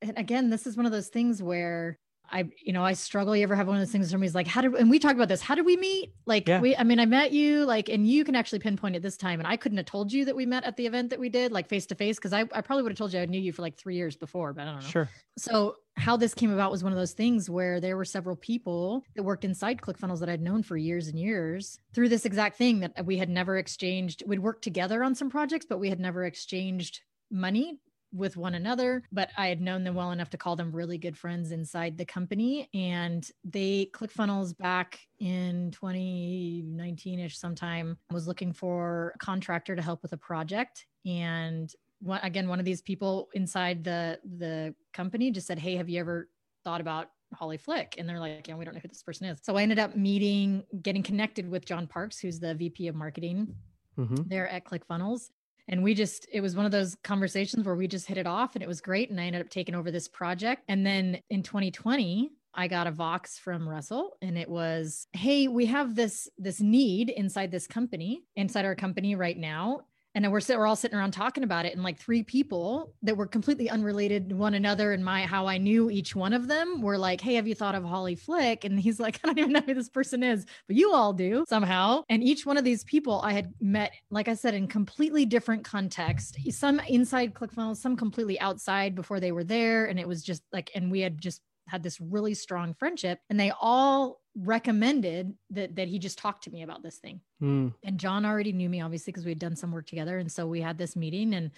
again, 0.01 0.49
this 0.49 0.67
is 0.67 0.77
one 0.77 0.85
of 0.85 0.91
those 0.91 1.09
things 1.09 1.41
where 1.43 1.97
I, 2.31 2.49
you 2.63 2.73
know, 2.73 2.83
I 2.83 2.93
struggle. 2.93 3.35
You 3.35 3.43
ever 3.43 3.55
have 3.55 3.67
one 3.67 3.75
of 3.75 3.81
those 3.81 3.91
things 3.91 4.05
where 4.05 4.11
somebody's 4.11 4.35
like, 4.35 4.47
how 4.47 4.61
did, 4.61 4.73
and 4.75 4.89
we 4.89 4.99
talked 4.99 5.15
about 5.15 5.27
this, 5.27 5.41
how 5.41 5.55
did 5.55 5.65
we 5.65 5.77
meet? 5.77 6.13
Like, 6.25 6.47
yeah. 6.47 6.61
we, 6.61 6.75
I 6.75 6.83
mean, 6.83 6.99
I 6.99 7.05
met 7.05 7.31
you, 7.31 7.65
like, 7.65 7.89
and 7.89 8.07
you 8.07 8.23
can 8.23 8.35
actually 8.35 8.59
pinpoint 8.59 8.95
it 8.95 9.01
this 9.01 9.17
time. 9.17 9.39
And 9.39 9.47
I 9.47 9.57
couldn't 9.57 9.77
have 9.77 9.85
told 9.85 10.11
you 10.11 10.25
that 10.25 10.35
we 10.35 10.45
met 10.45 10.63
at 10.63 10.77
the 10.77 10.85
event 10.85 11.09
that 11.09 11.19
we 11.19 11.29
did, 11.29 11.51
like 11.51 11.67
face 11.67 11.85
to 11.87 11.95
face, 11.95 12.17
because 12.17 12.33
I, 12.33 12.41
I 12.51 12.61
probably 12.61 12.83
would 12.83 12.91
have 12.91 12.97
told 12.97 13.13
you 13.13 13.19
I 13.19 13.25
knew 13.25 13.39
you 13.39 13.51
for 13.51 13.61
like 13.61 13.77
three 13.77 13.95
years 13.95 14.15
before, 14.15 14.53
but 14.53 14.61
I 14.61 14.65
don't 14.65 14.75
know. 14.75 14.87
Sure. 14.87 15.09
So, 15.37 15.75
how 15.97 16.15
this 16.15 16.33
came 16.33 16.51
about 16.51 16.71
was 16.71 16.85
one 16.85 16.93
of 16.93 16.97
those 16.97 17.11
things 17.11 17.49
where 17.49 17.81
there 17.81 17.97
were 17.97 18.05
several 18.05 18.37
people 18.37 19.03
that 19.15 19.23
worked 19.23 19.43
inside 19.43 19.81
ClickFunnels 19.81 20.21
that 20.21 20.29
I'd 20.29 20.41
known 20.41 20.63
for 20.63 20.77
years 20.77 21.09
and 21.09 21.19
years 21.19 21.77
through 21.93 22.07
this 22.07 22.23
exact 22.23 22.57
thing 22.57 22.79
that 22.79 23.05
we 23.05 23.17
had 23.17 23.29
never 23.29 23.57
exchanged. 23.57 24.23
We'd 24.25 24.39
worked 24.39 24.63
together 24.63 25.03
on 25.03 25.15
some 25.15 25.29
projects, 25.29 25.65
but 25.67 25.79
we 25.79 25.89
had 25.89 25.99
never 25.99 26.23
exchanged 26.23 27.01
money 27.29 27.77
with 28.13 28.37
one 28.37 28.55
another, 28.55 29.03
but 29.11 29.29
I 29.37 29.47
had 29.47 29.61
known 29.61 29.83
them 29.83 29.95
well 29.95 30.11
enough 30.11 30.29
to 30.31 30.37
call 30.37 30.55
them 30.55 30.71
really 30.71 30.97
good 30.97 31.17
friends 31.17 31.51
inside 31.51 31.97
the 31.97 32.05
company. 32.05 32.69
And 32.73 33.27
they 33.43 33.89
ClickFunnels 33.93 34.57
back 34.57 34.99
in 35.19 35.71
2019 35.71 37.19
ish 37.19 37.37
sometime 37.37 37.97
was 38.11 38.27
looking 38.27 38.53
for 38.53 39.13
a 39.15 39.17
contractor 39.19 39.75
to 39.75 39.81
help 39.81 40.01
with 40.01 40.13
a 40.13 40.17
project. 40.17 40.85
And 41.05 41.71
one, 41.99 42.19
again, 42.23 42.47
one 42.47 42.59
of 42.59 42.65
these 42.65 42.81
people 42.81 43.29
inside 43.33 43.83
the 43.83 44.19
the 44.37 44.75
company 44.93 45.31
just 45.31 45.47
said, 45.47 45.59
Hey, 45.59 45.75
have 45.75 45.89
you 45.89 45.99
ever 45.99 46.29
thought 46.63 46.81
about 46.81 47.09
Holly 47.33 47.57
Flick. 47.57 47.95
And 47.97 48.07
they're 48.07 48.19
like, 48.19 48.47
yeah, 48.47 48.55
we 48.55 48.65
don't 48.65 48.73
know 48.73 48.81
who 48.81 48.87
this 48.87 49.03
person 49.03 49.27
is. 49.27 49.39
So 49.41 49.55
I 49.55 49.63
ended 49.63 49.79
up 49.79 49.95
meeting, 49.95 50.63
getting 50.81 51.03
connected 51.03 51.49
with 51.49 51.65
John 51.65 51.87
Parks, 51.87 52.19
who's 52.19 52.39
the 52.39 52.53
VP 52.55 52.87
of 52.87 52.95
marketing 52.95 53.55
mm-hmm. 53.97 54.23
there 54.27 54.47
at 54.49 54.65
ClickFunnels 54.65 55.29
and 55.71 55.81
we 55.81 55.93
just 55.93 56.27
it 56.31 56.41
was 56.41 56.55
one 56.55 56.65
of 56.65 56.71
those 56.71 56.95
conversations 57.03 57.65
where 57.65 57.75
we 57.75 57.87
just 57.87 58.05
hit 58.05 58.17
it 58.17 58.27
off 58.27 58.55
and 58.55 58.63
it 58.63 58.67
was 58.67 58.81
great. 58.81 59.09
And 59.09 59.19
i 59.19 59.23
ended 59.23 59.41
up 59.41 59.49
taking 59.49 59.73
over 59.73 59.89
this 59.89 60.07
project. 60.07 60.63
And 60.67 60.85
then 60.85 61.19
in 61.29 61.41
2020 61.41 62.31
I 62.53 62.67
got 62.67 62.85
a 62.85 62.91
Vox 62.91 63.39
from 63.39 63.67
Russell 63.67 64.17
and 64.21 64.37
it 64.37 64.49
was, 64.49 65.07
"Hey, 65.13 65.47
we 65.47 65.65
have 65.67 65.95
this 65.95 66.29
this 66.37 66.59
need 66.59 67.09
inside 67.09 67.49
this 67.49 67.65
company, 67.65 68.23
inside 68.35 68.65
our 68.65 68.75
company 68.75 69.15
right 69.15 69.37
now 69.37 69.85
and 70.13 70.31
we're 70.31 70.41
we're 70.49 70.67
all 70.67 70.75
sitting 70.75 70.97
around 70.97 71.11
talking 71.11 71.43
about 71.43 71.65
it. 71.65 71.73
And 71.73 71.83
like 71.83 71.99
three 71.99 72.23
people 72.23 72.93
that 73.03 73.15
were 73.15 73.27
completely 73.27 73.69
unrelated 73.69 74.29
to 74.29 74.35
one 74.35 74.53
another 74.53 74.93
and 74.93 75.03
my 75.03 75.23
how 75.23 75.47
I 75.47 75.57
knew 75.57 75.89
each 75.89 76.15
one 76.15 76.33
of 76.33 76.47
them 76.47 76.81
were 76.81 76.97
like 76.97 77.21
hey 77.21 77.35
have 77.35 77.47
you 77.47 77.55
thought 77.55 77.75
of 77.75 77.83
Holly 77.83 78.15
Flick? 78.15 78.65
And 78.65 78.79
he's 78.79 78.99
like 78.99 79.19
I 79.23 79.27
don't 79.27 79.39
even 79.39 79.53
know 79.53 79.61
who 79.61 79.73
this 79.73 79.89
person 79.89 80.23
is 80.23 80.45
but 80.67 80.75
you 80.75 80.93
all 80.93 81.13
do 81.13 81.45
somehow. 81.47 82.03
And 82.09 82.23
each 82.23 82.45
one 82.45 82.57
of 82.57 82.63
these 82.63 82.83
people 82.83 83.21
I 83.23 83.33
had 83.33 83.53
met 83.61 83.93
like 84.09 84.27
I 84.27 84.33
said 84.33 84.53
in 84.53 84.67
completely 84.67 85.25
different 85.25 85.63
context 85.63 86.37
some 86.51 86.79
inside 86.81 87.33
ClickFunnels 87.33 87.77
some 87.77 87.95
completely 87.95 88.39
outside 88.39 88.95
before 88.95 89.19
they 89.19 89.31
were 89.31 89.43
there. 89.43 89.85
And 89.85 89.99
it 89.99 90.07
was 90.07 90.23
just 90.23 90.43
like 90.51 90.71
and 90.75 90.91
we 90.91 90.99
had 90.99 91.19
just 91.19 91.41
had 91.71 91.83
this 91.83 92.01
really 92.01 92.33
strong 92.33 92.73
friendship 92.73 93.19
and 93.29 93.39
they 93.39 93.51
all 93.61 94.19
recommended 94.35 95.33
that 95.49 95.75
that 95.75 95.87
he 95.87 95.99
just 95.99 96.17
talked 96.17 96.43
to 96.43 96.51
me 96.51 96.63
about 96.63 96.83
this 96.83 96.97
thing. 96.97 97.21
Mm. 97.41 97.73
And 97.85 97.97
John 97.97 98.25
already 98.25 98.51
knew 98.51 98.67
me 98.67 98.81
obviously 98.81 99.11
because 99.11 99.23
we 99.23 99.31
had 99.31 99.39
done 99.39 99.55
some 99.55 99.71
work 99.71 99.87
together 99.87 100.17
and 100.17 100.29
so 100.29 100.45
we 100.45 100.59
had 100.59 100.77
this 100.77 100.97
meeting 100.97 101.33
and 101.33 101.51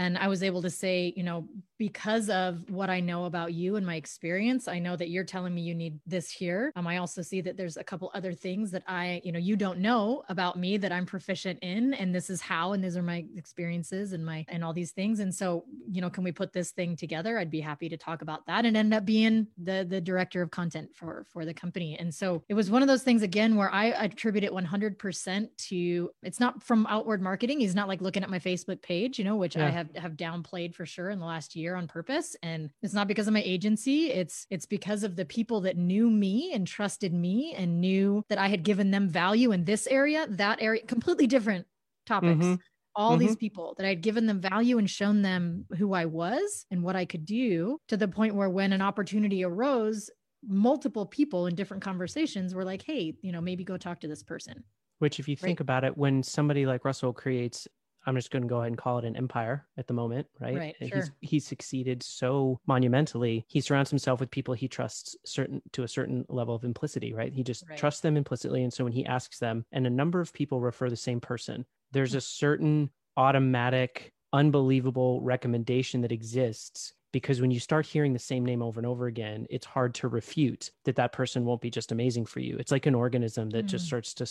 and 0.00 0.16
I 0.16 0.28
was 0.28 0.42
able 0.42 0.62
to 0.62 0.70
say, 0.70 1.12
you 1.14 1.22
know, 1.22 1.46
because 1.76 2.30
of 2.30 2.68
what 2.70 2.88
I 2.88 3.00
know 3.00 3.26
about 3.26 3.52
you 3.52 3.76
and 3.76 3.84
my 3.84 3.96
experience, 3.96 4.66
I 4.66 4.78
know 4.78 4.96
that 4.96 5.10
you're 5.10 5.24
telling 5.24 5.54
me 5.54 5.60
you 5.60 5.74
need 5.74 5.98
this 6.06 6.30
here. 6.30 6.72
Um, 6.76 6.86
I 6.86 6.96
also 6.96 7.20
see 7.20 7.42
that 7.42 7.58
there's 7.58 7.76
a 7.76 7.84
couple 7.84 8.10
other 8.14 8.32
things 8.32 8.70
that 8.70 8.82
I, 8.86 9.20
you 9.24 9.32
know, 9.32 9.38
you 9.38 9.56
don't 9.56 9.78
know 9.78 10.22
about 10.30 10.58
me 10.58 10.78
that 10.78 10.90
I'm 10.90 11.04
proficient 11.04 11.58
in, 11.60 11.92
and 11.94 12.14
this 12.14 12.30
is 12.30 12.40
how, 12.40 12.72
and 12.72 12.82
these 12.82 12.96
are 12.96 13.02
my 13.02 13.26
experiences 13.36 14.14
and 14.14 14.24
my 14.24 14.46
and 14.48 14.64
all 14.64 14.72
these 14.72 14.92
things. 14.92 15.20
And 15.20 15.34
so, 15.34 15.64
you 15.90 16.00
know, 16.00 16.08
can 16.08 16.24
we 16.24 16.32
put 16.32 16.52
this 16.54 16.70
thing 16.70 16.96
together? 16.96 17.38
I'd 17.38 17.50
be 17.50 17.60
happy 17.60 17.90
to 17.90 17.96
talk 17.98 18.22
about 18.22 18.46
that 18.46 18.64
and 18.64 18.78
end 18.78 18.94
up 18.94 19.04
being 19.04 19.48
the 19.62 19.86
the 19.88 20.00
director 20.00 20.40
of 20.40 20.50
content 20.50 20.90
for 20.94 21.26
for 21.30 21.44
the 21.44 21.54
company. 21.54 21.98
And 21.98 22.14
so 22.14 22.42
it 22.48 22.54
was 22.54 22.70
one 22.70 22.80
of 22.80 22.88
those 22.88 23.02
things 23.02 23.22
again 23.22 23.54
where 23.54 23.70
I 23.70 23.86
attribute 23.86 24.44
it 24.44 24.52
100% 24.52 25.48
to 25.68 26.10
it's 26.22 26.40
not 26.40 26.62
from 26.62 26.86
outward 26.88 27.20
marketing. 27.20 27.60
He's 27.60 27.74
not 27.74 27.88
like 27.88 28.00
looking 28.00 28.22
at 28.22 28.30
my 28.30 28.38
Facebook 28.38 28.80
page, 28.80 29.18
you 29.18 29.26
know, 29.26 29.36
which 29.36 29.56
yeah. 29.56 29.66
I 29.66 29.70
have 29.70 29.89
have 29.96 30.12
downplayed 30.12 30.74
for 30.74 30.86
sure 30.86 31.10
in 31.10 31.18
the 31.18 31.24
last 31.24 31.56
year 31.56 31.74
on 31.74 31.86
purpose 31.86 32.36
and 32.42 32.70
it's 32.82 32.94
not 32.94 33.08
because 33.08 33.26
of 33.26 33.34
my 33.34 33.42
agency 33.44 34.10
it's 34.10 34.46
it's 34.50 34.66
because 34.66 35.02
of 35.02 35.16
the 35.16 35.24
people 35.24 35.60
that 35.60 35.76
knew 35.76 36.10
me 36.10 36.52
and 36.52 36.66
trusted 36.66 37.12
me 37.12 37.54
and 37.56 37.80
knew 37.80 38.24
that 38.28 38.38
I 38.38 38.48
had 38.48 38.62
given 38.62 38.90
them 38.90 39.08
value 39.08 39.52
in 39.52 39.64
this 39.64 39.86
area 39.86 40.26
that 40.30 40.60
area 40.60 40.82
completely 40.86 41.26
different 41.26 41.66
topics 42.06 42.44
mm-hmm. 42.44 42.54
all 42.94 43.12
mm-hmm. 43.12 43.26
these 43.26 43.36
people 43.36 43.74
that 43.76 43.86
I 43.86 43.90
had 43.90 44.02
given 44.02 44.26
them 44.26 44.40
value 44.40 44.78
and 44.78 44.88
shown 44.88 45.22
them 45.22 45.66
who 45.76 45.92
I 45.92 46.06
was 46.06 46.66
and 46.70 46.82
what 46.82 46.96
I 46.96 47.04
could 47.04 47.24
do 47.24 47.78
to 47.88 47.96
the 47.96 48.08
point 48.08 48.34
where 48.34 48.50
when 48.50 48.72
an 48.72 48.82
opportunity 48.82 49.44
arose 49.44 50.10
multiple 50.46 51.06
people 51.06 51.46
in 51.46 51.54
different 51.54 51.82
conversations 51.82 52.54
were 52.54 52.64
like 52.64 52.82
hey 52.82 53.14
you 53.22 53.32
know 53.32 53.40
maybe 53.40 53.64
go 53.64 53.76
talk 53.76 54.00
to 54.00 54.08
this 54.08 54.22
person 54.22 54.64
which 54.98 55.18
if 55.18 55.28
you 55.28 55.36
think 55.36 55.58
right. 55.58 55.64
about 55.64 55.84
it 55.84 55.96
when 55.96 56.22
somebody 56.22 56.64
like 56.64 56.84
russell 56.84 57.12
creates 57.12 57.68
I'm 58.06 58.16
just 58.16 58.30
going 58.30 58.42
to 58.42 58.48
go 58.48 58.58
ahead 58.58 58.68
and 58.68 58.78
call 58.78 58.98
it 58.98 59.04
an 59.04 59.16
empire 59.16 59.66
at 59.76 59.86
the 59.86 59.94
moment, 59.94 60.26
right? 60.40 60.56
Right. 60.56 60.76
Sure. 60.78 60.98
He's 60.98 61.10
he's 61.20 61.46
succeeded 61.46 62.02
so 62.02 62.60
monumentally. 62.66 63.44
He 63.48 63.60
surrounds 63.60 63.90
himself 63.90 64.20
with 64.20 64.30
people 64.30 64.54
he 64.54 64.68
trusts 64.68 65.16
certain 65.24 65.62
to 65.72 65.82
a 65.82 65.88
certain 65.88 66.24
level 66.28 66.54
of 66.54 66.64
implicity, 66.64 67.12
right? 67.12 67.32
He 67.32 67.42
just 67.42 67.64
right. 67.68 67.78
trusts 67.78 68.00
them 68.00 68.16
implicitly, 68.16 68.62
and 68.62 68.72
so 68.72 68.84
when 68.84 68.92
he 68.92 69.06
asks 69.06 69.38
them, 69.38 69.64
and 69.72 69.86
a 69.86 69.90
number 69.90 70.20
of 70.20 70.32
people 70.32 70.60
refer 70.60 70.88
the 70.88 70.96
same 70.96 71.20
person, 71.20 71.66
there's 71.92 72.12
hmm. 72.12 72.18
a 72.18 72.22
certain 72.22 72.90
automatic, 73.16 74.12
unbelievable 74.32 75.20
recommendation 75.20 76.00
that 76.02 76.12
exists 76.12 76.94
because 77.12 77.40
when 77.40 77.50
you 77.50 77.60
start 77.60 77.86
hearing 77.86 78.12
the 78.12 78.18
same 78.18 78.44
name 78.44 78.62
over 78.62 78.80
and 78.80 78.86
over 78.86 79.06
again 79.06 79.46
it's 79.50 79.66
hard 79.66 79.94
to 79.94 80.08
refute 80.08 80.70
that 80.84 80.96
that 80.96 81.12
person 81.12 81.44
won't 81.44 81.60
be 81.60 81.70
just 81.70 81.92
amazing 81.92 82.26
for 82.26 82.40
you. 82.40 82.56
It's 82.58 82.72
like 82.72 82.86
an 82.86 82.94
organism 82.94 83.50
that 83.50 83.66
mm. 83.66 83.68
just 83.68 83.86
starts 83.86 84.14
to 84.14 84.26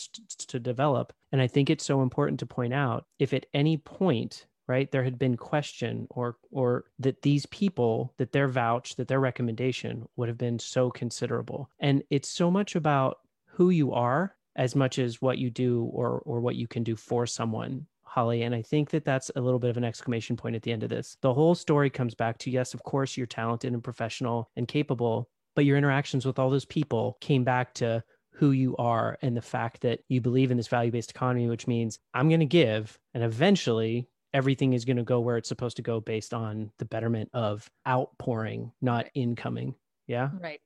to 0.47 0.59
develop. 0.59 1.13
And 1.31 1.41
i 1.41 1.47
think 1.47 1.69
it's 1.69 1.85
so 1.85 2.01
important 2.01 2.39
to 2.39 2.45
point 2.45 2.73
out 2.73 3.05
if 3.19 3.33
at 3.33 3.45
any 3.53 3.77
point 3.77 4.45
right 4.67 4.91
there 4.91 5.03
had 5.03 5.17
been 5.17 5.35
question 5.35 6.07
or 6.11 6.37
or 6.51 6.85
that 6.99 7.21
these 7.23 7.45
people 7.47 8.13
that 8.17 8.31
their 8.31 8.47
vouch 8.47 8.95
that 8.95 9.07
their 9.07 9.19
recommendation 9.19 10.07
would 10.15 10.29
have 10.29 10.37
been 10.37 10.59
so 10.59 10.89
considerable. 10.89 11.69
And 11.79 12.03
it's 12.09 12.29
so 12.29 12.51
much 12.51 12.75
about 12.75 13.19
who 13.45 13.71
you 13.71 13.91
are 13.93 14.35
as 14.55 14.75
much 14.75 14.99
as 14.99 15.21
what 15.21 15.37
you 15.37 15.49
do 15.49 15.83
or 15.93 16.21
or 16.25 16.39
what 16.39 16.55
you 16.55 16.67
can 16.67 16.83
do 16.83 16.95
for 16.95 17.25
someone 17.25 17.87
Holly. 18.09 18.43
And 18.43 18.55
I 18.55 18.61
think 18.61 18.89
that 18.89 19.05
that's 19.05 19.31
a 19.35 19.41
little 19.41 19.59
bit 19.59 19.69
of 19.69 19.77
an 19.77 19.83
exclamation 19.83 20.35
point 20.35 20.55
at 20.55 20.63
the 20.63 20.71
end 20.71 20.83
of 20.83 20.89
this. 20.89 21.17
The 21.21 21.33
whole 21.33 21.55
story 21.55 21.89
comes 21.89 22.15
back 22.15 22.37
to 22.39 22.51
yes, 22.51 22.73
of 22.73 22.83
course, 22.83 23.15
you're 23.15 23.27
talented 23.27 23.71
and 23.73 23.83
professional 23.83 24.49
and 24.55 24.67
capable, 24.67 25.29
but 25.55 25.65
your 25.65 25.77
interactions 25.77 26.25
with 26.25 26.39
all 26.39 26.49
those 26.49 26.65
people 26.65 27.17
came 27.21 27.43
back 27.43 27.73
to 27.75 28.03
who 28.31 28.51
you 28.51 28.75
are 28.77 29.17
and 29.21 29.35
the 29.35 29.41
fact 29.41 29.81
that 29.81 29.99
you 30.07 30.21
believe 30.21 30.49
in 30.49 30.57
this 30.57 30.67
value 30.67 30.91
based 30.91 31.11
economy, 31.11 31.47
which 31.47 31.67
means 31.67 31.99
I'm 32.13 32.29
going 32.29 32.39
to 32.39 32.45
give 32.45 32.97
and 33.13 33.23
eventually 33.23 34.07
everything 34.33 34.73
is 34.73 34.85
going 34.85 34.97
to 34.97 35.03
go 35.03 35.19
where 35.19 35.37
it's 35.37 35.49
supposed 35.49 35.75
to 35.77 35.81
go 35.81 35.99
based 35.99 36.33
on 36.33 36.71
the 36.79 36.85
betterment 36.85 37.29
of 37.33 37.69
outpouring, 37.87 38.71
not 38.81 39.07
incoming. 39.13 39.75
Yeah. 40.07 40.29
Right. 40.39 40.61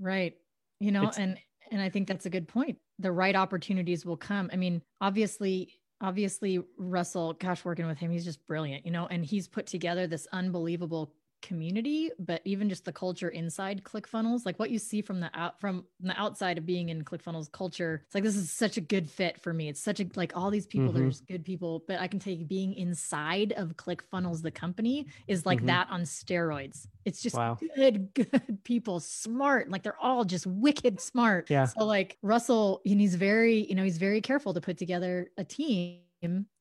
Right. 0.00 0.34
You 0.80 0.90
know, 0.90 1.08
it's, 1.08 1.18
and 1.18 1.38
and 1.70 1.80
I 1.80 1.88
think 1.88 2.08
that's 2.08 2.26
a 2.26 2.30
good 2.30 2.48
point. 2.48 2.78
The 2.98 3.12
right 3.12 3.36
opportunities 3.36 4.04
will 4.04 4.16
come. 4.16 4.50
I 4.52 4.56
mean, 4.56 4.82
obviously 5.00 5.72
obviously 6.02 6.60
Russell, 6.76 7.34
gosh, 7.34 7.64
working 7.64 7.86
with 7.86 7.98
him, 7.98 8.10
he's 8.10 8.24
just 8.24 8.44
brilliant, 8.46 8.84
you 8.84 8.92
know, 8.92 9.06
and 9.06 9.24
he's 9.24 9.48
put 9.48 9.66
together 9.66 10.06
this 10.06 10.26
unbelievable 10.32 11.14
community, 11.42 12.10
but 12.18 12.40
even 12.44 12.68
just 12.68 12.84
the 12.84 12.92
culture 12.92 13.28
inside 13.28 13.82
ClickFunnels, 13.84 14.46
like 14.46 14.58
what 14.58 14.70
you 14.70 14.78
see 14.78 15.02
from 15.02 15.20
the 15.20 15.30
out 15.34 15.60
from 15.60 15.86
the 16.00 16.18
outside 16.18 16.56
of 16.58 16.64
being 16.66 16.88
in 16.88 17.04
ClickFunnels 17.04 17.50
culture. 17.52 18.02
It's 18.06 18.14
like 18.14 18.24
this 18.24 18.36
is 18.36 18.50
such 18.50 18.76
a 18.76 18.80
good 18.80 19.10
fit 19.10 19.40
for 19.40 19.52
me. 19.52 19.68
It's 19.68 19.80
such 19.82 20.00
a 20.00 20.06
like 20.16 20.36
all 20.36 20.50
these 20.50 20.66
people, 20.66 20.92
Mhm. 20.92 20.96
there's 21.02 21.20
good 21.20 21.44
people, 21.44 21.84
but 21.86 22.00
I 22.00 22.08
can 22.08 22.18
tell 22.20 22.32
you 22.32 22.44
being 22.46 22.74
inside 22.74 23.52
of 23.52 23.76
ClickFunnels, 23.76 24.42
the 24.42 24.50
company, 24.50 25.06
is 25.26 25.44
like 25.44 25.60
Mhm. 25.60 25.66
that 25.66 25.88
on 25.90 26.02
steroids. 26.02 26.86
It's 27.04 27.20
just 27.20 27.36
Wow. 27.36 27.58
good, 27.76 28.14
good 28.14 28.58
people, 28.64 29.00
smart. 29.00 29.70
Like 29.70 29.82
they're 29.82 29.98
all 30.00 30.24
just 30.24 30.46
wicked 30.46 31.00
smart. 31.00 31.50
Yeah. 31.50 31.66
So 31.66 31.84
like 31.84 32.18
Russell, 32.22 32.80
and 32.86 33.00
he's 33.00 33.16
very, 33.16 33.66
you 33.68 33.74
know, 33.74 33.84
he's 33.84 33.98
very 33.98 34.20
careful 34.20 34.54
to 34.54 34.60
put 34.60 34.78
together 34.78 35.30
a 35.36 35.44
team 35.44 36.00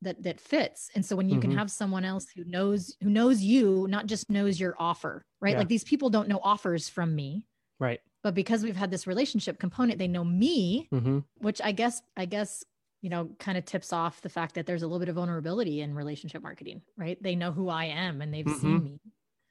that 0.01 0.23
that 0.23 0.39
fits. 0.39 0.89
And 0.95 1.05
so 1.05 1.15
when 1.15 1.29
you 1.29 1.39
can 1.39 1.51
Mhm. 1.51 1.55
have 1.57 1.69
someone 1.71 2.03
else 2.05 2.27
who 2.35 2.43
knows 2.45 2.95
who 3.01 3.09
knows 3.09 3.41
you, 3.41 3.87
not 3.89 4.07
just 4.07 4.29
knows 4.29 4.59
your 4.59 4.75
offer, 4.79 5.23
right? 5.39 5.51
Yeah. 5.51 5.59
Like 5.59 5.67
these 5.67 5.83
people 5.83 6.09
don't 6.09 6.27
know 6.27 6.39
offers 6.43 6.89
from 6.89 7.15
me, 7.15 7.45
Right. 7.79 8.01
but 8.23 8.33
because 8.33 8.63
we've 8.63 8.75
had 8.75 8.91
this 8.91 9.05
relationship 9.07 9.59
component, 9.59 9.99
they 9.99 10.07
know 10.07 10.23
me, 10.23 10.87
Mm-hmm. 10.91 11.19
which 11.37 11.61
I 11.61 11.71
guess 11.71 12.01
I 12.17 12.25
guess 12.25 12.63
you 13.01 13.09
know 13.09 13.29
kind 13.39 13.57
of 13.57 13.65
tips 13.65 13.93
off 13.93 14.21
the 14.21 14.29
fact 14.29 14.55
that 14.55 14.65
there's 14.65 14.83
a 14.83 14.87
little 14.87 14.99
bit 14.99 15.09
of 15.09 15.15
vulnerability 15.15 15.81
in 15.81 15.93
relationship 15.95 16.41
marketing, 16.41 16.81
right? 16.97 17.21
They 17.21 17.35
know 17.35 17.51
who 17.51 17.69
I 17.69 17.85
am 17.85 18.21
and 18.21 18.33
they've 18.33 18.47
seen 18.49 18.79
Mhm. 18.79 18.83
me. 18.83 18.99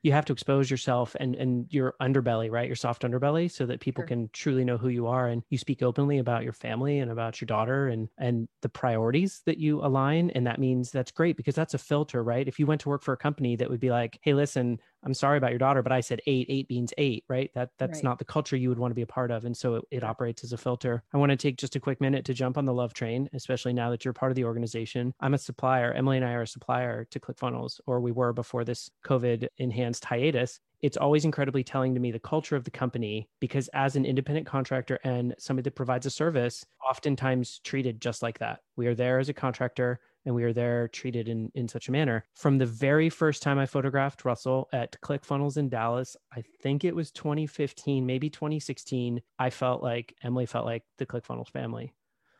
You 0.02 0.12
have 0.12 0.24
to 0.26 0.32
expose 0.32 0.70
yourself 0.70 1.14
and 1.20 1.34
and 1.36 1.66
your 1.72 1.94
underbelly, 2.00 2.50
right? 2.50 2.66
Your 2.66 2.76
soft 2.76 3.02
underbelly, 3.02 3.50
so 3.50 3.66
that 3.66 3.80
people 3.80 4.02
Sure. 4.02 4.04
can 4.04 4.30
truly 4.32 4.64
know 4.64 4.78
who 4.78 4.88
you 4.88 5.06
are, 5.06 5.28
and 5.28 5.42
you 5.50 5.58
speak 5.58 5.82
openly 5.82 6.18
about 6.18 6.42
your 6.44 6.52
family 6.54 6.98
and 6.98 7.10
about 7.10 7.40
your 7.40 7.46
daughter 7.46 7.86
and 7.88 8.08
and 8.18 8.48
the 8.62 8.68
priorities 8.70 9.42
that 9.46 9.58
you 9.58 9.84
align. 9.84 10.30
And 10.30 10.46
that 10.46 10.58
means 10.60 10.90
that's 10.90 11.10
great 11.12 11.36
because 11.36 11.54
that's 11.54 11.74
a 11.74 11.78
filter, 11.78 12.22
right? 12.24 12.48
If 12.48 12.58
you 12.58 12.66
went 12.66 12.80
to 12.82 12.88
work 12.88 13.02
for 13.02 13.12
a 13.12 13.18
company 13.18 13.56
that 13.56 13.68
would 13.70 13.80
be 13.80 13.90
like, 13.90 14.18
"Hey, 14.22 14.32
listen, 14.34 14.78
I'm 15.02 15.14
sorry 15.14 15.38
about 15.38 15.50
your 15.50 15.58
daughter, 15.58 15.82
but 15.82 15.92
I 15.92 16.00
said 16.00 16.20
eight. 16.26 16.46
Eight 16.48 16.68
means 16.68 16.92
eight, 16.98 17.24
right? 17.28 17.50
That 17.54 17.70
that's 17.78 17.98
Right. 17.98 18.04
not 18.04 18.18
the 18.18 18.24
culture 18.24 18.56
you 18.56 18.68
would 18.68 18.78
want 18.78 18.90
to 18.90 18.94
be 18.96 19.02
a 19.02 19.06
part 19.06 19.30
of, 19.30 19.44
and 19.44 19.56
so 19.56 19.76
it, 19.76 19.84
it 19.90 20.04
operates 20.04 20.44
as 20.44 20.52
a 20.52 20.58
filter. 20.58 21.02
I 21.12 21.16
want 21.18 21.30
to 21.30 21.36
take 21.36 21.56
just 21.56 21.76
a 21.76 21.80
quick 21.80 22.00
minute 22.00 22.24
to 22.26 22.34
jump 22.34 22.58
on 22.58 22.64
the 22.66 22.74
love 22.74 22.92
train, 22.92 23.28
especially 23.32 23.72
now 23.72 23.90
that 23.90 24.04
you're 24.04 24.12
part 24.14 24.30
of 24.32 24.36
the 24.36 24.44
organization. 24.44 25.14
I'm 25.20 25.34
a 25.34 25.38
supplier. 25.38 25.92
Emily 25.92 26.16
and 26.18 26.26
I 26.26 26.32
are 26.32 26.42
a 26.42 26.46
supplier 26.46 27.04
to 27.06 27.20
ClickFunnels, 27.20 27.80
or 27.86 28.00
we 28.00 28.12
were 28.12 28.32
before 28.32 28.64
this 28.64 28.90
COVID 29.04 29.48
enhanced 29.58 30.04
hiatus. 30.04 30.60
It's 30.82 30.96
always 30.96 31.26
incredibly 31.26 31.62
telling 31.62 31.92
to 31.94 32.00
me 32.00 32.10
the 32.10 32.18
culture 32.18 32.56
of 32.56 32.64
the 32.64 32.70
company 32.70 33.28
because 33.38 33.68
as 33.68 33.96
an 33.96 34.06
independent 34.06 34.46
contractor 34.46 34.98
and 35.04 35.34
somebody 35.38 35.64
that 35.64 35.74
provides 35.76 36.06
a 36.06 36.10
service, 36.10 36.64
oftentimes 36.88 37.58
treated 37.64 38.00
just 38.00 38.22
like 38.22 38.38
that. 38.38 38.60
We 38.76 38.86
are 38.86 38.94
there 38.94 39.18
as 39.18 39.28
a 39.28 39.34
contractor 39.34 40.00
and 40.24 40.34
we 40.34 40.44
are 40.44 40.52
there 40.52 40.88
treated 40.88 41.28
in 41.28 41.50
in 41.54 41.68
such 41.68 41.88
a 41.88 41.92
manner. 41.92 42.24
From 42.34 42.58
the 42.58 42.66
very 42.66 43.08
first 43.10 43.42
time 43.42 43.58
I 43.58 43.66
photographed 43.66 44.24
Russell 44.24 44.68
at 44.72 45.00
ClickFunnels 45.02 45.56
in 45.56 45.68
Dallas, 45.68 46.16
I 46.32 46.42
think 46.62 46.84
it 46.84 46.94
was 46.94 47.10
2015, 47.12 48.04
maybe 48.06 48.30
2016, 48.30 49.20
I 49.38 49.50
felt 49.50 49.82
like 49.82 50.14
Emily 50.22 50.46
felt 50.46 50.66
like 50.66 50.84
the 50.98 51.06
ClickFunnels 51.06 51.50
family. 51.50 51.92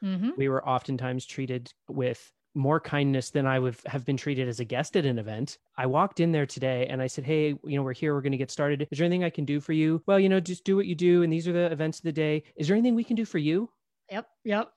Mhm. 0.03 0.37
We 0.37 0.49
were 0.49 0.67
oftentimes 0.67 1.27
treated 1.27 1.73
with 1.89 2.33
more 2.55 2.81
kindness 2.81 3.31
than 3.31 3.47
I 3.47 3.59
would 3.61 3.77
have 3.87 4.05
been 4.05 4.17
treated 4.17 4.49
as 4.49 4.59
a 4.59 4.65
guest 4.65 4.97
at 4.97 5.07
an 5.07 5.19
event. 5.19 5.59
I 5.77 5.87
walked 5.87 6.19
in 6.19 6.33
there 6.33 6.47
today 6.47 6.87
and 6.89 7.01
I 7.01 7.07
said, 7.07 7.25
Hey, 7.25 7.51
you 7.65 7.77
know, 7.77 7.83
we're 7.83 7.93
here, 7.93 8.13
we're 8.13 8.23
going 8.23 8.33
to 8.33 8.39
get 8.39 8.51
started. 8.51 8.89
Is 8.91 8.99
there 8.99 9.05
anything 9.05 9.23
I 9.23 9.31
can 9.31 9.45
do 9.45 9.61
for 9.61 9.73
you? 9.73 10.03
Well, 10.07 10.19
you 10.19 10.29
know, 10.29 10.41
just 10.41 10.65
do 10.65 10.75
what 10.75 10.87
you 10.87 10.97
do. 10.97 11.23
And 11.23 11.33
these 11.33 11.47
are 11.47 11.53
the 11.53 11.71
events 11.71 11.99
of 11.99 12.05
the 12.05 12.13
day. 12.13 12.43
Is 12.57 12.67
there 12.67 12.77
anything 12.77 12.97
we 12.97 13.05
can 13.05 13.15
do 13.15 13.25
for 13.25 13.39
you? 13.39 13.71
Yep. 14.11 14.29
Yep. 14.45 14.73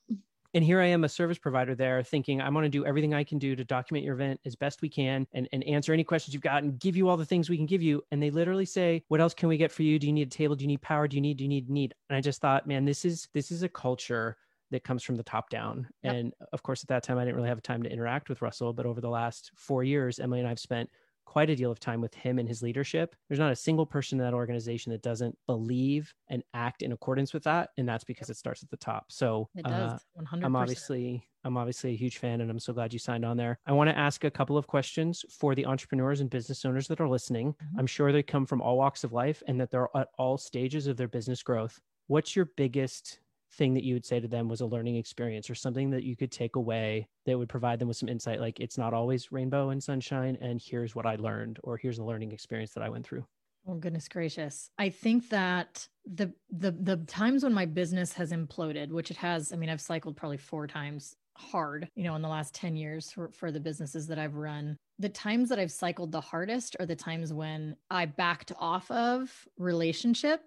And 0.54 0.64
here 0.64 0.80
I 0.80 0.86
am, 0.86 1.04
a 1.04 1.10
service 1.10 1.38
provider 1.38 1.74
there, 1.74 2.04
thinking 2.04 2.42
I'm 2.42 2.54
going 2.54 2.64
to 2.64 2.70
do 2.70 2.86
everything 2.86 3.14
I 3.14 3.24
can 3.24 3.40
do 3.40 3.56
to 3.56 3.64
document 3.64 4.06
your 4.06 4.14
event 4.14 4.40
as 4.46 4.56
best 4.56 4.82
we 4.82 4.90
can 4.90 5.26
and, 5.34 5.50
and 5.52 5.64
answer 5.64 5.94
any 5.94 6.04
questions 6.04 6.34
you've 6.34 6.44
got 6.44 6.64
and 6.64 6.80
give 6.80 6.96
you 6.96 7.10
all 7.10 7.18
the 7.18 7.26
things 7.26 7.50
we 7.50 7.58
can 7.58 7.66
give 7.66 7.82
you. 7.82 8.04
And 8.12 8.22
they 8.22 8.30
literally 8.30 8.66
say, 8.66 9.04
What 9.08 9.20
else 9.22 9.34
can 9.34 9.50
we 9.50 9.58
get 9.58 9.72
for 9.72 9.84
you? 9.84 9.98
Do 9.98 10.08
you 10.08 10.14
need 10.14 10.28
a 10.28 10.32
table? 10.32 10.56
Do 10.56 10.64
you 10.64 10.68
need 10.68 10.82
power? 10.82 11.08
Do 11.08 11.18
you 11.18 11.22
need, 11.22 11.38
do 11.38 11.44
you 11.44 11.50
need, 11.50 11.70
need? 11.70 11.96
And 12.10 12.18
I 12.18 12.22
just 12.22 12.40
thought, 12.42 12.68
man, 12.68 12.86
this 12.86 13.04
is 13.06 13.28
this 13.34 13.52
is 13.52 13.64
a 13.64 13.70
culture 13.70 14.38
that 14.74 14.84
comes 14.84 15.04
from 15.04 15.16
the 15.16 15.24
top 15.24 15.50
down. 15.50 15.88
Yep. 16.04 16.14
And 16.14 16.34
of 16.52 16.64
course, 16.64 16.84
at 16.84 16.90
that 16.90 17.04
time 17.04 17.18
I 17.18 17.24
didn't 17.24 17.36
really 17.36 17.50
have 17.50 17.62
time 17.62 17.84
to 17.84 17.92
interact 17.92 18.28
with 18.28 18.42
Russell, 18.42 18.74
but 18.74 18.86
over 18.86 19.02
the 19.02 19.10
last 19.10 19.52
four 19.56 19.84
years, 19.84 20.20
Emily 20.20 20.40
and 20.40 20.48
I 20.48 20.52
have 20.52 20.60
spent 20.60 20.90
quite 21.26 21.50
a 21.50 21.56
deal 21.56 21.72
of 21.72 21.80
time 21.80 22.02
with 22.02 22.14
him 22.14 22.40
and 22.40 22.48
his 22.48 22.62
leadership. 22.62 23.16
There's 23.28 23.40
not 23.40 23.52
a 23.52 23.56
single 23.56 23.86
person 23.86 24.20
in 24.20 24.26
that 24.26 24.34
organization 24.34 24.92
that 24.92 25.02
doesn't 25.02 25.38
believe 25.48 26.14
and 26.30 26.44
act 26.54 26.82
in 26.82 26.92
accordance 26.92 27.34
with 27.34 27.44
that. 27.44 27.70
And 27.78 27.88
that's 27.88 28.04
because 28.04 28.30
it 28.30 28.38
starts 28.38 28.64
at 28.64 28.70
the 28.70 28.78
top. 28.78 29.06
So 29.12 29.50
It 29.56 29.66
uh, 29.66 29.70
does. 29.70 30.02
One 30.14 30.26
hundred 30.26 30.46
I'm 30.46 30.56
obviously 30.56 31.28
I'm 31.46 31.58
obviously 31.58 31.92
a 31.92 31.98
huge 31.98 32.20
fan 32.20 32.40
and 32.42 32.50
I'm 32.50 32.60
so 32.60 32.72
glad 32.72 32.94
you 32.94 33.00
signed 33.00 33.26
on 33.26 33.36
there. 33.36 33.60
I 33.66 33.74
want 33.74 33.90
to 33.90 33.98
ask 33.98 34.24
a 34.24 34.32
couple 34.32 34.58
of 34.58 34.68
questions 34.68 35.26
for 35.30 35.56
the 35.56 35.66
entrepreneurs 35.66 36.22
and 36.22 36.30
business 36.30 36.64
owners 36.64 36.88
that 36.88 37.02
are 37.02 37.10
listening. 37.10 37.54
Mhm. 37.54 37.80
I'm 37.80 37.88
sure 37.88 38.12
they 38.12 38.24
come 38.24 38.46
from 38.46 38.62
all 38.62 38.78
walks 38.78 39.04
of 39.04 39.12
life 39.12 39.44
and 39.48 39.60
that 39.60 39.70
they're 39.70 39.90
at 39.96 40.08
all 40.18 40.38
stages 40.38 40.88
of 40.88 40.96
their 40.98 41.10
business 41.10 41.44
growth. 41.44 41.82
What's 42.08 42.36
your 42.36 42.46
biggest 42.58 43.20
thing 43.54 43.74
that 43.74 43.84
you 43.84 43.94
would 43.94 44.06
say 44.06 44.20
to 44.20 44.28
them 44.28 44.48
was 44.48 44.62
a 44.62 44.66
learning 44.66 44.96
experience 44.96 45.50
or 45.50 45.56
something 45.56 45.90
that 45.92 46.04
you 46.04 46.16
could 46.16 46.32
take 46.32 46.56
away 46.56 47.08
that 47.26 47.38
would 47.38 47.50
provide 47.50 47.80
them 47.80 47.88
with 47.88 47.98
some 47.98 48.10
insight 48.10 48.40
like 48.40 48.60
it's 48.60 48.78
not 48.78 48.94
always 48.94 49.32
rainbow 49.32 49.70
and 49.70 49.84
sunshine 49.84 50.38
and 50.42 50.62
here's 50.62 50.96
what 50.96 51.06
I 51.06 51.16
learned 51.16 51.60
or 51.64 51.78
here's 51.78 52.00
a 52.00 52.04
learning 52.04 52.32
experience 52.32 52.74
that 52.74 52.84
I 52.84 52.90
went 52.90 53.06
through. 53.06 53.26
Oh 53.68 53.76
goodness 53.76 54.10
gracious. 54.10 54.70
I 54.78 54.90
think 54.90 55.30
that 55.30 55.88
the 56.06 56.34
the 56.50 56.72
the 56.72 56.98
times 56.98 57.44
when 57.44 57.54
my 57.54 57.66
business 57.66 58.12
has 58.14 58.32
imploded, 58.32 58.90
which 58.90 59.10
it 59.10 59.18
has, 59.18 59.54
I 59.54 59.56
mean, 59.56 59.70
I've 59.70 59.80
cycled 59.80 60.18
probably 60.18 60.38
four 60.38 60.68
times 60.68 61.16
hard, 61.38 61.88
you 61.96 62.04
know, 62.04 62.16
in 62.16 62.22
the 62.22 62.28
last 62.28 62.54
10 62.54 62.76
years 62.76 63.12
for, 63.12 63.32
for 63.32 63.52
the 63.52 63.60
businesses 63.60 64.08
that 64.08 64.20
I've 64.20 64.36
run. 64.36 64.78
The 65.00 65.10
times 65.10 65.50
that 65.50 65.60
I've 65.60 65.72
cycled 65.72 66.12
the 66.12 66.22
hardest 66.22 66.76
are 66.80 66.86
the 66.86 66.96
times 66.96 67.34
when 67.34 67.76
I 67.90 68.06
backed 68.06 68.52
off 68.60 68.90
of 68.92 69.32
relationship 69.58 70.42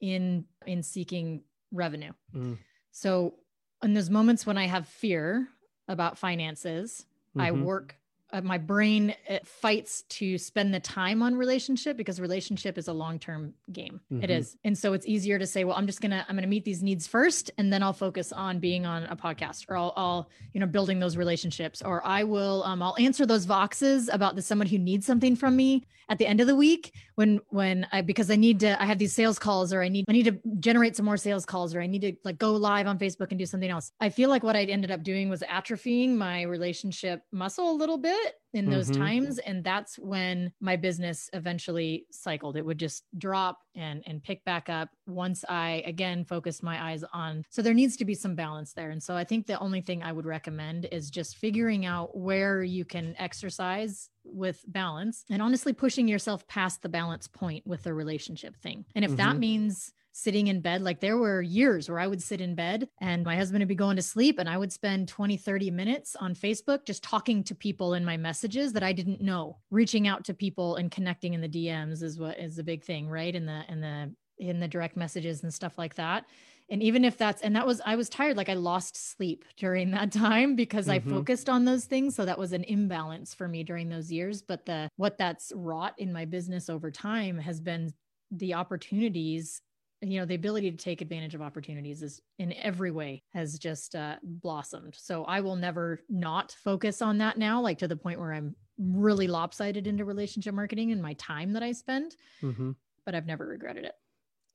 in 0.00 0.44
in 0.66 0.82
seeking 0.82 1.42
revenue. 1.72 2.12
Mm. 2.34 2.58
So 2.90 3.34
in 3.82 3.94
those 3.94 4.10
moments 4.10 4.46
when 4.46 4.58
I 4.58 4.66
have 4.66 4.86
fear 4.88 5.48
about 5.88 6.18
finances, 6.18 7.06
I 7.36 7.50
Mhm. 7.50 7.64
work 7.64 7.94
uh, 8.30 8.42
my 8.42 8.58
brain 8.58 9.14
it 9.26 9.46
fights 9.46 10.02
to 10.02 10.36
spend 10.36 10.74
the 10.74 10.80
time 10.80 11.22
on 11.22 11.34
relationship 11.34 11.96
because 11.96 12.20
relationship 12.20 12.76
is 12.76 12.86
a 12.86 12.92
long-term 12.92 13.54
game 13.72 14.02
it 14.10 14.28
Mhm. 14.28 14.28
is 14.28 14.54
and 14.64 14.76
so 14.76 14.92
it's 14.92 15.06
easier 15.06 15.38
to 15.38 15.46
say 15.46 15.64
well 15.64 15.74
i'm 15.78 15.86
just 15.86 16.02
gonna 16.02 16.26
i'm 16.28 16.36
gonna 16.36 16.46
meet 16.46 16.62
these 16.62 16.82
needs 16.82 17.06
first 17.06 17.50
and 17.56 17.72
then 17.72 17.82
i'll 17.82 17.94
focus 17.94 18.30
on 18.30 18.58
being 18.58 18.84
on 18.84 19.04
a 19.04 19.16
podcast 19.16 19.64
or 19.70 19.78
i'll, 19.78 19.94
I'll 19.96 20.30
you 20.52 20.60
know 20.60 20.66
building 20.66 20.98
those 21.00 21.16
relationships 21.16 21.80
or 21.80 22.06
i 22.06 22.22
will 22.22 22.62
um, 22.64 22.82
i'll 22.82 22.96
answer 22.98 23.24
those 23.24 23.46
voxes 23.46 24.12
about 24.12 24.36
the 24.36 24.42
someone 24.42 24.66
who 24.68 24.76
needs 24.78 25.06
something 25.06 25.34
from 25.34 25.56
me 25.56 25.86
at 26.10 26.18
the 26.18 26.26
end 26.26 26.42
of 26.42 26.46
the 26.48 26.56
week 26.56 26.92
when 27.18 27.40
when 27.48 27.84
i 27.90 28.00
because 28.00 28.30
i 28.30 28.36
need 28.36 28.60
to 28.60 28.80
i 28.80 28.84
have 28.84 28.96
these 28.96 29.12
sales 29.12 29.40
calls 29.40 29.72
or 29.72 29.82
i 29.82 29.88
need 29.88 30.04
i 30.08 30.12
need 30.12 30.24
to 30.24 30.38
generate 30.60 30.94
some 30.94 31.04
more 31.04 31.16
sales 31.16 31.44
calls 31.44 31.74
or 31.74 31.80
i 31.80 31.86
need 31.86 32.00
to 32.00 32.12
like 32.24 32.38
go 32.38 32.52
live 32.52 32.86
on 32.86 32.96
facebook 32.96 33.26
and 33.30 33.40
do 33.40 33.44
something 33.44 33.70
else. 33.70 33.90
I 33.98 34.08
feel 34.08 34.28
like 34.28 34.44
what 34.44 34.54
i 34.54 34.62
ended 34.62 34.92
up 34.92 35.02
doing 35.02 35.28
was 35.28 35.40
atrophying 35.42 36.10
my 36.14 36.42
relationship 36.42 37.22
muscle 37.32 37.72
a 37.72 37.76
little 37.76 37.98
bit 37.98 38.34
in 38.54 38.70
those 38.70 38.88
Mhm. 38.88 38.96
times 38.96 39.38
and 39.38 39.62
that's 39.62 39.98
when 39.98 40.52
my 40.60 40.74
business 40.76 41.28
eventually 41.34 42.06
cycled 42.10 42.56
it 42.56 42.64
would 42.64 42.78
just 42.78 43.04
drop 43.18 43.58
and 43.74 44.02
and 44.06 44.22
pick 44.22 44.42
back 44.44 44.68
up 44.70 44.88
once 45.06 45.44
i 45.48 45.82
again 45.86 46.24
focused 46.24 46.62
my 46.62 46.90
eyes 46.90 47.04
on 47.12 47.44
so 47.50 47.60
there 47.60 47.74
needs 47.74 47.96
to 47.96 48.04
be 48.06 48.14
some 48.14 48.34
balance 48.34 48.72
there 48.72 48.90
and 48.90 49.02
so 49.02 49.14
i 49.14 49.22
think 49.24 49.46
the 49.46 49.58
only 49.60 49.80
thing 49.82 50.02
i 50.02 50.10
would 50.12 50.24
recommend 50.26 50.86
is 50.90 51.10
just 51.10 51.36
figuring 51.36 51.84
out 51.84 52.16
where 52.16 52.62
you 52.62 52.84
can 52.84 53.14
exercise 53.18 54.08
with 54.24 54.64
balance 54.68 55.24
and 55.30 55.42
honestly 55.42 55.72
pushing 55.72 56.08
yourself 56.08 56.46
past 56.48 56.82
the 56.82 56.88
balance 56.88 57.28
point 57.28 57.66
with 57.66 57.82
the 57.82 57.92
relationship 57.94 58.56
thing 58.56 58.84
and 58.94 59.04
if 59.04 59.14
that 59.16 59.36
Mhm. 59.36 59.40
means 59.40 59.92
sitting 60.12 60.48
in 60.48 60.60
bed 60.60 60.82
like 60.82 61.00
there 61.00 61.16
were 61.16 61.40
years 61.42 61.88
where 61.88 61.98
i 62.00 62.06
would 62.06 62.22
sit 62.22 62.40
in 62.40 62.54
bed 62.54 62.88
and 63.00 63.24
my 63.24 63.36
husband 63.36 63.60
would 63.60 63.68
be 63.68 63.74
going 63.74 63.96
to 63.96 64.02
sleep 64.02 64.38
and 64.38 64.48
i 64.48 64.56
would 64.58 64.72
spend 64.72 65.06
20 65.08 65.36
30 65.36 65.70
minutes 65.70 66.16
on 66.16 66.34
facebook 66.34 66.84
just 66.84 67.02
talking 67.04 67.44
to 67.44 67.54
people 67.54 67.94
in 67.94 68.04
my 68.04 68.16
messages 68.16 68.72
that 68.72 68.82
i 68.82 68.92
didn't 68.92 69.20
know. 69.20 69.58
Reaching 69.70 70.08
out 70.08 70.24
to 70.24 70.34
people 70.34 70.76
and 70.76 70.90
connecting 70.90 71.34
in 71.34 71.40
the 71.40 71.48
dms 71.48 72.02
is 72.02 72.18
what 72.18 72.38
is 72.38 72.56
the 72.56 72.64
big 72.64 72.84
thing 72.84 73.08
right? 73.08 73.34
In 73.34 73.46
the 73.46 73.62
in 73.68 73.80
the 73.80 74.14
in 74.38 74.60
the 74.60 74.68
direct 74.68 74.96
messages 74.96 75.42
and 75.42 75.52
stuff 75.52 75.76
like 75.78 75.94
that. 75.96 76.24
And 76.70 76.82
even 76.82 77.04
if 77.04 77.16
that's 77.16 77.42
and 77.42 77.56
that 77.56 77.66
was 77.66 77.80
i 77.84 77.96
was 77.96 78.08
tired 78.08 78.36
like 78.36 78.48
i 78.48 78.54
lost 78.54 78.96
sleep 78.96 79.44
during 79.56 79.90
that 79.92 80.12
time 80.26 80.54
because 80.56 80.88
i 80.88 80.98
Mhm. 80.98 81.08
focused 81.08 81.48
on 81.48 81.64
those 81.64 81.84
things. 81.86 82.14
So 82.14 82.24
that 82.24 82.38
was 82.38 82.52
an 82.52 82.64
imbalance 82.64 83.34
for 83.34 83.48
me 83.48 83.62
during 83.64 83.88
those 83.88 84.10
years. 84.12 84.42
But 84.42 84.66
the 84.66 84.88
what 84.96 85.18
that's 85.18 85.52
wrought 85.54 85.94
in 85.98 86.12
my 86.12 86.24
business 86.24 86.68
over 86.68 86.90
time 86.90 87.38
has 87.38 87.60
been 87.60 87.92
the 88.30 88.54
opportunities 88.54 89.62
you 90.00 90.18
know 90.20 90.26
the 90.26 90.34
ability 90.34 90.70
to 90.70 90.76
take 90.76 91.00
advantage 91.00 91.34
of 91.34 91.42
opportunities 91.42 92.02
is 92.02 92.20
in 92.38 92.52
every 92.54 92.90
way 92.90 93.22
has 93.32 93.58
just 93.58 93.94
uh, 93.96 94.16
blossomed 94.22 94.94
so 94.96 95.24
i 95.24 95.40
will 95.40 95.56
never 95.56 96.00
not 96.08 96.52
focus 96.62 97.02
on 97.02 97.18
that 97.18 97.36
now 97.38 97.60
like 97.60 97.78
to 97.78 97.88
the 97.88 97.96
point 97.96 98.20
where 98.20 98.32
i'm 98.32 98.54
really 98.78 99.26
lopsided 99.26 99.86
into 99.86 100.04
relationship 100.04 100.54
marketing 100.54 100.92
and 100.92 101.02
my 101.02 101.14
time 101.14 101.52
that 101.52 101.62
i 101.62 101.72
spend 101.72 102.14
Mhm. 102.42 102.76
but 103.04 103.14
i've 103.14 103.26
never 103.26 103.46
regretted 103.46 103.84
it 103.84 103.94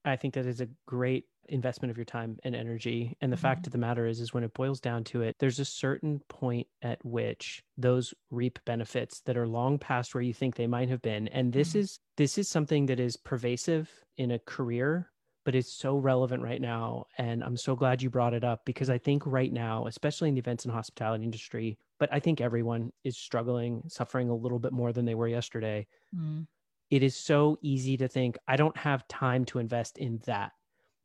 I 0.05 0.17
think 0.17 0.33
that 0.33 0.45
is 0.45 0.59
a 0.59 0.67
great 0.85 1.27
investment 1.47 1.89
of 1.89 1.97
your 1.97 2.03
time 2.03 2.37
and 2.43 2.53
energy. 2.57 3.15
And 3.21 3.31
the 3.31 3.37
fact 3.37 3.63
Mhm. 3.63 3.67
of 3.67 3.71
the 3.71 3.77
matter 3.77 4.05
is, 4.05 4.19
is 4.19 4.33
when 4.33 4.43
it 4.43 4.53
boils 4.53 4.81
down 4.81 5.05
to 5.05 5.21
it, 5.21 5.37
there's 5.39 5.59
a 5.59 5.65
certain 5.65 6.19
point 6.27 6.67
at 6.81 6.99
which 7.05 7.63
those 7.77 8.13
reap 8.29 8.59
benefits 8.65 9.21
that 9.21 9.37
are 9.37 9.47
long 9.47 9.79
past 9.79 10.13
where 10.13 10.21
you 10.21 10.33
think 10.33 10.55
they 10.57 10.67
might 10.67 10.89
have 10.89 11.01
been. 11.01 11.29
And 11.29 11.53
this 11.53 11.73
Mhm. 11.73 11.79
is 11.79 11.99
this 12.17 12.37
is 12.37 12.49
something 12.49 12.87
that 12.87 12.99
is 12.99 13.15
pervasive 13.15 14.03
in 14.17 14.31
a 14.31 14.39
career, 14.39 15.09
but 15.45 15.55
it's 15.55 15.71
so 15.73 15.97
relevant 15.97 16.41
right 16.43 16.61
now. 16.61 17.05
And 17.17 17.43
I'm 17.43 17.57
so 17.57 17.75
glad 17.75 18.01
you 18.01 18.09
brought 18.09 18.33
it 18.33 18.43
up 18.43 18.65
because 18.65 18.89
I 18.89 18.97
think 18.97 19.25
right 19.25 19.51
now, 19.51 19.87
especially 19.87 20.29
in 20.29 20.35
the 20.35 20.39
events 20.39 20.65
and 20.65 20.73
hospitality 20.73 21.23
industry, 21.23 21.77
but 21.99 22.09
I 22.11 22.19
think 22.19 22.41
everyone 22.41 22.91
is 23.03 23.17
struggling, 23.17 23.83
suffering 23.87 24.29
a 24.29 24.35
little 24.35 24.59
bit 24.59 24.71
more 24.73 24.93
than 24.93 25.05
they 25.05 25.15
were 25.15 25.27
yesterday 25.27 25.87
Mm. 26.15 26.47
it 26.91 27.01
is 27.03 27.15
so 27.15 27.57
easy 27.61 27.97
to 27.97 28.07
think 28.07 28.37
I 28.47 28.55
don't 28.55 28.77
have 28.77 29.07
time 29.07 29.45
to 29.45 29.59
invest 29.59 29.97
in 29.97 30.19
that 30.25 30.51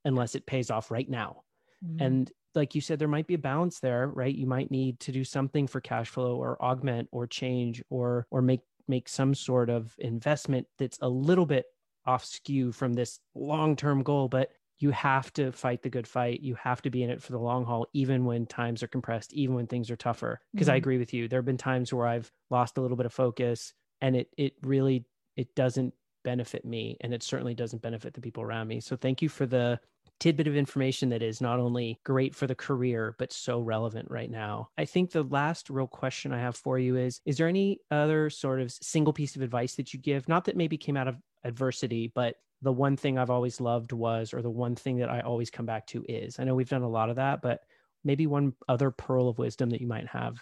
unless 0.04 0.34
it 0.34 0.44
pays 0.46 0.70
off 0.70 0.90
right 0.90 1.08
now. 1.08 1.42
Mm. 1.84 1.96
And 2.00 2.32
like 2.54 2.74
you 2.74 2.80
said, 2.80 2.98
there 2.98 3.08
might 3.08 3.26
be 3.26 3.34
a 3.34 3.38
balance 3.38 3.80
there, 3.80 4.08
right? 4.08 4.34
You 4.34 4.46
might 4.46 4.70
need 4.70 5.00
to 5.00 5.12
do 5.12 5.24
something 5.24 5.66
for 5.66 5.80
cash 5.80 6.08
flow 6.10 6.36
or 6.36 6.62
augment 6.62 7.08
or 7.12 7.26
change 7.26 7.82
or 7.90 8.26
or 8.30 8.42
make 8.42 8.60
make 8.86 9.08
some 9.08 9.34
sort 9.34 9.70
of 9.70 9.94
investment 9.98 10.66
that's 10.78 10.98
a 11.02 11.08
little 11.08 11.46
bit 11.46 11.66
off 12.08 12.24
skew 12.24 12.72
from 12.72 12.94
this 12.94 13.20
long-term 13.34 14.02
goal, 14.02 14.28
but 14.28 14.52
you 14.80 14.90
have 14.92 15.32
to 15.34 15.52
fight 15.52 15.82
the 15.82 15.90
good 15.90 16.06
fight. 16.06 16.40
You 16.40 16.54
have 16.56 16.82
to 16.82 16.90
be 16.90 17.02
in 17.02 17.10
it 17.10 17.22
for 17.22 17.32
the 17.32 17.38
long 17.40 17.64
haul, 17.64 17.86
even 17.94 18.24
when 18.24 18.46
times 18.46 18.82
are 18.82 18.88
compressed, 18.88 19.32
even 19.34 19.54
when 19.56 19.66
things 19.66 19.90
are 19.90 19.96
tougher. 19.96 20.40
Because 20.54 20.68
I 20.68 20.76
Mhm. 20.76 20.76
agree 20.76 20.98
with 20.98 21.12
you. 21.12 21.28
There 21.28 21.38
have 21.40 21.46
been 21.46 21.56
times 21.58 21.92
where 21.92 22.06
I've 22.06 22.32
lost 22.50 22.78
a 22.78 22.80
little 22.80 22.96
bit 22.96 23.06
of 23.06 23.12
focus 23.12 23.74
and 24.00 24.16
it 24.16 24.28
it 24.36 24.54
really 24.62 25.06
it 25.36 25.54
doesn't 25.54 25.94
benefit 26.24 26.64
me 26.64 26.96
and 27.00 27.14
it 27.14 27.22
certainly 27.22 27.54
doesn't 27.54 27.82
benefit 27.82 28.14
the 28.14 28.20
people 28.20 28.42
around 28.42 28.68
me. 28.68 28.80
So 28.80 28.96
thank 28.96 29.22
you 29.22 29.28
for 29.28 29.46
the 29.46 29.80
tidbit 30.20 30.48
of 30.48 30.56
information 30.56 31.10
that 31.10 31.22
is 31.22 31.40
not 31.40 31.60
only 31.60 32.00
great 32.04 32.34
for 32.34 32.46
the 32.46 32.54
career 32.54 33.14
but 33.18 33.32
so 33.32 33.60
relevant 33.60 34.10
right 34.10 34.30
now. 34.30 34.68
I 34.76 34.84
think 34.84 35.10
the 35.12 35.22
last 35.22 35.70
real 35.70 35.86
question 35.86 36.32
I 36.32 36.38
have 36.40 36.56
for 36.56 36.78
you 36.78 36.96
is 36.96 37.20
is 37.24 37.38
there 37.38 37.48
any 37.48 37.80
other 37.90 38.30
sort 38.30 38.60
of 38.60 38.72
single 38.72 39.12
piece 39.12 39.36
of 39.36 39.42
advice 39.42 39.76
that 39.76 39.92
you 39.92 40.00
give 40.00 40.28
not 40.28 40.44
that 40.46 40.56
maybe 40.56 40.76
came 40.76 40.96
out 40.96 41.08
of 41.08 41.16
adversity 41.44 42.10
but 42.14 42.36
the 42.62 42.72
one 42.72 42.96
thing 42.96 43.18
I've 43.18 43.30
always 43.30 43.60
loved 43.60 43.92
was 43.92 44.34
or 44.34 44.42
the 44.42 44.50
one 44.50 44.74
thing 44.74 44.96
that 44.98 45.08
I 45.10 45.20
always 45.20 45.50
come 45.50 45.66
back 45.66 45.86
to 45.88 46.04
is. 46.08 46.40
I 46.40 46.44
know 46.44 46.54
we've 46.56 46.68
done 46.68 46.82
a 46.82 46.88
lot 46.88 47.10
of 47.10 47.16
that 47.16 47.40
but 47.42 47.60
maybe 48.04 48.26
one 48.26 48.52
other 48.68 48.90
pearl 48.90 49.28
of 49.28 49.38
wisdom 49.38 49.70
that 49.70 49.80
you 49.80 49.86
might 49.86 50.08
have. 50.08 50.38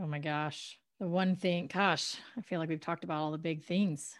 Oh 0.00 0.06
my 0.06 0.18
gosh. 0.18 0.78
The 1.00 1.08
one 1.08 1.34
thing, 1.36 1.66
gosh, 1.72 2.16
I 2.36 2.42
feel 2.42 2.60
like 2.60 2.68
we've 2.68 2.80
talked 2.80 3.04
about 3.04 3.18
all 3.20 3.30
the 3.32 3.38
big 3.38 3.64
things. 3.64 4.14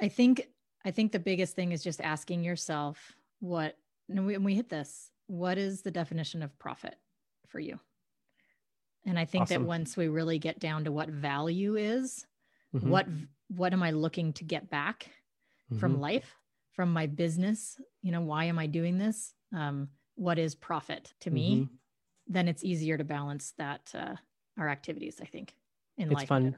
I 0.00 0.08
think 0.08 0.48
I 0.84 0.90
think 0.92 1.12
the 1.12 1.18
biggest 1.18 1.54
thing 1.56 1.72
is 1.72 1.82
just 1.82 2.00
asking 2.00 2.44
yourself 2.44 3.14
what 3.40 3.76
and 4.08 4.26
we, 4.26 4.34
and 4.34 4.44
we 4.44 4.54
hit 4.54 4.68
this. 4.68 5.10
What 5.26 5.58
is 5.58 5.82
the 5.82 5.90
definition 5.90 6.42
of 6.42 6.58
profit 6.58 6.96
for 7.46 7.60
you? 7.60 7.78
And 9.04 9.18
I 9.18 9.24
think 9.24 9.42
Awesome. 9.42 9.62
that 9.62 9.68
once 9.68 9.96
we 9.96 10.08
really 10.08 10.38
get 10.38 10.58
down 10.58 10.84
to 10.84 10.92
what 10.92 11.08
value 11.08 11.76
is, 11.76 12.26
Mhm. 12.74 12.88
what 12.88 13.06
what 13.48 13.72
am 13.72 13.82
I 13.82 13.90
looking 13.92 14.32
to 14.34 14.44
get 14.44 14.68
back 14.70 15.10
from 15.76 15.96
Mhm. 15.96 16.00
life, 16.00 16.36
from 16.72 16.92
my 16.92 17.06
business? 17.06 17.80
You 18.02 18.12
know, 18.12 18.20
why 18.20 18.44
am 18.44 18.58
I 18.58 18.66
doing 18.66 18.98
this? 18.98 19.34
Um, 19.52 19.90
what 20.14 20.38
is 20.38 20.54
profit 20.54 21.14
to 21.20 21.30
me? 21.30 21.56
Mhm. 21.56 21.68
Then 22.26 22.48
it's 22.48 22.64
easier 22.64 22.98
to 22.98 23.04
balance 23.04 23.52
that 23.52 23.92
uh, 23.94 24.16
our 24.56 24.68
activities. 24.68 25.20
I 25.20 25.24
think 25.26 25.54
in 25.96 26.10
it's 26.10 26.20
life. 26.20 26.28
fun 26.28 26.56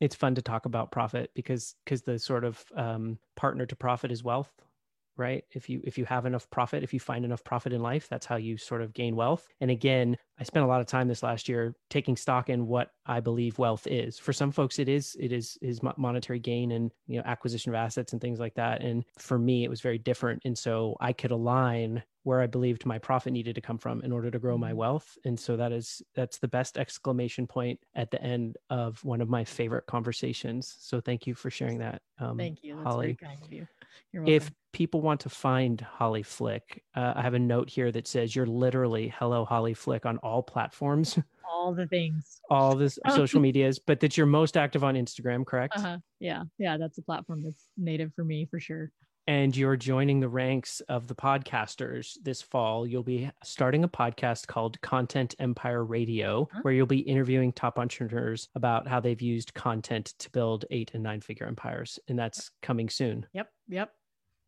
it's 0.00 0.14
fun 0.14 0.34
to 0.36 0.42
talk 0.42 0.64
about 0.64 0.92
profit 0.92 1.32
because 1.34 1.74
because 1.84 2.02
the 2.02 2.18
sort 2.18 2.44
of 2.44 2.64
um, 2.76 3.18
partner 3.34 3.66
to 3.66 3.74
profit 3.76 4.12
is 4.12 4.22
wealth 4.22 4.52
right? 5.18 5.44
If 5.50 5.68
you 5.68 5.80
if 5.84 5.98
you 5.98 6.04
have 6.06 6.26
enough 6.26 6.48
profit 6.50 6.82
if 6.82 6.94
you 6.94 7.00
find 7.00 7.24
enough 7.24 7.44
profit 7.44 7.72
in 7.72 7.82
life 7.82 8.08
that's 8.08 8.26
how 8.26 8.36
you 8.36 8.56
sort 8.56 8.82
of 8.82 8.94
gain 8.94 9.16
wealth. 9.16 9.46
And 9.60 9.70
again 9.70 10.16
i 10.40 10.44
spent 10.44 10.64
a 10.64 10.68
lot 10.68 10.80
of 10.80 10.86
time 10.86 11.08
this 11.08 11.22
last 11.22 11.48
year 11.48 11.74
taking 11.90 12.16
stock 12.16 12.48
in 12.48 12.66
what 12.66 12.92
i 13.06 13.20
believe 13.20 13.58
wealth 13.58 13.86
is. 13.86 14.18
For 14.18 14.32
some 14.32 14.52
folks 14.52 14.78
it 14.78 14.88
is 14.88 15.16
it 15.20 15.32
is 15.32 15.58
is 15.60 15.80
monetary 15.96 16.38
gain 16.38 16.72
and 16.72 16.92
you 17.06 17.16
know 17.16 17.24
acquisition 17.26 17.70
of 17.70 17.76
assets 17.76 18.12
and 18.12 18.22
things 18.22 18.38
like 18.38 18.54
that. 18.54 18.82
And 18.82 19.04
for 19.18 19.38
me 19.38 19.64
it 19.64 19.70
was 19.70 19.80
very 19.80 19.98
different. 19.98 20.42
And 20.44 20.56
so 20.56 20.96
i 21.00 21.12
could 21.12 21.32
align 21.32 22.02
where 22.28 22.42
i 22.42 22.46
believed 22.46 22.84
my 22.84 22.98
profit 22.98 23.32
needed 23.32 23.54
to 23.54 23.60
come 23.62 23.78
from 23.78 24.02
in 24.02 24.12
order 24.12 24.30
to 24.30 24.38
grow 24.38 24.58
my 24.58 24.72
Mhm. 24.72 24.76
wealth 24.76 25.16
and 25.24 25.40
so 25.40 25.56
that 25.56 25.72
is 25.72 26.02
that's 26.14 26.38
the 26.38 26.46
best 26.48 26.76
exclamation 26.76 27.46
point 27.46 27.80
at 27.94 28.10
the 28.10 28.22
end 28.22 28.58
of 28.68 29.02
one 29.02 29.22
of 29.22 29.30
my 29.30 29.44
favorite 29.44 29.86
conversations 29.86 30.76
so 30.78 31.00
thank 31.00 31.26
you 31.26 31.34
for 31.34 31.48
sharing 31.50 31.78
that 31.78 32.02
um, 32.18 32.36
Thank 32.36 32.62
you. 32.62 32.74
That's 32.76 32.84
holly 32.86 33.06
very 33.06 33.16
kind 33.16 33.42
of 33.42 33.52
you. 33.52 33.66
You're 34.12 34.24
if 34.28 34.50
people 34.72 35.00
want 35.00 35.20
to 35.20 35.30
find 35.30 35.80
Holly 35.80 36.22
Flick, 36.22 36.84
uh, 36.94 37.14
I 37.16 37.22
have 37.22 37.32
a 37.34 37.38
note 37.38 37.70
here 37.70 37.90
that 37.92 38.06
says 38.06 38.36
you're 38.36 38.46
literally 38.46 39.08
hello 39.18 39.44
Holly 39.46 39.72
Flick 39.74 40.04
on 40.04 40.18
all 40.18 40.42
platforms, 40.42 41.18
all 41.50 41.72
the 41.74 41.86
things. 41.86 42.40
all 42.50 42.76
the 42.76 42.90
social 43.08 43.40
medias, 43.40 43.78
but 43.78 44.00
that 44.00 44.16
you're 44.18 44.26
most 44.26 44.56
active 44.56 44.84
on 44.84 44.94
Instagram, 44.94 45.46
correct? 45.46 45.74
Uh-huh. 45.78 45.98
Yeah. 46.20 46.42
Yeah. 46.58 46.76
That's 46.76 46.98
a 46.98 47.02
platform 47.02 47.42
that's 47.42 47.66
native 47.78 48.12
for 48.14 48.24
me 48.24 48.46
for 48.50 48.60
sure. 48.60 48.90
And 49.28 49.54
you're 49.54 49.76
joining 49.76 50.20
the 50.20 50.28
ranks 50.30 50.80
of 50.88 51.06
the 51.06 51.14
podcasters 51.14 52.16
this 52.22 52.40
fall. 52.40 52.86
You'll 52.86 53.02
be 53.02 53.30
starting 53.44 53.84
a 53.84 53.88
podcast 53.88 54.46
called 54.46 54.80
Content 54.80 55.34
Empire 55.38 55.84
Radio, 55.84 56.48
Huh? 56.50 56.60
where 56.62 56.72
you'll 56.72 56.86
be 56.86 57.00
interviewing 57.00 57.52
top 57.52 57.78
entrepreneurs 57.78 58.48
about 58.54 58.88
how 58.88 59.00
they've 59.00 59.20
used 59.20 59.52
content 59.52 60.14
to 60.20 60.30
build 60.30 60.64
eight 60.70 60.92
and 60.94 61.02
nine 61.02 61.20
figure 61.20 61.46
empires. 61.46 61.98
And 62.08 62.18
that's 62.18 62.50
coming 62.62 62.88
soon. 62.88 63.26
Yep. 63.34 63.50
Yep. 63.68 63.92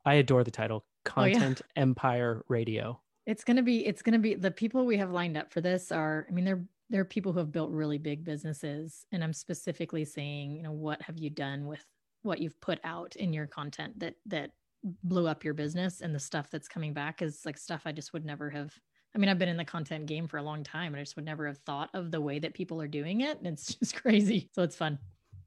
I 0.06 0.14
adore 0.14 0.44
the 0.44 0.50
title 0.50 0.86
Oh, 1.14 1.24
yeah. 1.24 1.34
Content 1.34 1.60
Empire 1.76 2.42
Radio. 2.48 3.02
It's 3.26 3.44
gonna 3.44 3.62
be, 3.62 3.86
it's 3.86 4.00
gonna 4.00 4.18
be 4.18 4.34
the 4.34 4.50
people 4.50 4.86
we 4.86 4.96
have 4.96 5.10
lined 5.10 5.36
up 5.36 5.52
for 5.52 5.60
this 5.60 5.92
are, 5.92 6.26
I 6.26 6.32
mean, 6.32 6.46
they're 6.46 6.64
they're 6.88 7.04
people 7.04 7.32
who 7.32 7.38
have 7.40 7.52
built 7.52 7.70
really 7.70 7.98
big 7.98 8.24
businesses. 8.24 9.04
And 9.12 9.22
I'm 9.22 9.34
specifically 9.34 10.06
saying, 10.06 10.56
you 10.56 10.62
know, 10.62 10.72
what 10.72 11.02
have 11.02 11.18
you 11.18 11.28
done 11.28 11.66
with 11.66 11.84
what 12.22 12.40
you've 12.40 12.58
put 12.60 12.80
out 12.82 13.14
in 13.16 13.32
your 13.34 13.46
content 13.46 14.00
that 14.00 14.14
that 14.26 14.50
blew 14.82 15.26
up 15.26 15.44
your 15.44 15.54
business 15.54 16.00
and 16.00 16.14
the 16.14 16.18
stuff 16.20 16.50
that's 16.50 16.68
coming 16.68 16.92
back 16.94 17.22
is 17.22 17.44
like 17.44 17.58
stuff 17.58 17.82
I 17.84 17.92
just 17.92 18.12
would 18.12 18.24
never 18.24 18.50
have. 18.50 18.74
I 19.14 19.18
mean, 19.18 19.28
I've 19.28 19.38
been 19.38 19.48
in 19.48 19.56
the 19.56 19.64
content 19.64 20.06
game 20.06 20.28
for 20.28 20.36
a 20.38 20.42
long 20.42 20.62
time 20.64 20.92
and 20.94 21.00
I 21.00 21.02
just 21.02 21.16
would 21.16 21.24
never 21.24 21.46
have 21.46 21.58
thought 21.58 21.90
of 21.94 22.10
the 22.10 22.20
way 22.20 22.38
that 22.38 22.54
people 22.54 22.80
are 22.80 22.88
doing 22.88 23.20
it. 23.22 23.38
And 23.38 23.46
it's 23.46 23.74
just 23.78 23.96
crazy. 23.96 24.48
So 24.54 24.62
it's 24.62 24.76
fun. 24.76 24.98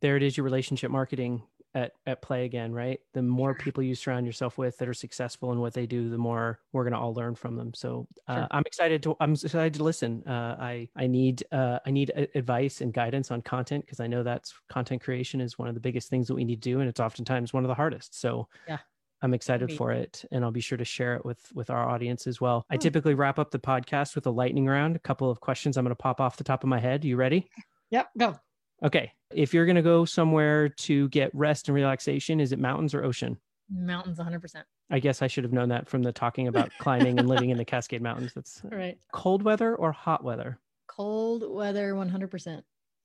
there 0.01 0.17
it 0.17 0.23
is 0.23 0.35
your 0.37 0.43
relationship 0.43 0.91
marketing 0.91 1.43
at, 1.75 1.93
at 2.05 2.21
play 2.21 2.45
again 2.45 2.71
right 2.71 2.99
the 3.13 3.21
more 3.23 3.55
people 3.55 3.81
you 3.81 3.95
surround 3.95 4.27
yourself 4.27 4.59
with 4.59 4.77
that 4.77 4.87
are 4.87 4.93
successful 4.93 5.51
in 5.53 5.59
what 5.59 5.73
they 5.73 5.87
do 5.87 6.07
the 6.07 6.17
more 6.19 6.59
we're 6.71 6.83
going 6.83 6.93
to 6.93 6.99
all 6.99 7.15
learn 7.15 7.33
from 7.33 7.55
them 7.55 7.73
so 7.73 8.07
uh, 8.27 8.35
Sure. 8.35 8.47
i'm 8.51 8.61
excited 8.67 9.01
to 9.01 9.15
i'm 9.19 9.31
excited 9.33 9.73
to 9.73 9.83
listen 9.83 10.21
uh, 10.27 10.55
i 10.59 10.87
i 10.95 11.07
need 11.07 11.43
uh, 11.51 11.79
i 11.87 11.89
need 11.89 12.11
advice 12.35 12.81
and 12.81 12.93
guidance 12.93 13.31
on 13.31 13.41
content 13.41 13.83
because 13.85 13.99
i 13.99 14.05
know 14.05 14.21
that's 14.21 14.53
content 14.69 15.01
creation 15.01 15.41
is 15.41 15.57
one 15.57 15.67
of 15.67 15.73
the 15.73 15.81
biggest 15.81 16.09
things 16.11 16.27
that 16.27 16.35
we 16.35 16.43
need 16.43 16.61
to 16.61 16.69
do 16.69 16.79
and 16.79 16.87
it's 16.87 16.99
oftentimes 16.99 17.53
one 17.53 17.63
of 17.63 17.67
the 17.69 17.73
hardest 17.73 18.19
so 18.19 18.47
Yeah. 18.67 18.77
I'm 19.23 19.33
excited 19.33 19.71
for 19.73 19.91
it, 19.91 20.25
and 20.31 20.43
I'll 20.43 20.51
be 20.51 20.59
sure 20.61 20.77
to 20.77 20.85
share 20.85 21.15
it 21.15 21.25
with 21.25 21.51
with 21.55 21.69
our 21.69 21.89
audience 21.89 22.27
as 22.27 22.39
well. 22.41 22.65
I 22.69 22.75
Hmm. 22.75 22.79
typically 22.81 23.13
wrap 23.15 23.39
up 23.39 23.51
the 23.51 23.57
podcast 23.59 24.13
with 24.15 24.27
a 24.27 24.31
lightning 24.31 24.67
round, 24.67 24.95
a 24.95 24.99
couple 24.99 25.31
of 25.31 25.39
questions 25.39 25.77
I'm 25.77 25.85
going 25.85 25.91
to 25.91 25.95
pop 25.95 26.19
off 26.21 26.37
the 26.37 26.43
top 26.43 26.61
of 26.63 26.69
my 26.69 26.79
head. 26.79 27.03
You 27.05 27.15
ready? 27.15 27.49
Yep. 27.89 28.09
Go. 28.17 28.35
Okay. 28.83 29.13
If 29.33 29.53
you're 29.53 29.65
going 29.65 29.77
to 29.77 29.81
go 29.81 30.03
somewhere 30.05 30.67
to 30.69 31.07
get 31.09 31.33
rest 31.33 31.69
and 31.69 31.75
relaxation, 31.75 32.39
is 32.41 32.51
it 32.51 32.59
mountains 32.59 32.93
or 32.93 33.03
ocean? 33.03 33.37
Mountains 33.69 34.19
100%. 34.19 34.63
I 34.91 34.99
guess 34.99 35.21
I 35.21 35.27
should 35.27 35.45
have 35.45 35.53
known 35.53 35.69
that 35.69 35.87
from 35.87 36.03
the 36.03 36.11
talking 36.11 36.47
about 36.49 36.69
climbing 36.79 37.17
and 37.17 37.27
living 37.29 37.49
in 37.49 37.57
the 37.57 37.63
Cascade 37.65 38.01
Mountains. 38.01 38.33
That's 38.33 38.61
right. 38.65 38.97
cold 39.13 39.41
weather 39.41 39.73
or 39.75 39.91
hot 39.93 40.23
weather. 40.23 40.59
Cold 40.87 41.43
weather 41.49 41.93
100%. 41.95 42.61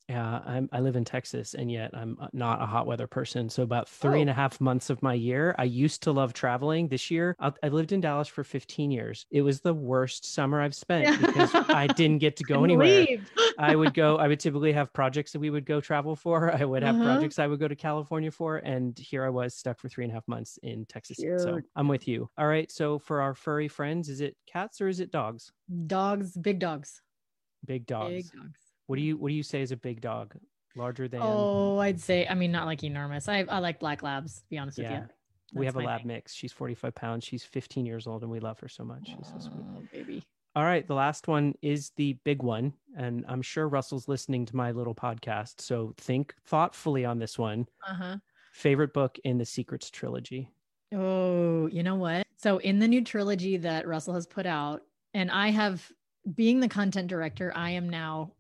Yeah, 0.09 0.41
I'm, 0.47 0.71
I 0.73 0.81
live 0.81 0.97
in 0.97 1.05
Texas 1.05 1.53
and 1.53 1.71
yet 1.71 1.91
I'm 1.93 2.17
uh, 2.19 2.29
not 2.33 2.63
a 2.63 2.67
hot 2.67 2.87
weather 2.87 3.07
person. 3.07 3.51
So, 3.51 3.63
about 3.63 3.91
three 3.91 4.23
and 4.23 4.31
a 4.31 4.33
half 4.33 4.59
months 4.59 4.89
of 4.89 5.03
my 5.03 5.13
year, 5.13 5.55
I 5.59 5.65
used 5.65 6.03
to 6.05 6.13
love 6.13 6.33
traveling. 6.33 6.89
This 6.89 7.11
year, 7.11 7.37
I, 7.39 7.53
I 7.63 7.69
lived 7.69 7.93
in 7.93 8.01
Dallas 8.01 8.27
for 8.27 8.43
15 8.43 8.91
years. 8.91 9.27
It 9.31 9.43
was 9.43 9.61
the 9.61 9.75
worst 9.75 10.25
summer 10.33 10.63
I've 10.63 10.75
spent 10.87 11.21
because 11.21 11.51
I 11.55 11.89
didn't 11.89 12.19
get 12.19 12.37
to 12.37 12.45
go 12.45 12.65
anywhere. 12.65 13.05
I 13.59 13.77
would 13.77 13.93
go, 13.93 14.17
I 14.17 14.29
would 14.29 14.41
typically 14.41 14.73
have 14.73 14.91
projects 14.95 15.33
that 15.33 15.41
we 15.41 15.51
would 15.51 15.67
go 15.67 15.79
travel 15.79 16.17
for. 16.17 16.55
I 16.55 16.65
would 16.65 16.83
have 16.83 16.95
Uh-huh. 16.95 17.05
projects 17.05 17.39
I 17.39 17.47
would 17.47 17.61
go 17.61 17.69
to 17.69 17.77
California 17.77 18.31
for. 18.31 18.57
And 18.57 18.99
here 18.99 19.27
I 19.27 19.29
was 19.29 19.55
stuck 19.55 19.79
for 19.79 19.91
three 19.91 20.05
and 20.05 20.11
a 20.11 20.15
half 20.15 20.27
months 20.27 20.59
in 20.63 20.87
Texas. 20.87 21.19
So 21.19 21.61
I'm 21.77 21.87
with 21.87 22.09
you. 22.09 22.31
All 22.39 22.47
right. 22.47 22.71
So 22.73 22.99
for 22.99 23.21
our 23.21 23.35
furry 23.35 23.69
friends, 23.69 24.09
is 24.09 24.23
it 24.23 24.37
cats 24.47 24.81
or 24.81 24.89
is 24.89 25.01
it 25.01 25.11
dogs? 25.11 25.53
Dogs, 25.87 26.35
big 26.35 26.61
dogs. 26.61 27.03
Big 27.67 27.85
dogs. 27.85 28.09
Big 28.11 28.25
dogs. 28.33 28.59
What 28.89 28.97
do 28.97 29.03
you 29.03 29.17
what 29.17 29.29
do 29.29 29.35
you 29.35 29.43
say 29.45 29.63
is 29.63 29.71
a 29.71 29.77
big 29.77 30.01
dog? 30.01 30.35
Larger 30.77 31.09
than 31.09 31.21
Oh, 31.23 31.79
I'd 31.79 32.01
say, 32.01 32.27
I 32.29 32.35
mean, 32.35 32.53
not 32.53 32.67
like 32.67 32.83
enormous. 32.85 33.29
I, 33.29 33.45
I 33.49 33.59
like 33.61 33.79
black 33.81 34.03
labs, 34.03 34.41
to 34.41 34.49
be 34.51 34.59
honest 34.59 34.79
Yeah. 34.79 35.01
with 35.01 35.09
you. 35.55 35.61
we 35.61 35.67
have 35.67 35.77
a 35.77 35.81
lab 35.81 36.01
thing. 36.01 36.09
mix. 36.09 36.35
She's 36.35 36.53
45 36.53 36.95
pounds. 36.95 37.25
She's 37.25 37.43
15 37.45 37.85
years 37.87 38.07
old 38.07 38.23
and 38.23 38.31
we 38.31 38.39
love 38.41 38.59
her 38.61 38.69
so 38.69 38.85
much. 38.85 39.07
She's 39.07 39.27
so 39.27 39.39
sweet. 39.39 39.65
Oh, 39.77 39.83
baby. 39.93 40.23
All 40.57 40.65
right. 40.65 40.87
The 40.87 40.95
last 40.95 41.27
one 41.29 41.55
is 41.63 41.91
the 41.97 42.15
big 42.25 42.43
one. 42.43 42.73
And 42.97 43.25
I'm 43.29 43.43
sure 43.43 43.69
Russell's 43.69 44.09
listening 44.09 44.45
to 44.47 44.57
my 44.57 44.71
little 44.73 44.95
podcast. 44.95 45.61
So 45.61 45.95
think 45.99 46.35
thoughtfully 46.47 47.05
on 47.05 47.19
this 47.19 47.39
one. 47.39 47.67
Uh 47.89 47.95
huh. 47.95 48.17
Favorite 48.53 48.93
book 48.95 49.19
in 49.25 49.37
the 49.39 49.45
Secrets 49.45 49.91
trilogy. 49.91 50.51
Oh, 50.95 51.67
you 51.67 51.83
know 51.83 51.97
what? 51.97 52.27
So, 52.37 52.59
in 52.59 52.79
the 52.79 52.89
new 52.89 53.03
trilogy 53.05 53.57
that 53.59 53.87
Russell 53.87 54.15
has 54.15 54.27
put 54.27 54.47
out, 54.47 54.83
and 55.13 55.31
I 55.31 55.49
have, 55.51 55.91
being 56.35 56.61
the 56.61 56.69
content 56.69 57.09
director, 57.09 57.53
I 57.55 57.71
am 57.71 57.89
now 57.91 58.33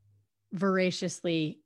voraciously. 0.52 1.60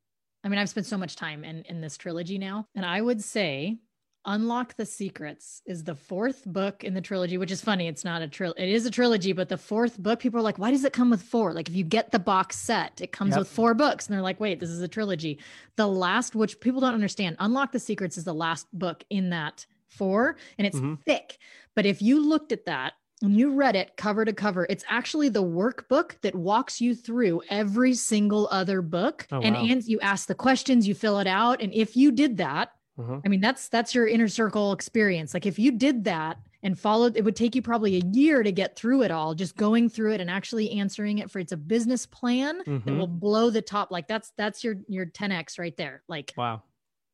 I 0.44 0.48
mean, 0.48 0.58
I've 0.58 0.68
spent 0.68 0.86
so 0.86 0.98
much 0.98 1.16
time 1.16 1.44
in, 1.44 1.62
in 1.62 1.80
this 1.80 1.96
trilogy 1.96 2.38
now. 2.38 2.66
And 2.74 2.84
I 2.84 3.00
would 3.00 3.22
say 3.22 3.78
Unlock 4.24 4.76
the 4.76 4.86
Secrets 4.86 5.62
is 5.66 5.82
the 5.84 5.94
fourth 5.94 6.44
book 6.44 6.84
in 6.84 6.94
the 6.94 7.00
trilogy, 7.00 7.38
which 7.38 7.50
is 7.50 7.60
funny. 7.60 7.88
It's 7.88 8.04
not 8.04 8.22
a 8.22 8.28
trilogy. 8.28 8.62
It 8.62 8.68
is 8.68 8.86
a 8.86 8.90
trilogy, 8.90 9.32
but 9.32 9.48
the 9.48 9.56
fourth 9.56 9.98
book, 9.98 10.20
people 10.20 10.38
are 10.38 10.44
like, 10.44 10.58
why 10.58 10.70
does 10.70 10.84
it 10.84 10.92
come 10.92 11.10
with 11.10 11.22
four? 11.22 11.52
Like 11.52 11.68
if 11.68 11.74
you 11.74 11.84
get 11.84 12.12
the 12.12 12.18
box 12.18 12.56
set, 12.56 13.00
it 13.00 13.12
comes 13.12 13.30
yep. 13.30 13.40
with 13.40 13.48
four 13.48 13.74
books. 13.74 14.06
And 14.06 14.14
they're 14.14 14.22
like, 14.22 14.38
wait, 14.38 14.60
this 14.60 14.70
is 14.70 14.80
a 14.80 14.88
trilogy. 14.88 15.38
The 15.76 15.88
last, 15.88 16.34
which 16.36 16.60
people 16.60 16.80
don't 16.80 16.94
understand, 16.94 17.36
Unlock 17.40 17.72
the 17.72 17.80
Secrets 17.80 18.16
is 18.16 18.24
the 18.24 18.34
last 18.34 18.66
book 18.72 19.04
in 19.10 19.30
that 19.30 19.66
four 19.88 20.36
and 20.56 20.66
it's 20.66 20.78
mm-hmm. 20.78 20.94
thick. 21.04 21.38
But 21.74 21.86
if 21.86 22.00
you 22.00 22.24
looked 22.24 22.52
at 22.52 22.66
that 22.66 22.94
and 23.22 23.36
you 23.36 23.54
read 23.54 23.76
it 23.76 23.96
cover 23.96 24.24
to 24.24 24.32
cover, 24.32 24.66
it's 24.68 24.84
actually 24.88 25.28
the 25.28 25.42
workbook 25.42 26.20
that 26.22 26.34
walks 26.34 26.80
you 26.80 26.94
through 26.94 27.42
every 27.48 27.94
single 27.94 28.48
other 28.50 28.82
book. 28.82 29.26
Oh, 29.30 29.40
and, 29.40 29.54
wow. 29.54 29.64
and 29.64 29.84
you 29.84 30.00
ask 30.00 30.26
the 30.26 30.34
questions, 30.34 30.86
you 30.86 30.94
fill 30.94 31.18
it 31.18 31.26
out. 31.26 31.62
And 31.62 31.72
if 31.72 31.96
you 31.96 32.12
did 32.12 32.36
that, 32.38 32.72
uh-huh. 32.98 33.20
I 33.24 33.28
mean, 33.28 33.40
that's 33.40 33.68
that's 33.68 33.94
your 33.94 34.06
inner 34.06 34.28
circle 34.28 34.72
experience. 34.72 35.32
Like 35.32 35.46
if 35.46 35.58
you 35.58 35.72
did 35.72 36.04
that 36.04 36.38
and 36.62 36.78
followed, 36.78 37.16
it 37.16 37.24
would 37.24 37.36
take 37.36 37.54
you 37.54 37.62
probably 37.62 37.96
a 37.96 38.02
year 38.12 38.42
to 38.42 38.52
get 38.52 38.76
through 38.76 39.02
it 39.02 39.10
all, 39.10 39.34
just 39.34 39.56
going 39.56 39.88
through 39.88 40.12
it 40.12 40.20
and 40.20 40.30
actually 40.30 40.72
answering 40.72 41.18
it 41.18 41.30
for 41.30 41.38
it's 41.38 41.52
a 41.52 41.56
business 41.56 42.04
plan 42.04 42.60
mm-hmm. 42.62 42.88
that 42.88 42.94
will 42.96 43.06
blow 43.06 43.50
the 43.50 43.62
top. 43.62 43.90
Like 43.90 44.08
that's 44.08 44.32
that's 44.36 44.62
your 44.62 44.76
your 44.88 45.06
10x 45.06 45.58
right 45.58 45.76
there. 45.76 46.02
Like 46.08 46.34
wow. 46.36 46.62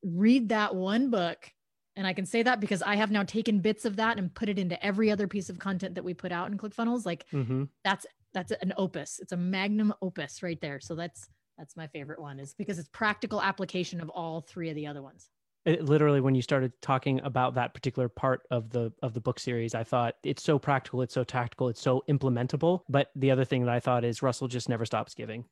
Read 0.05 0.51
that 0.51 0.75
one 0.75 1.11
book 1.11 1.51
and 1.99 2.07
I 2.07 2.13
can 2.13 2.25
say 2.25 2.45
that 2.45 2.61
because 2.61 2.81
I 2.81 2.95
have 2.95 3.11
now 3.11 3.25
taken 3.25 3.59
bits 3.59 3.85
of 3.85 3.97
that 3.97 4.19
and 4.19 4.33
put 4.33 4.49
it 4.49 4.57
into 4.57 4.83
every 4.87 5.11
other 5.11 5.27
piece 5.27 5.51
of 5.51 5.59
content 5.59 5.97
that 5.97 6.05
we 6.05 6.15
put 6.15 6.31
out 6.31 6.49
in 6.49 6.57
ClickFunnels. 6.57 7.05
Like 7.05 7.27
mm-hmm. 7.33 7.65
that's 7.83 8.07
that's 8.33 8.53
an 8.53 8.73
opus. 8.77 9.19
It's 9.21 9.33
a 9.33 9.37
magnum 9.37 9.93
opus 10.01 10.41
right 10.41 10.61
there. 10.61 10.79
So 10.79 10.95
that's 10.95 11.29
that's 11.59 11.77
my 11.77 11.89
favorite 11.89 12.21
one 12.21 12.39
is 12.39 12.55
because 12.55 12.79
it's 12.79 12.89
practical 12.93 13.43
application 13.43 14.01
of 14.01 14.11
all 14.11 14.41
three 14.41 14.71
of 14.71 14.77
the 14.77 14.87
other 14.87 15.03
ones. 15.03 15.29
It, 15.65 15.87
literally 15.87 16.21
when 16.21 16.37
you 16.37 16.41
started 16.41 16.73
talking 16.81 17.21
about 17.25 17.55
that 17.55 17.75
particular 17.75 18.09
part 18.09 18.43
of 18.53 18.71
the 18.71 18.93
of 19.03 19.13
the 19.13 19.21
book 19.21 19.41
series 19.41 19.75
i 19.75 19.83
thought 19.83 20.15
it's 20.23 20.43
so 20.43 20.57
practical 20.57 21.03
it's 21.03 21.13
so 21.13 21.25
tactical 21.25 21.69
it's 21.69 21.83
so 21.83 22.05
implementable 22.09 22.83
but 22.89 23.11
the 23.17 23.33
other 23.33 23.45
thing 23.45 23.65
that 23.65 23.75
i 23.75 23.81
thought 23.81 24.05
is 24.05 24.23
russell 24.23 24.47
just 24.47 24.69
never 24.69 24.87
stops 24.87 25.15
giving 25.15 25.45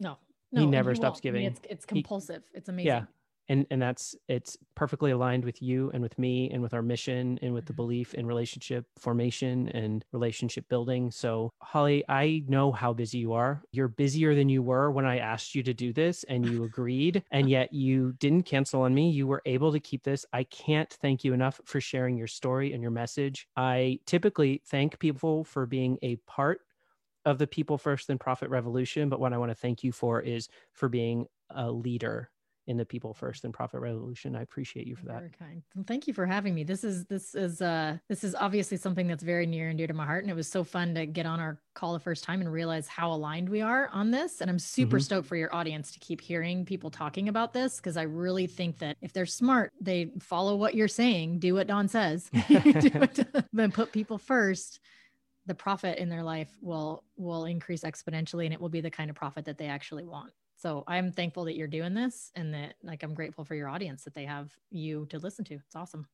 no 0.00 0.16
no 0.52 0.62
he 0.62 0.66
never 0.66 0.94
stops 0.94 1.16
won't. 1.16 1.22
giving 1.22 1.40
I 1.42 1.48
mean, 1.50 1.52
it's, 1.52 1.60
it's 1.68 1.84
compulsive 1.84 2.42
he, 2.50 2.58
it's 2.58 2.70
amazing 2.70 2.86
yeah 2.86 3.04
and 3.52 3.66
and 3.70 3.82
that's 3.82 4.16
it's 4.28 4.56
perfectly 4.74 5.10
aligned 5.10 5.44
with 5.44 5.60
you 5.60 5.90
and 5.92 6.02
with 6.02 6.18
me 6.18 6.50
and 6.50 6.62
with 6.62 6.72
our 6.72 6.80
mission 6.80 7.38
and 7.42 7.52
with 7.52 7.66
the 7.66 7.72
mm-hmm. 7.72 7.82
belief 7.82 8.14
in 8.14 8.26
relationship 8.26 8.86
formation 8.98 9.68
and 9.68 10.04
relationship 10.12 10.66
building. 10.68 11.10
So 11.10 11.50
holly 11.60 12.02
i 12.08 12.42
know 12.48 12.72
how 12.72 12.92
busy 12.92 13.18
you 13.18 13.34
are. 13.34 13.62
You're 13.72 13.88
busier 13.88 14.34
than 14.34 14.48
you 14.48 14.62
were 14.62 14.90
when 14.90 15.04
i 15.04 15.18
asked 15.18 15.54
you 15.54 15.62
to 15.64 15.74
do 15.74 15.92
this 15.92 16.24
and 16.24 16.46
you 16.46 16.64
agreed 16.64 17.22
and 17.30 17.48
yet 17.48 17.72
you 17.72 18.14
didn't 18.18 18.44
cancel 18.44 18.82
on 18.82 18.94
me. 18.94 19.10
You 19.10 19.26
were 19.26 19.42
able 19.44 19.70
to 19.72 19.80
keep 19.80 20.02
this. 20.02 20.24
I 20.32 20.44
can't 20.44 20.90
thank 20.90 21.22
you 21.22 21.34
enough 21.34 21.60
for 21.66 21.80
sharing 21.80 22.16
your 22.16 22.26
story 22.26 22.72
and 22.72 22.80
your 22.80 22.90
message. 22.90 23.46
I 23.56 23.98
typically 24.06 24.62
thank 24.66 24.98
people 24.98 25.44
for 25.44 25.66
being 25.66 25.98
a 26.02 26.16
part 26.26 26.60
of 27.24 27.38
the 27.38 27.46
people 27.46 27.78
first 27.78 28.08
then 28.08 28.18
profit 28.18 28.50
revolution 28.50 29.08
but 29.08 29.20
what 29.20 29.32
i 29.32 29.38
want 29.38 29.48
to 29.48 29.54
thank 29.54 29.84
you 29.84 29.92
for 29.92 30.20
is 30.20 30.48
for 30.72 30.88
being 30.88 31.24
a 31.50 31.70
leader 31.70 32.31
in 32.68 32.76
the 32.76 32.84
people 32.84 33.12
first 33.12 33.44
and 33.44 33.52
profit 33.52 33.80
revolution. 33.80 34.36
I 34.36 34.42
appreciate 34.42 34.86
you 34.86 34.94
for 34.94 35.06
that. 35.06 35.18
Very 35.18 35.32
kind. 35.38 35.62
Well, 35.74 35.84
thank 35.86 36.06
you 36.06 36.14
for 36.14 36.26
having 36.26 36.54
me. 36.54 36.62
This 36.62 36.84
is 36.84 37.04
this 37.06 37.34
is 37.34 37.60
uh 37.60 37.98
this 38.08 38.22
is 38.22 38.34
obviously 38.34 38.76
something 38.76 39.06
that's 39.08 39.22
very 39.22 39.46
near 39.46 39.68
and 39.68 39.78
dear 39.78 39.88
to 39.88 39.94
my 39.94 40.06
heart. 40.06 40.22
And 40.22 40.30
it 40.30 40.36
was 40.36 40.48
so 40.48 40.62
fun 40.62 40.94
to 40.94 41.06
get 41.06 41.26
on 41.26 41.40
our 41.40 41.58
call 41.74 41.92
the 41.92 41.98
first 41.98 42.22
time 42.22 42.40
and 42.40 42.52
realize 42.52 42.86
how 42.86 43.12
aligned 43.12 43.48
we 43.48 43.62
are 43.62 43.88
on 43.88 44.10
this. 44.10 44.40
And 44.40 44.48
I'm 44.48 44.60
super 44.60 44.98
mm-hmm. 44.98 45.02
stoked 45.02 45.26
for 45.26 45.36
your 45.36 45.54
audience 45.54 45.90
to 45.92 45.98
keep 45.98 46.20
hearing 46.20 46.64
people 46.64 46.90
talking 46.90 47.28
about 47.28 47.52
this 47.52 47.76
because 47.76 47.96
I 47.96 48.02
really 48.02 48.46
think 48.46 48.78
that 48.78 48.96
if 49.00 49.12
they're 49.12 49.26
smart, 49.26 49.72
they 49.80 50.12
follow 50.20 50.54
what 50.54 50.74
you're 50.74 50.88
saying, 50.88 51.40
do 51.40 51.54
what 51.54 51.66
Don 51.66 51.88
says, 51.88 52.30
then 53.52 53.72
put 53.72 53.92
people 53.92 54.18
first 54.18 54.78
the 55.46 55.54
profit 55.54 55.98
in 55.98 56.08
their 56.08 56.22
life 56.22 56.56
will 56.60 57.02
will 57.16 57.46
increase 57.46 57.82
exponentially 57.82 58.44
and 58.44 58.54
it 58.54 58.60
will 58.60 58.68
be 58.68 58.80
the 58.80 58.90
kind 58.90 59.10
of 59.10 59.16
profit 59.16 59.44
that 59.44 59.58
they 59.58 59.66
actually 59.66 60.04
want 60.04 60.32
so 60.62 60.84
I'm 60.86 61.10
thankful 61.10 61.44
that 61.46 61.56
you're 61.56 61.66
doing 61.66 61.92
this 61.92 62.30
and 62.36 62.54
that 62.54 62.74
like 62.84 63.02
I'm 63.02 63.14
grateful 63.14 63.44
for 63.44 63.56
your 63.56 63.68
audience 63.68 64.04
that 64.04 64.14
they 64.14 64.26
have 64.26 64.52
you 64.70 65.06
to 65.10 65.18
listen 65.18 65.44
to. 65.46 65.54
It's 65.54 65.74
awesome. 65.74 66.06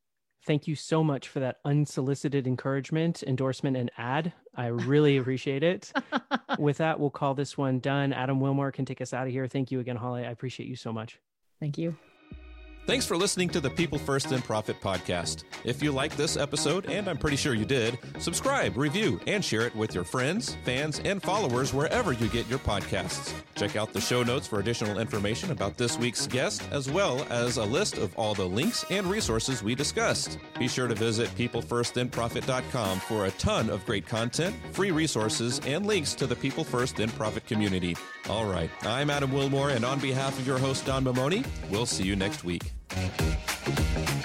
Thank 0.46 0.66
you 0.66 0.74
so 0.74 1.04
much 1.04 1.28
for 1.28 1.40
that 1.40 1.58
unsolicited 1.66 2.46
encouragement, 2.46 3.22
endorsement, 3.24 3.76
and 3.76 3.90
ad. 3.98 4.32
I 4.54 4.68
really 4.68 5.18
appreciate 5.18 5.62
it. 5.62 5.92
With 6.58 6.78
that, 6.78 6.98
we'll 6.98 7.10
call 7.10 7.34
this 7.34 7.58
one 7.58 7.80
done. 7.80 8.14
Adam 8.14 8.40
Wilmore 8.40 8.72
can 8.72 8.86
take 8.86 9.02
us 9.02 9.12
out 9.12 9.26
of 9.26 9.32
here. 9.32 9.46
Thank 9.46 9.70
you 9.70 9.80
again, 9.80 9.96
Holly. 9.96 10.24
I 10.24 10.30
appreciate 10.30 10.68
you 10.68 10.76
so 10.76 10.92
much. 10.92 11.18
Thank 11.60 11.76
you. 11.76 11.96
Thanks 12.88 13.04
for 13.04 13.18
listening 13.18 13.50
to 13.50 13.60
the 13.60 13.68
People 13.68 13.98
First 13.98 14.32
and 14.32 14.42
Profit 14.42 14.80
podcast. 14.80 15.44
If 15.62 15.82
you 15.82 15.92
like 15.92 16.16
this 16.16 16.38
episode, 16.38 16.86
and 16.86 17.06
I'm 17.06 17.18
pretty 17.18 17.36
sure 17.36 17.52
you 17.52 17.66
did, 17.66 17.98
subscribe, 18.18 18.78
review, 18.78 19.20
and 19.26 19.44
share 19.44 19.66
it 19.66 19.76
with 19.76 19.94
your 19.94 20.04
friends, 20.04 20.56
fans, 20.64 20.98
and 21.04 21.22
followers 21.22 21.74
wherever 21.74 22.14
you 22.14 22.28
get 22.28 22.48
your 22.48 22.60
podcasts. 22.60 23.34
Check 23.56 23.76
out 23.76 23.92
the 23.92 24.00
show 24.00 24.22
notes 24.22 24.46
for 24.46 24.58
additional 24.58 24.98
information 24.98 25.50
about 25.50 25.76
this 25.76 25.98
week's 25.98 26.26
guest, 26.26 26.66
as 26.70 26.90
well 26.90 27.26
as 27.28 27.58
a 27.58 27.62
list 27.62 27.98
of 27.98 28.16
all 28.16 28.32
the 28.32 28.48
links 28.48 28.86
and 28.88 29.06
resources 29.06 29.62
we 29.62 29.74
discussed. 29.74 30.38
Be 30.58 30.66
sure 30.66 30.88
to 30.88 30.94
visit 30.94 31.28
peoplefirstandprofit.com 31.36 33.00
for 33.00 33.26
a 33.26 33.30
ton 33.32 33.68
of 33.68 33.84
great 33.84 34.06
content, 34.06 34.56
free 34.72 34.92
resources, 34.92 35.60
and 35.66 35.84
links 35.84 36.14
to 36.14 36.26
the 36.26 36.36
People 36.36 36.64
First 36.64 37.00
and 37.00 37.12
Profit 37.12 37.46
community. 37.46 37.98
All 38.30 38.46
right, 38.46 38.70
I'm 38.84 39.10
Adam 39.10 39.30
Wilmore, 39.30 39.68
and 39.68 39.84
on 39.84 40.00
behalf 40.00 40.38
of 40.38 40.46
your 40.46 40.56
host, 40.56 40.86
Don 40.86 41.04
Mamoni, 41.04 41.46
we'll 41.68 41.84
see 41.84 42.04
you 42.04 42.16
next 42.16 42.44
week. 42.44 42.72
Thank 42.98 43.20
you. 43.20 44.17